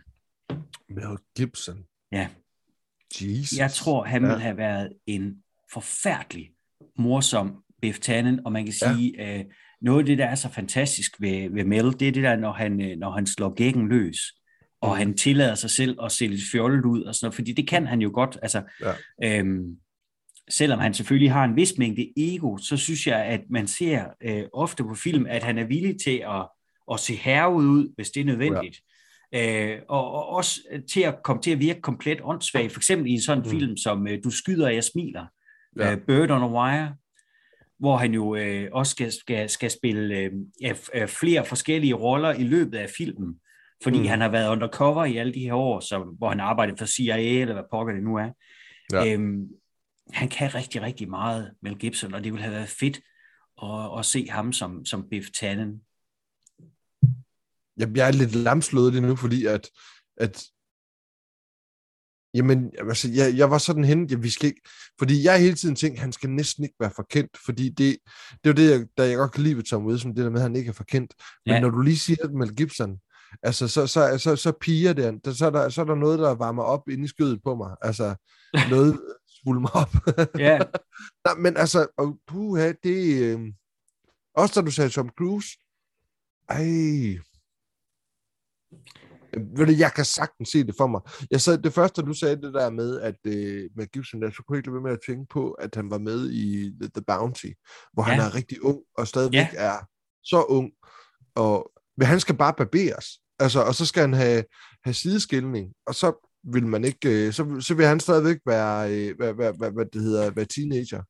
Mel 0.89 1.17
Gibson. 1.37 1.83
Ja. 2.11 2.27
Jesus. 3.21 3.57
Jeg 3.57 3.71
tror, 3.71 4.03
han 4.03 4.21
Ja. 4.21 4.27
ville 4.27 4.41
have 4.41 4.57
været 4.57 4.93
en 5.05 5.43
forfærdelig 5.73 6.51
morsom 6.97 7.63
Biff 7.81 7.99
Tannen, 7.99 8.39
og 8.45 8.51
man 8.51 8.65
kan 8.65 8.73
sige, 8.73 9.13
ja. 9.17 9.39
øh, 9.39 9.45
noget 9.81 9.99
af 9.99 10.05
det, 10.05 10.17
der 10.17 10.25
er 10.25 10.35
så 10.35 10.49
fantastisk 10.49 11.21
ved, 11.21 11.49
ved 11.49 11.63
Mel, 11.63 11.99
det 11.99 12.07
er 12.07 12.11
det 12.11 12.23
der, 12.23 12.35
når 12.35 12.51
han, 12.51 12.81
øh, 12.81 12.97
når 12.97 13.11
han 13.11 13.27
slår 13.27 13.53
gækken 13.53 13.89
løs, 13.89 14.17
og 14.81 14.89
mm. 14.89 14.97
han 14.97 15.17
tillader 15.17 15.55
sig 15.55 15.69
selv 15.69 15.97
at 16.03 16.11
se 16.11 16.27
lidt 16.27 16.41
fjollet 16.51 16.85
ud, 16.85 17.03
og 17.03 17.15
sådan 17.15 17.25
noget, 17.25 17.35
fordi 17.35 17.53
det 17.53 17.67
kan 17.67 17.87
han 17.87 18.01
jo 18.01 18.11
godt. 18.13 18.37
Altså, 18.41 18.61
ja. 18.81 19.39
øhm, 19.39 19.77
selvom 20.49 20.79
han 20.79 20.93
selvfølgelig 20.93 21.31
har 21.31 21.43
en 21.43 21.55
vis 21.55 21.77
mængde 21.77 22.13
ego, 22.17 22.57
så 22.57 22.77
synes 22.77 23.07
jeg, 23.07 23.25
at 23.25 23.41
man 23.49 23.67
ser 23.67 24.05
øh, 24.21 24.43
ofte 24.53 24.83
på 24.83 24.95
film, 24.95 25.25
at 25.25 25.43
han 25.43 25.57
er 25.57 25.63
villig 25.63 25.95
til 26.03 26.23
at, 26.27 26.47
at 26.91 26.99
se 26.99 27.15
herreud 27.15 27.65
ud, 27.65 27.93
hvis 27.95 28.09
det 28.09 28.21
er 28.21 28.25
nødvendigt. 28.25 28.79
Ja. 29.33 29.73
Øh, 29.73 29.81
og, 29.89 30.11
og 30.11 30.29
også 30.29 30.59
til 30.91 31.01
at 31.01 31.15
komme 31.23 31.41
til 31.41 31.51
at 31.51 31.59
virke 31.59 31.81
komplet 31.81 32.19
åndssvag, 32.23 32.71
for 32.71 32.79
eksempel 32.79 33.07
i 33.11 33.13
en 33.13 33.21
sådan 33.21 33.43
mm. 33.43 33.49
film 33.49 33.77
som 33.77 34.07
øh, 34.07 34.19
Du 34.23 34.29
skyder, 34.29 34.65
og 34.65 34.75
jeg 34.75 34.83
smiler, 34.83 35.25
ja. 35.79 35.91
øh, 35.91 35.97
Bird 35.97 36.31
on 36.31 36.43
a 36.43 36.47
Wire, 36.47 36.95
hvor 37.79 37.97
han 37.97 38.13
jo 38.13 38.35
øh, 38.35 38.69
også 38.71 38.91
skal, 38.91 39.11
skal, 39.11 39.49
skal 39.49 39.71
spille 39.71 40.15
øh, 40.15 40.31
ja, 40.61 40.73
flere 41.05 41.45
forskellige 41.45 41.93
roller 41.93 42.33
i 42.33 42.43
løbet 42.43 42.77
af 42.77 42.89
filmen, 42.97 43.39
fordi 43.83 43.99
mm. 43.99 44.05
han 44.05 44.21
har 44.21 44.29
været 44.29 44.49
undercover 44.49 45.05
i 45.05 45.17
alle 45.17 45.33
de 45.33 45.39
her 45.39 45.53
år, 45.53 45.79
så, 45.79 46.15
hvor 46.17 46.29
han 46.29 46.39
arbejder 46.39 46.75
for 46.75 46.85
CIA, 46.85 47.41
eller 47.41 47.53
hvad 47.53 47.63
pokker 47.71 47.93
det 47.93 48.03
nu 48.03 48.15
er. 48.15 48.29
Ja. 48.93 49.13
Øhm, 49.13 49.47
han 50.13 50.29
kan 50.29 50.55
rigtig, 50.55 50.81
rigtig 50.81 51.09
meget, 51.09 51.51
Mel 51.61 51.77
Gibson, 51.77 52.13
og 52.13 52.23
det 52.23 52.31
ville 52.31 52.43
have 52.43 52.55
været 52.55 52.69
fedt 52.69 52.99
at, 53.63 53.99
at 53.99 54.05
se 54.05 54.27
ham 54.29 54.53
som, 54.53 54.85
som 54.85 55.09
Biff 55.09 55.29
Tannen. 55.29 55.81
Jeg, 57.77 57.89
jeg 57.95 58.07
er 58.07 58.11
lidt 58.11 58.35
lamslået 58.35 58.93
lige 58.93 59.01
nu, 59.01 59.15
fordi 59.15 59.45
at, 59.45 59.69
at 60.17 60.45
Jamen, 62.33 62.71
altså, 62.77 63.09
jeg, 63.13 63.37
jeg 63.37 63.51
var 63.51 63.57
sådan 63.57 63.83
hen, 63.83 64.05
ja, 64.05 64.15
vi 64.15 64.29
skal 64.29 64.47
ikke, 64.47 64.61
fordi 64.99 65.23
jeg 65.23 65.39
hele 65.39 65.55
tiden 65.55 65.75
tænkte, 65.75 66.01
han 66.01 66.11
skal 66.11 66.29
næsten 66.29 66.63
ikke 66.63 66.75
være 66.79 66.91
forkendt, 66.95 67.37
fordi 67.45 67.69
det, 67.69 67.97
det 68.43 68.43
er 68.43 68.49
jo 68.49 68.53
det, 68.53 68.71
jeg, 68.71 68.87
der 68.97 69.03
jeg 69.03 69.17
godt 69.17 69.31
kan 69.31 69.43
lide 69.43 69.57
ved 69.57 69.63
Tom 69.63 69.85
Wilson, 69.85 70.15
det 70.15 70.23
der 70.23 70.29
med, 70.29 70.39
at 70.39 70.43
han 70.43 70.55
ikke 70.55 70.69
er 70.69 70.73
forkendt. 70.73 71.13
Men 71.45 71.55
ja. 71.55 71.59
når 71.59 71.69
du 71.69 71.81
lige 71.81 71.97
siger 71.97 72.27
det 72.27 72.35
Mel 72.35 72.55
Gibson, 72.55 72.99
altså, 73.43 73.67
så, 73.67 73.87
så, 73.87 74.17
så, 74.17 74.35
så 74.35 74.51
piger 74.61 74.93
det, 74.93 75.37
så 75.37 75.45
er, 75.45 75.49
der, 75.49 75.69
så 75.69 75.81
er 75.81 75.85
der 75.85 75.95
noget, 75.95 76.19
der 76.19 76.35
varmer 76.35 76.63
op 76.63 76.89
inde 76.89 77.03
i 77.03 77.07
skødet 77.07 77.43
på 77.43 77.55
mig. 77.55 77.75
Altså, 77.81 78.15
noget 78.69 78.99
svulmer 79.35 79.69
op. 79.69 79.95
Ja. 80.39 80.59
Nej, 81.25 81.35
men 81.37 81.57
altså, 81.57 81.87
og, 81.97 82.19
puha, 82.27 82.73
det... 82.83 83.23
Øh, 83.23 83.39
også 84.35 84.61
da 84.61 84.65
du 84.65 84.71
sagde 84.71 84.89
Tom 84.89 85.09
Cruise, 85.17 85.47
ej, 86.49 87.19
ved 89.33 89.65
du, 89.65 89.71
jeg 89.71 89.93
kan 89.93 90.05
sagtens 90.05 90.49
se 90.49 90.63
det 90.63 90.75
for 90.77 90.87
mig. 90.87 91.01
Jeg 91.31 91.41
sad, 91.41 91.57
det 91.57 91.73
første, 91.73 92.01
du 92.01 92.13
sagde 92.13 92.35
det 92.35 92.53
der 92.53 92.69
med, 92.69 92.99
at 93.01 93.15
øh, 93.25 93.69
med 93.75 93.87
Gibson, 93.91 94.21
der, 94.21 94.29
så 94.29 94.43
kunne 94.43 94.55
jeg 94.55 94.59
ikke 94.59 94.69
lade 94.69 94.83
med 94.83 94.91
at 94.91 94.99
tænke 95.05 95.25
på, 95.29 95.51
at 95.51 95.75
han 95.75 95.91
var 95.91 95.97
med 95.97 96.31
i 96.31 96.73
The, 96.81 96.89
The 96.95 97.03
Bounty, 97.07 97.51
hvor 97.93 98.03
ja. 98.03 98.09
han 98.09 98.19
er 98.19 98.35
rigtig 98.35 98.63
ung, 98.63 98.79
og 98.97 99.07
stadigvæk 99.07 99.53
ja. 99.53 99.65
er 99.65 99.77
så 100.23 100.43
ung, 100.43 100.71
og, 101.35 101.71
men 101.97 102.07
han 102.07 102.19
skal 102.19 102.37
bare 102.37 102.53
barberes. 102.57 103.05
Altså, 103.39 103.59
og 103.61 103.75
så 103.75 103.85
skal 103.85 104.01
han 104.01 104.13
have, 104.13 104.43
have 104.83 104.93
sideskilning, 104.93 105.73
og 105.87 105.95
så 105.95 106.29
vil 106.43 106.67
man 106.67 106.83
ikke, 106.83 107.27
øh, 107.27 107.33
så, 107.33 107.57
så 107.59 107.73
vil 107.73 107.85
han 107.85 107.99
stadigvæk 107.99 108.37
være, 108.45 108.91
øh, 108.93 109.15
hvad, 109.17 109.33
hvad, 109.33 109.53
hvad, 109.57 109.71
hvad 109.71 109.85
det 109.85 110.01
hedder, 110.01 110.31
være 110.31 110.45
teenager. 110.45 111.03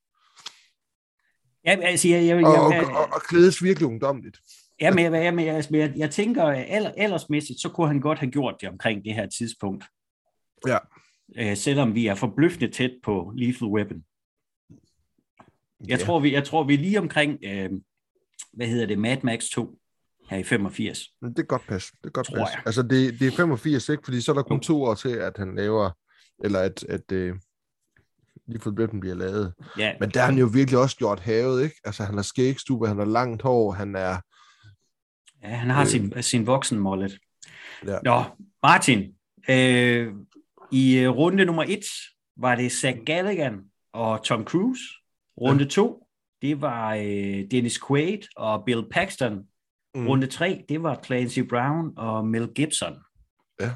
Ja, 1.66 1.78
altså, 1.82 2.08
jeg, 2.08 2.26
jeg, 2.26 2.38
jeg, 2.38 2.46
og, 2.46 2.66
og, 2.66 3.02
og, 3.02 3.14
og 3.14 3.22
klædes 3.22 3.64
virkelig 3.64 3.88
ungdomligt. 3.88 4.38
Ja, 4.82 4.94
men, 4.94 5.14
jeg, 5.14 5.34
men 5.34 5.46
jeg, 5.46 5.64
jeg, 5.72 5.94
jeg 5.98 6.12
tænker, 6.12 6.44
at 6.44 6.94
ellersmæssigt, 6.98 7.62
så 7.62 7.70
kunne 7.70 7.88
han 7.88 8.00
godt 8.00 8.20
have 8.20 8.32
gjort 8.32 8.56
det 8.62 8.70
omkring 8.70 9.06
det 9.06 9.14
her 9.14 9.28
tidspunkt. 9.28 9.86
Ja. 10.68 10.78
Øh, 11.36 11.58
selvom 11.58 11.96
vi 11.96 12.08
er 12.08 12.16
forbløffende 12.16 12.72
tæt 12.72 12.92
på 13.04 13.34
Lethal 13.36 13.68
Weapon. 13.68 14.04
Jeg, 15.80 16.00
ja. 16.00 16.06
tror, 16.06 16.20
vi, 16.20 16.34
jeg 16.34 16.44
tror, 16.44 16.64
vi 16.64 16.74
er 16.74 16.78
lige 16.78 17.00
omkring, 17.00 17.40
øh, 17.44 17.70
hvad 18.54 18.68
hedder 18.68 18.86
det, 18.86 19.00
Mad 19.00 19.18
Max 19.24 19.44
2 19.50 19.80
her 20.30 20.38
i 20.38 20.44
85. 20.44 21.00
Det 21.22 21.40
er 21.40 21.44
godt 21.44 21.68
pas. 21.68 21.92
Det 21.92 22.08
er 22.08 22.10
godt 22.10 22.30
pas. 22.36 22.50
Altså, 22.66 22.82
det, 22.82 23.20
det 23.20 23.28
er 23.28 23.32
85, 23.32 23.90
ikke? 23.90 24.04
Fordi 24.06 24.22
så 24.22 24.32
er 24.32 24.36
der 24.36 24.44
kun 24.44 24.60
to 24.60 24.84
år 24.84 24.96
til, 24.96 25.10
at 25.10 25.38
han 25.38 25.56
laver, 25.56 25.92
eller 26.44 26.60
at, 26.60 26.84
at 26.84 27.12
øh, 27.12 27.36
Lethal 28.48 28.74
Weapon 28.74 29.00
bliver 29.00 29.16
lavet. 29.16 29.54
Ja. 29.78 29.94
Men 30.00 30.10
der 30.10 30.20
har 30.20 30.28
han 30.28 30.38
jo 30.38 30.50
virkelig 30.54 30.80
også 30.80 30.98
gjort 30.98 31.20
havet, 31.20 31.64
ikke? 31.64 31.76
Altså, 31.84 32.04
han 32.04 32.16
har 32.16 32.22
skægstube, 32.22 32.88
han 32.88 32.98
har 32.98 33.06
langt 33.06 33.42
hår, 33.42 33.72
han 33.72 33.96
er 33.96 34.18
Ja, 35.44 35.48
han 35.48 35.70
har 35.70 35.82
øh. 35.82 35.88
sin, 35.88 36.24
sin 36.24 36.48
voksenmålet. 36.48 37.20
Ja. 37.86 37.98
Nå, 38.04 38.24
Martin, 38.64 39.16
øh, 39.50 40.14
i 40.72 40.98
øh, 40.98 41.10
runde 41.10 41.46
nummer 41.46 41.64
et 41.64 41.86
var 42.38 42.56
det 42.56 42.72
Zach 42.72 43.00
Galligan 43.06 43.60
og 43.94 44.24
Tom 44.24 44.44
Cruise. 44.44 44.84
Runde 45.42 45.64
ja. 45.64 45.70
to, 45.70 46.08
det 46.42 46.62
var 46.62 46.96
øh, 46.96 47.52
Dennis 47.52 47.80
Quaid 47.88 48.20
og 48.36 48.64
Bill 48.66 48.86
Paxton. 48.92 49.44
Mm. 49.96 50.08
Runde 50.08 50.28
tre, 50.28 50.66
det 50.70 50.84
var 50.84 51.00
Clancy 51.06 51.40
Brown 51.40 51.94
og 51.98 52.28
Mel 52.28 52.48
Gibson. 52.56 52.94
Ja. 53.62 53.72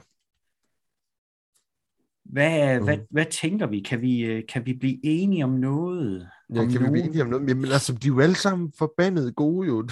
Hvad, 2.25 2.79
mm. 2.79 2.85
hvad, 2.85 2.97
hvad 3.09 3.25
tænker 3.25 3.67
vi? 3.67 3.79
Kan 3.79 4.01
vi, 4.01 4.21
øh, 4.21 4.43
kan 4.49 4.65
vi 4.65 4.73
blive 4.73 4.99
enige 5.03 5.43
om 5.43 5.49
noget? 5.49 6.29
Ja, 6.53 6.59
om 6.59 6.69
kan 6.69 6.81
nogen? 6.81 6.93
vi 6.93 6.99
blive 6.99 7.09
enige 7.09 7.21
om 7.21 7.29
noget? 7.29 7.49
Jamen 7.49 7.65
altså, 7.65 7.93
de 7.93 8.07
er 8.07 8.11
jo 8.11 8.19
alle 8.19 8.35
sammen 8.35 8.73
forbandet 8.77 9.35
gode 9.35 9.67
jo. 9.67 9.87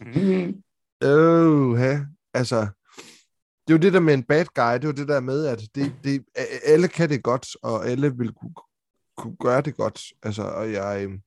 mm. 0.00 0.62
Øh, 1.02 1.80
ja. 1.80 2.06
altså, 2.34 2.60
det 3.68 3.74
er 3.74 3.78
jo 3.78 3.82
det 3.82 3.92
der 3.92 4.00
med 4.00 4.14
en 4.14 4.22
bad 4.22 4.44
guy, 4.44 4.74
det 4.74 4.84
er 4.84 4.88
jo 4.88 4.92
det 4.92 5.08
der 5.08 5.20
med, 5.20 5.46
at 5.46 5.60
det, 5.74 5.94
det, 6.04 6.24
alle 6.64 6.88
kan 6.88 7.08
det 7.08 7.22
godt, 7.22 7.56
og 7.62 7.86
alle 7.86 8.16
vil 8.16 8.32
kunne, 8.32 8.54
kunne 9.16 9.36
gøre 9.36 9.60
det 9.60 9.76
godt. 9.76 10.00
Altså, 10.22 10.42
og 10.42 10.72
jeg, 10.72 11.04
øhm, 11.04 11.22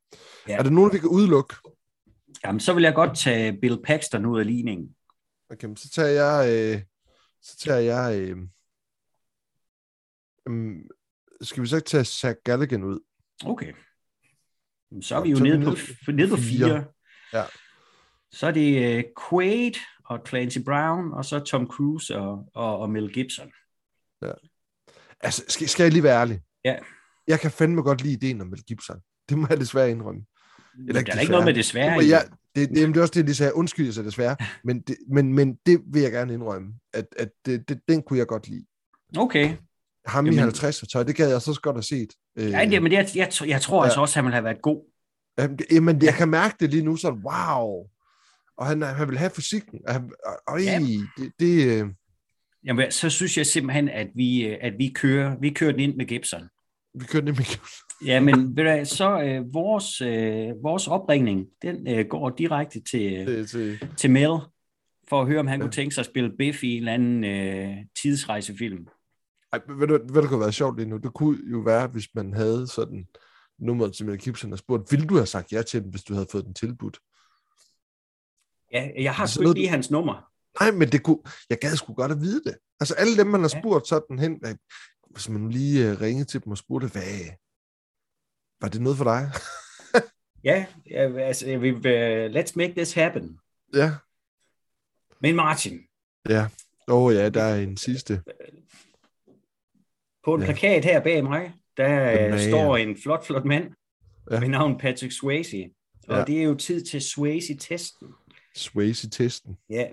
ja. 0.48 0.58
er 0.58 0.64
der 0.64 0.70
nogen, 0.70 0.94
vi 0.94 1.00
kan 1.00 1.10
udelukke? 1.10 1.56
Jamen, 2.46 2.60
så 2.60 2.74
vil 2.74 2.84
jeg 2.84 2.94
godt 2.94 3.18
tage 3.18 3.58
Bill 3.62 3.82
Paxton 3.84 4.26
ud 4.26 4.40
af 4.40 4.46
ligningen. 4.46 4.96
Okay, 5.50 5.76
så 5.76 5.90
tager 5.90 6.08
jeg, 6.08 6.54
øh, 6.54 6.82
så 7.42 7.58
tager 7.58 7.80
jeg, 7.80 8.20
øh, 8.20 8.38
øh, 10.50 10.76
skal 11.42 11.64
vi 11.64 11.68
så 11.68 11.76
ikke 11.76 11.88
tage 11.88 12.04
Zach 12.04 12.40
Galligan 12.44 12.84
ud? 12.84 13.00
Okay. 13.46 13.74
Så 15.02 15.16
er 15.16 15.22
vi 15.22 15.30
jo 15.30 15.40
nede, 15.40 15.66
på, 16.06 16.12
nede 16.12 16.30
på 16.30 16.36
fire. 16.36 16.68
fire. 16.68 16.86
Ja. 17.34 17.46
Så 18.32 18.48
er 18.48 18.52
det 18.52 18.98
uh, 18.98 19.04
Quaid 19.30 19.74
og 20.06 20.20
Clancy 20.28 20.58
Brown, 20.66 21.14
og 21.14 21.26
så 21.26 21.40
Tom 21.40 21.68
Cruise 21.68 22.18
og, 22.18 22.50
og, 22.54 22.80
og 22.80 22.90
Mel 22.90 23.14
Gibson. 23.14 23.52
Ja. 24.22 24.32
Altså, 25.22 25.44
skal, 25.48 25.70
skal 25.70 25.84
jeg 25.84 25.92
lige 25.92 26.04
være 26.04 26.22
ærlig? 26.22 26.40
Ja. 26.66 26.76
Jeg 27.28 27.40
kan 27.40 27.52
fandme 27.52 27.82
godt 27.82 28.02
lide 28.02 28.14
ideen 28.14 28.42
om 28.42 28.48
Mel 28.48 28.64
Gibson. 28.64 29.00
Det 29.30 29.38
må 29.38 29.48
jeg 29.50 29.60
desværre 29.60 29.92
indrømme. 29.92 30.22
Eller 30.88 30.88
ikke 30.88 30.94
der 30.94 31.00
er 31.00 31.04
desværre. 31.04 31.22
ikke 31.22 31.32
noget 31.32 31.46
med 31.46 31.54
desværre. 31.54 32.00
Det, 32.00 32.10
jeg, 32.10 32.26
det, 32.56 32.70
det, 32.70 32.88
det, 32.88 32.98
er 32.98 33.02
også 33.02 33.14
det, 33.14 33.28
de 33.28 33.36
sagde. 33.36 33.56
Undskyld, 33.56 33.92
så 33.92 34.04
desværre. 34.04 34.36
Men 34.64 34.82
det, 34.82 34.98
men, 35.10 35.34
men 35.34 35.58
det 35.66 35.82
vil 35.94 36.02
jeg 36.02 36.12
gerne 36.12 36.34
indrømme, 36.34 36.74
at, 36.94 37.06
at 37.18 37.30
det, 37.46 37.70
det, 37.70 37.80
den 37.88 38.02
kunne 38.02 38.20
jeg 38.20 38.28
godt 38.28 38.48
lide. 38.48 38.66
Okay. 39.18 39.56
Ham 40.06 40.26
jamen, 40.26 40.40
i 40.40 40.42
50 40.42 40.80
tøj, 40.94 41.04
det 41.04 41.16
gad 41.16 41.30
jeg 41.30 41.42
så 41.42 41.60
godt 41.64 41.76
have 41.76 41.84
set. 41.84 42.14
Ja, 42.38 42.66
øh, 42.76 42.84
men 42.84 42.92
jeg, 42.92 43.08
jeg, 43.16 43.32
jeg 43.48 43.62
tror 43.62 43.78
ja. 43.78 43.84
altså 43.84 44.02
også, 44.02 44.12
at 44.12 44.16
han 44.16 44.26
ville 44.26 44.36
have 44.36 44.44
været 44.44 44.62
god. 44.62 44.92
Jamen, 45.72 46.02
jeg 46.02 46.14
kan 46.14 46.30
mærke 46.30 46.56
det 46.60 46.70
lige 46.70 46.84
nu, 46.84 46.96
så 46.96 47.10
wow 47.10 47.88
og 48.58 48.66
han, 48.66 48.82
han 48.82 49.10
vil 49.10 49.18
have 49.18 49.32
fysikken. 49.36 49.80
Og 49.88 49.94
han, 49.94 50.12
øj, 50.48 50.62
ja. 50.62 50.80
det, 51.18 51.32
det, 51.40 51.82
øh... 51.82 51.88
Jamen, 52.66 52.92
så 52.92 53.10
synes 53.10 53.38
jeg 53.38 53.46
simpelthen, 53.46 53.90
at 53.90 54.08
vi, 54.16 54.46
øh, 54.46 54.58
at 54.62 54.74
vi 54.78 54.92
kører, 54.96 55.36
vi 55.42 55.50
kører 55.50 55.72
den 55.72 55.80
ind 55.80 55.96
med 55.96 56.06
Gibson. 56.06 56.42
Vi 57.00 57.06
kører 57.06 57.22
den 57.22 57.28
ind 57.28 57.38
med 57.38 57.46
Gibson. 57.46 58.06
ja, 58.06 58.20
men 58.20 58.36
ved 58.58 58.80
du, 58.80 58.86
så 58.86 59.22
øh, 59.22 59.54
vores, 59.54 60.02
øh, 60.02 60.64
vores 60.64 60.88
opringning, 60.88 61.46
den 61.62 61.88
øh, 61.88 62.06
går 62.10 62.30
direkte 62.30 62.82
til, 62.92 63.28
det, 63.28 63.50
til... 63.50 63.88
til 63.98 64.12
Mel, 64.12 64.40
for 65.10 65.22
at 65.22 65.28
høre, 65.28 65.40
om 65.40 65.48
han 65.48 65.60
ja. 65.60 65.64
kunne 65.64 65.72
tænke 65.72 65.96
sig 65.96 66.02
at 66.02 66.06
spille 66.06 66.32
Biff 66.38 66.64
i 66.64 66.72
en 66.72 66.78
eller 66.78 66.94
anden 66.94 67.24
øh, 67.24 67.78
tidsrejsefilm. 68.02 68.88
Ej, 69.54 69.60
ved 69.68 69.88
du, 69.88 70.00
hvad 70.12 70.22
der 70.22 70.28
kunne 70.28 70.40
være 70.40 70.52
sjovt 70.52 70.78
lige 70.78 70.90
nu? 70.90 70.98
Det 70.98 71.14
kunne 71.14 71.38
jo 71.52 71.60
være, 71.60 71.88
hvis 71.88 72.08
man 72.16 72.34
havde 72.34 72.68
sådan 72.68 73.08
nummeret 73.60 73.94
til 73.94 74.06
Mel 74.06 74.18
Gibson 74.18 74.54
og 74.54 74.60
spurgt, 74.60 74.92
ville 74.92 75.08
du 75.08 75.16
have 75.16 75.26
sagt 75.26 75.52
ja 75.52 75.62
til 75.62 75.84
den, 75.84 75.90
hvis 75.90 76.04
du 76.04 76.14
havde 76.14 76.28
fået 76.32 76.46
den 76.46 76.54
tilbudt? 76.54 77.00
Ja, 78.74 78.90
jeg 78.98 79.14
har 79.16 79.24
altså 79.24 79.36
sgu 79.36 79.44
ikke 79.44 79.54
lige 79.60 79.70
hans 79.70 79.92
nummer. 79.92 80.32
Nej, 80.60 80.72
men 80.72 80.92
det 80.92 81.04
kunne, 81.04 81.20
jeg 81.50 81.58
gad 81.58 81.76
sgu 81.76 81.94
godt 81.94 82.12
at 82.12 82.22
vide 82.22 82.44
det. 82.44 82.56
Altså 82.80 82.96
alle 82.96 83.18
dem, 83.18 83.28
man 83.28 83.42
har 83.42 83.48
spurgt 83.48 83.88
sådan 83.88 84.20
hen, 84.20 84.44
hvis 85.10 85.30
man 85.30 85.50
lige 85.50 85.92
uh, 85.92 86.02
ringede 86.02 86.26
til 86.26 86.44
dem 86.44 86.52
og 86.52 86.58
spurgte, 86.58 86.88
hvad, 86.88 87.38
var 88.62 88.68
det 88.68 88.82
noget 88.82 88.98
for 88.98 89.04
dig? 89.04 89.32
ja, 90.50 90.66
altså, 91.20 91.46
we, 91.46 91.72
uh, 91.74 92.32
let's 92.36 92.52
make 92.56 92.74
this 92.74 92.94
happen. 92.94 93.40
Ja. 93.74 93.92
Men 95.22 95.36
Martin. 95.36 95.80
Ja, 96.30 96.48
åh 96.88 97.04
oh, 97.04 97.16
ja, 97.16 97.30
der 97.30 97.44
er 97.44 97.56
en 97.56 97.78
sidste. 97.78 98.22
På 100.26 100.34
en 100.36 100.42
ja. 100.42 100.46
plakat 100.46 100.86
her 100.86 101.04
bag 101.04 101.24
mig, 101.24 101.54
der 101.78 102.34
uh, 102.34 102.40
står 102.40 102.78
en 102.78 102.98
flot, 103.04 103.26
flot 103.26 103.46
mand 103.46 103.74
ja. 104.32 104.40
med 104.40 104.50
navn 104.50 104.78
Patrick 104.78 105.14
Swayze. 105.14 105.70
Og 106.08 106.18
ja. 106.18 106.24
det 106.24 106.40
er 106.40 106.44
jo 106.44 106.56
tid 106.56 106.86
til 106.86 107.02
Swayze-testen. 107.02 108.08
Swayze-testen. 108.56 109.58
Ja, 109.70 109.88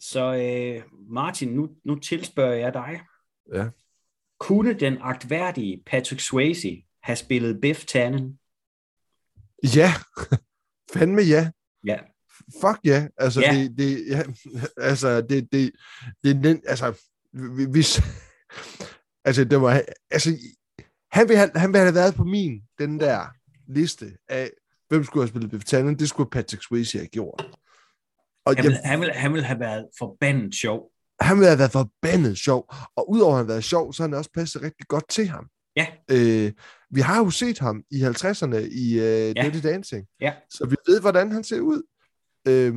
så 0.00 0.34
øh, 0.34 0.82
Martin, 1.08 1.48
nu, 1.48 1.68
nu 1.84 1.98
tilspørger 1.98 2.54
jeg 2.54 2.74
dig. 2.74 3.00
Ja. 3.54 3.68
Kunne 4.40 4.72
den 4.72 4.98
agtværdige 5.00 5.82
Patrick 5.86 6.20
Swayze 6.20 6.82
have 7.02 7.16
spillet 7.16 7.60
Biff 7.60 7.84
Tannen? 7.84 8.38
Ja, 9.76 9.92
fandme 10.94 11.22
ja. 11.22 11.50
Ja. 11.86 11.98
Fuck 12.60 12.78
ja. 12.84 13.08
Altså, 13.16 13.40
Ja. 13.40 13.52
det, 13.54 13.78
det, 13.78 14.06
ja, 14.08 14.22
altså, 14.90 15.20
det, 15.20 15.52
det, 15.52 15.72
det, 16.24 16.44
den, 16.44 16.62
altså, 16.66 17.02
vi- 17.32 17.70
hvis, 17.70 18.00
altså, 19.26 19.44
det 19.44 19.60
var, 19.60 19.82
altså, 20.10 20.30
han 21.12 21.28
ville, 21.28 21.38
have, 21.38 21.50
han 21.56 21.72
ville 21.72 21.80
have 21.84 21.94
været 21.94 22.14
på 22.14 22.24
min, 22.24 22.62
den 22.78 23.00
der 23.00 23.26
liste 23.68 24.16
af, 24.28 24.50
hvem 24.88 25.04
skulle 25.04 25.22
have 25.22 25.28
spillet 25.28 25.50
Biff 25.50 25.64
Tannen, 25.64 25.98
det 25.98 26.08
skulle 26.08 26.30
Patrick 26.30 26.62
Swayze 26.62 26.98
have 26.98 27.08
gjort. 27.08 27.58
Og 28.46 28.54
Han, 28.56 28.64
jeg, 28.64 28.70
vil, 28.70 28.78
han, 28.84 29.00
vil, 29.00 29.10
han 29.12 29.32
vil 29.32 29.44
have 29.44 29.60
været 29.60 29.86
forbandet 29.98 30.54
sjov. 30.54 30.90
han 31.20 31.36
ville 31.36 31.48
have 31.48 31.58
været 31.58 31.72
forbandet 31.72 32.38
sjov, 32.38 32.74
og 32.96 33.10
udover 33.10 33.32
at 33.32 33.36
han 33.38 33.46
har 33.46 33.52
været 33.52 33.64
sjov, 33.64 33.92
så 33.92 34.02
har 34.02 34.08
han 34.08 34.18
også 34.18 34.30
passet 34.34 34.62
rigtig 34.62 34.86
godt 34.86 35.08
til 35.08 35.28
ham. 35.28 35.46
Ja. 35.76 35.86
Øh, 36.10 36.52
vi 36.90 37.00
har 37.00 37.18
jo 37.18 37.30
set 37.30 37.58
ham 37.58 37.82
i 37.90 38.02
50'erne 38.04 38.56
i 38.56 38.92
øh, 38.98 39.32
Ja. 39.36 39.42
Dirty 39.42 39.68
Dancing, 39.68 40.06
Ja. 40.20 40.32
så 40.50 40.66
vi 40.66 40.76
ved, 40.86 41.00
hvordan 41.00 41.32
han 41.32 41.44
ser 41.44 41.60
ud. 41.60 41.82
Øh, 42.48 42.74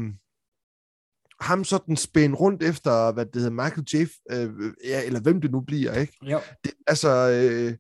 ham 1.42 1.64
sådan 1.64 1.96
spændt 1.98 2.40
rundt 2.40 2.64
efter, 2.64 3.12
hvad 3.12 3.26
det 3.26 3.36
hedder, 3.36 3.64
Michael 3.64 3.88
J. 3.94 3.96
Øh, 4.32 4.74
ja, 4.86 5.04
eller 5.06 5.20
hvem 5.20 5.42
det 5.42 5.52
nu 5.52 5.62
bliver, 5.62 5.94
ikke? 5.94 6.18
Jo. 6.22 6.40
Det, 6.64 6.72
altså, 6.88 7.10
øh, 7.30 7.74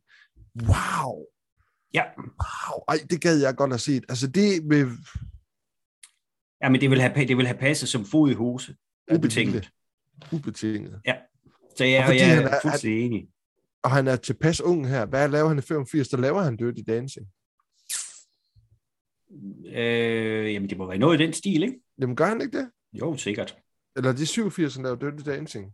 wow. 0.61 1.25
Ja. 1.93 2.03
Wow. 2.17 2.83
Ej, 2.87 2.99
det 3.09 3.21
gad 3.21 3.37
jeg 3.37 3.55
godt 3.55 3.71
have 3.71 3.79
set. 3.79 4.03
Altså, 4.09 4.27
det 4.27 4.65
med... 4.65 4.85
Ja, 6.63 6.69
men 6.69 6.81
det 6.81 6.89
vil 6.89 7.01
have, 7.01 7.27
det 7.27 7.37
vil 7.37 7.47
have 7.47 7.57
passet 7.59 7.89
som 7.89 8.05
fod 8.05 8.31
i 8.31 8.33
hose. 8.33 8.75
Ja, 9.09 9.15
Ubetinget. 9.15 9.69
Ubetinget. 10.33 11.01
Så 11.77 11.83
jeg, 11.83 12.05
Og 12.07 12.15
jeg 12.15 12.37
er 12.37 12.41
er- 12.47 12.59
fuldstændig 12.61 13.05
enig. 13.05 13.27
Og 13.83 13.91
han 13.91 14.07
er 14.07 14.15
tilpas 14.15 14.61
ung 14.61 14.87
her. 14.87 15.05
Hvad 15.05 15.29
laver 15.29 15.47
han 15.47 15.57
i 15.57 15.61
85? 15.61 16.07
Der 16.09 16.17
laver 16.17 16.41
han 16.41 16.57
Dirty 16.57 16.81
Dancing. 16.87 17.27
Øh, 19.65 20.53
jamen, 20.53 20.69
det 20.69 20.77
må 20.77 20.87
være 20.87 20.97
noget 20.97 21.21
i 21.21 21.23
den 21.23 21.33
stil, 21.33 21.63
ikke? 21.63 21.79
Jamen, 22.01 22.15
gør 22.15 22.25
han 22.25 22.41
ikke 22.41 22.57
det? 22.57 22.71
Jo, 22.93 23.17
sikkert. 23.17 23.57
Eller 23.95 24.09
er 24.11 24.15
det 24.15 24.27
87, 24.27 24.75
han 24.75 24.83
laver 24.83 24.95
Dirty 24.95 25.29
Dancing? 25.29 25.73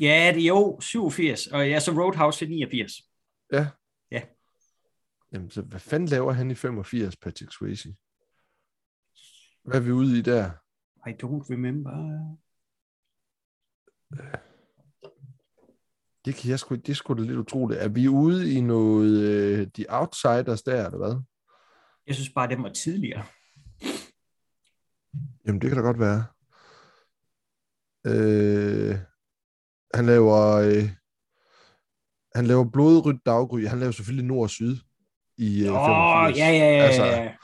Ja, 0.00 0.32
det 0.34 0.42
er 0.42 0.46
jo 0.48 0.80
87, 0.80 1.46
og 1.46 1.68
ja, 1.68 1.80
så 1.80 1.90
Roadhouse 1.92 2.38
til 2.38 2.48
89. 2.48 2.92
Ja. 3.52 3.66
Ja. 4.10 4.22
Jamen, 5.32 5.50
så 5.50 5.62
hvad 5.62 5.80
fanden 5.80 6.08
laver 6.08 6.32
han 6.32 6.50
i 6.50 6.54
85, 6.54 7.16
Patrick 7.16 7.52
Swayze? 7.52 7.94
Hvad 9.64 9.80
er 9.80 9.84
vi 9.84 9.90
ude 9.90 10.18
i 10.18 10.22
der? 10.22 10.50
I 11.06 11.12
don't 11.22 11.50
remember. 11.50 11.90
Det, 16.24 16.34
kan 16.34 16.50
jeg 16.50 16.58
sgu, 16.58 16.74
det 16.74 16.88
er 16.88 16.94
sgu 16.94 17.14
da 17.14 17.22
lidt 17.22 17.38
utroligt. 17.38 17.80
Er 17.80 17.88
vi 17.88 18.08
ude 18.08 18.52
i 18.54 18.60
noget 18.60 19.20
øh, 19.22 19.66
The 19.74 19.86
Outsiders 19.88 20.62
der, 20.62 20.86
eller 20.86 20.98
hvad? 20.98 21.22
Jeg 22.06 22.14
synes 22.14 22.30
bare, 22.30 22.48
det 22.48 22.58
var 22.58 22.72
tidligere. 22.72 23.24
Jamen, 25.46 25.60
det 25.60 25.70
kan 25.70 25.76
da 25.76 25.82
godt 25.82 26.00
være. 26.00 26.24
Øh, 28.06 28.96
han 29.94 30.06
laver... 30.06 30.50
Øh, 30.50 30.90
han 32.34 32.46
laver 32.46 32.70
blodrødt 32.70 33.26
daggry. 33.26 33.66
Han 33.66 33.78
laver 33.78 33.92
selvfølgelig 33.92 34.26
nord 34.26 34.42
og 34.42 34.50
syd 34.50 34.76
i 35.36 35.64
øh, 35.64 35.72
Åh, 35.72 35.86
85. 35.86 36.38
ja, 36.38 36.48
ja, 36.48 36.76
ja. 36.76 36.84
Altså, 36.84 37.04
ja. 37.04 37.34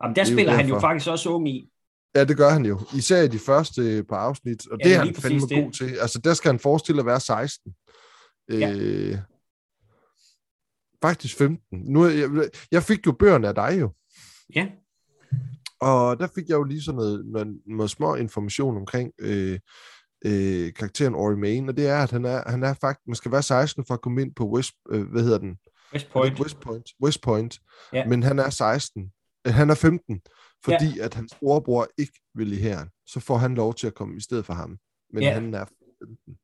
Ja. 0.00 0.04
Jamen, 0.06 0.16
der 0.16 0.22
er 0.22 0.26
spiller 0.26 0.52
han 0.52 0.68
jo 0.68 0.80
faktisk 0.80 1.10
også 1.10 1.30
ung 1.30 1.48
i. 1.48 1.70
Ja, 2.14 2.24
det 2.24 2.36
gør 2.36 2.50
han 2.50 2.64
jo. 2.66 2.80
Især 2.96 3.22
i 3.22 3.28
de 3.28 3.38
første 3.38 4.04
par 4.08 4.16
afsnit. 4.16 4.66
Og 4.70 4.78
Ja, 4.84 4.88
det 4.88 4.94
er 4.96 5.04
han 5.04 5.14
fandme 5.14 5.40
det. 5.40 5.64
god 5.64 5.72
til. 5.72 5.94
Altså, 6.00 6.18
der 6.18 6.34
skal 6.34 6.48
han 6.50 6.58
forestille 6.58 7.00
at 7.00 7.06
være 7.06 7.20
16. 7.20 7.72
Ja. 8.50 8.72
Øh, 8.76 9.18
faktisk 11.02 11.36
15. 11.36 11.60
Nu, 11.72 12.06
jeg, 12.06 12.28
jeg 12.72 12.82
fik 12.82 13.06
jo 13.06 13.12
bøgerne 13.12 13.48
af 13.48 13.54
dig 13.54 13.76
jo. 13.80 13.92
Ja, 14.54 14.66
Og 15.80 16.18
der 16.20 16.28
fik 16.34 16.48
jeg 16.48 16.54
jo 16.54 16.62
lige 16.62 16.82
sådan 16.82 16.96
noget, 16.96 17.26
noget, 17.26 17.60
noget 17.66 17.90
små 17.90 18.14
information 18.14 18.76
omkring 18.76 19.12
øh, 19.18 19.58
øh, 20.24 20.72
karakteren 20.72 21.14
Ori 21.14 21.36
Main, 21.36 21.68
og 21.68 21.76
det 21.76 21.86
er, 21.86 22.02
at 22.02 22.10
han 22.10 22.24
er, 22.24 22.50
han 22.50 22.62
er 22.62 22.74
faktisk, 22.74 23.06
man 23.06 23.14
skal 23.14 23.32
være 23.32 23.42
16 23.42 23.84
for 23.86 23.94
at 23.94 24.00
komme 24.00 24.22
ind 24.22 24.34
på 24.34 24.48
West, 24.50 24.72
øh, 24.90 25.10
hvad 25.10 25.22
hedder 25.22 25.38
den? 25.38 25.56
West 25.92 26.10
Point. 26.12 26.40
West 26.40 26.60
Point. 26.60 26.88
West 27.02 27.22
Point. 27.22 27.58
Ja. 27.92 28.06
Men 28.06 28.22
han 28.22 28.38
er 28.38 28.50
16. 28.50 29.12
Øh, 29.46 29.52
Han 29.54 29.70
er 29.70 29.74
15, 29.74 30.20
fordi 30.64 30.96
ja. 30.96 31.04
at 31.04 31.14
hans 31.14 31.32
storebror 31.32 31.88
ikke 31.98 32.20
vil 32.34 32.52
i 32.52 32.56
hæren. 32.62 32.88
Så 33.06 33.20
får 33.20 33.36
han 33.36 33.54
lov 33.54 33.74
til 33.74 33.86
at 33.86 33.94
komme 33.94 34.16
i 34.16 34.20
stedet 34.20 34.46
for 34.46 34.54
ham. 34.54 34.78
Men 35.12 35.22
Ja. 35.22 35.34
han 35.34 35.54
er 35.54 35.64
15. 35.98 36.38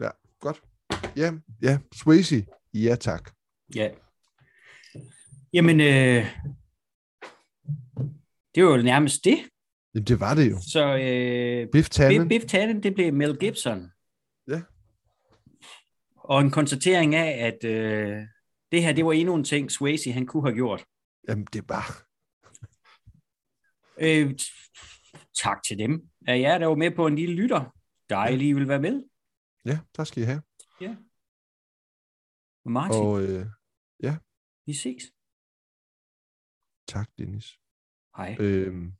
Ja, 0.00 0.10
godt. 0.40 0.62
Ja, 1.16 1.32
ja. 1.62 1.78
Swayze. 1.94 2.46
Ja, 2.74 2.96
tak. 3.00 3.30
Ja. 3.74 3.90
Jamen, 5.52 5.80
øh, 5.80 6.26
det 8.54 8.64
var 8.64 8.76
jo 8.76 8.82
nærmest 8.82 9.24
det. 9.24 9.38
Jamen, 9.94 10.06
det 10.06 10.20
var 10.20 10.34
det 10.34 10.50
jo. 10.50 10.56
Så 10.60 10.96
øh, 10.96 11.68
Biff 11.72 11.88
Tannen. 11.88 12.28
Biff, 12.28 12.42
Biff 12.42 12.50
Tannen, 12.50 12.82
det 12.82 12.94
blev 12.94 13.12
Mel 13.14 13.36
Gibson. 13.40 13.90
Ja. 14.48 14.62
Og 16.16 16.40
en 16.40 16.50
konstatering 16.50 17.14
af, 17.14 17.46
at 17.46 17.64
øh, 17.64 18.22
det 18.72 18.82
her, 18.82 18.92
det 18.92 19.04
var 19.04 19.12
endnu 19.12 19.34
en 19.34 19.44
ting, 19.44 19.70
Swayze 19.70 20.12
han 20.12 20.26
kunne 20.26 20.42
have 20.48 20.54
gjort. 20.54 20.84
Jamen, 21.28 21.44
det 21.44 21.58
er 21.58 21.66
bare... 21.66 21.92
Øh, 23.98 24.38
tak 25.34 25.62
til 25.62 25.78
dem. 25.78 26.10
Er 26.26 26.34
jer, 26.34 26.58
der 26.58 26.66
var 26.66 26.74
med 26.74 26.90
på 26.96 27.06
en 27.06 27.16
lille 27.16 27.34
lytter, 27.34 27.76
dejlig 28.10 28.56
vil 28.56 28.68
være 28.68 28.80
med. 28.80 29.04
Ja, 29.64 29.78
tak 29.94 30.06
skal 30.06 30.22
I 30.22 30.26
have. 30.26 30.42
Martin, 32.64 33.02
og... 33.02 33.08
Og 33.08 33.22
øh, 33.22 33.46
vi 34.66 34.74
ses. 34.74 35.02
tak, 36.88 37.08
Dennis. 37.18 37.58
Hej. 38.16 38.36
Øhm, 38.40 38.92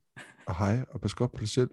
og 0.46 0.58
hej, 0.58 0.84
og 0.88 1.00
pas 1.00 1.14
godt 1.14 1.32
på 1.32 1.38
dig 1.38 1.48
selv. 1.48 1.70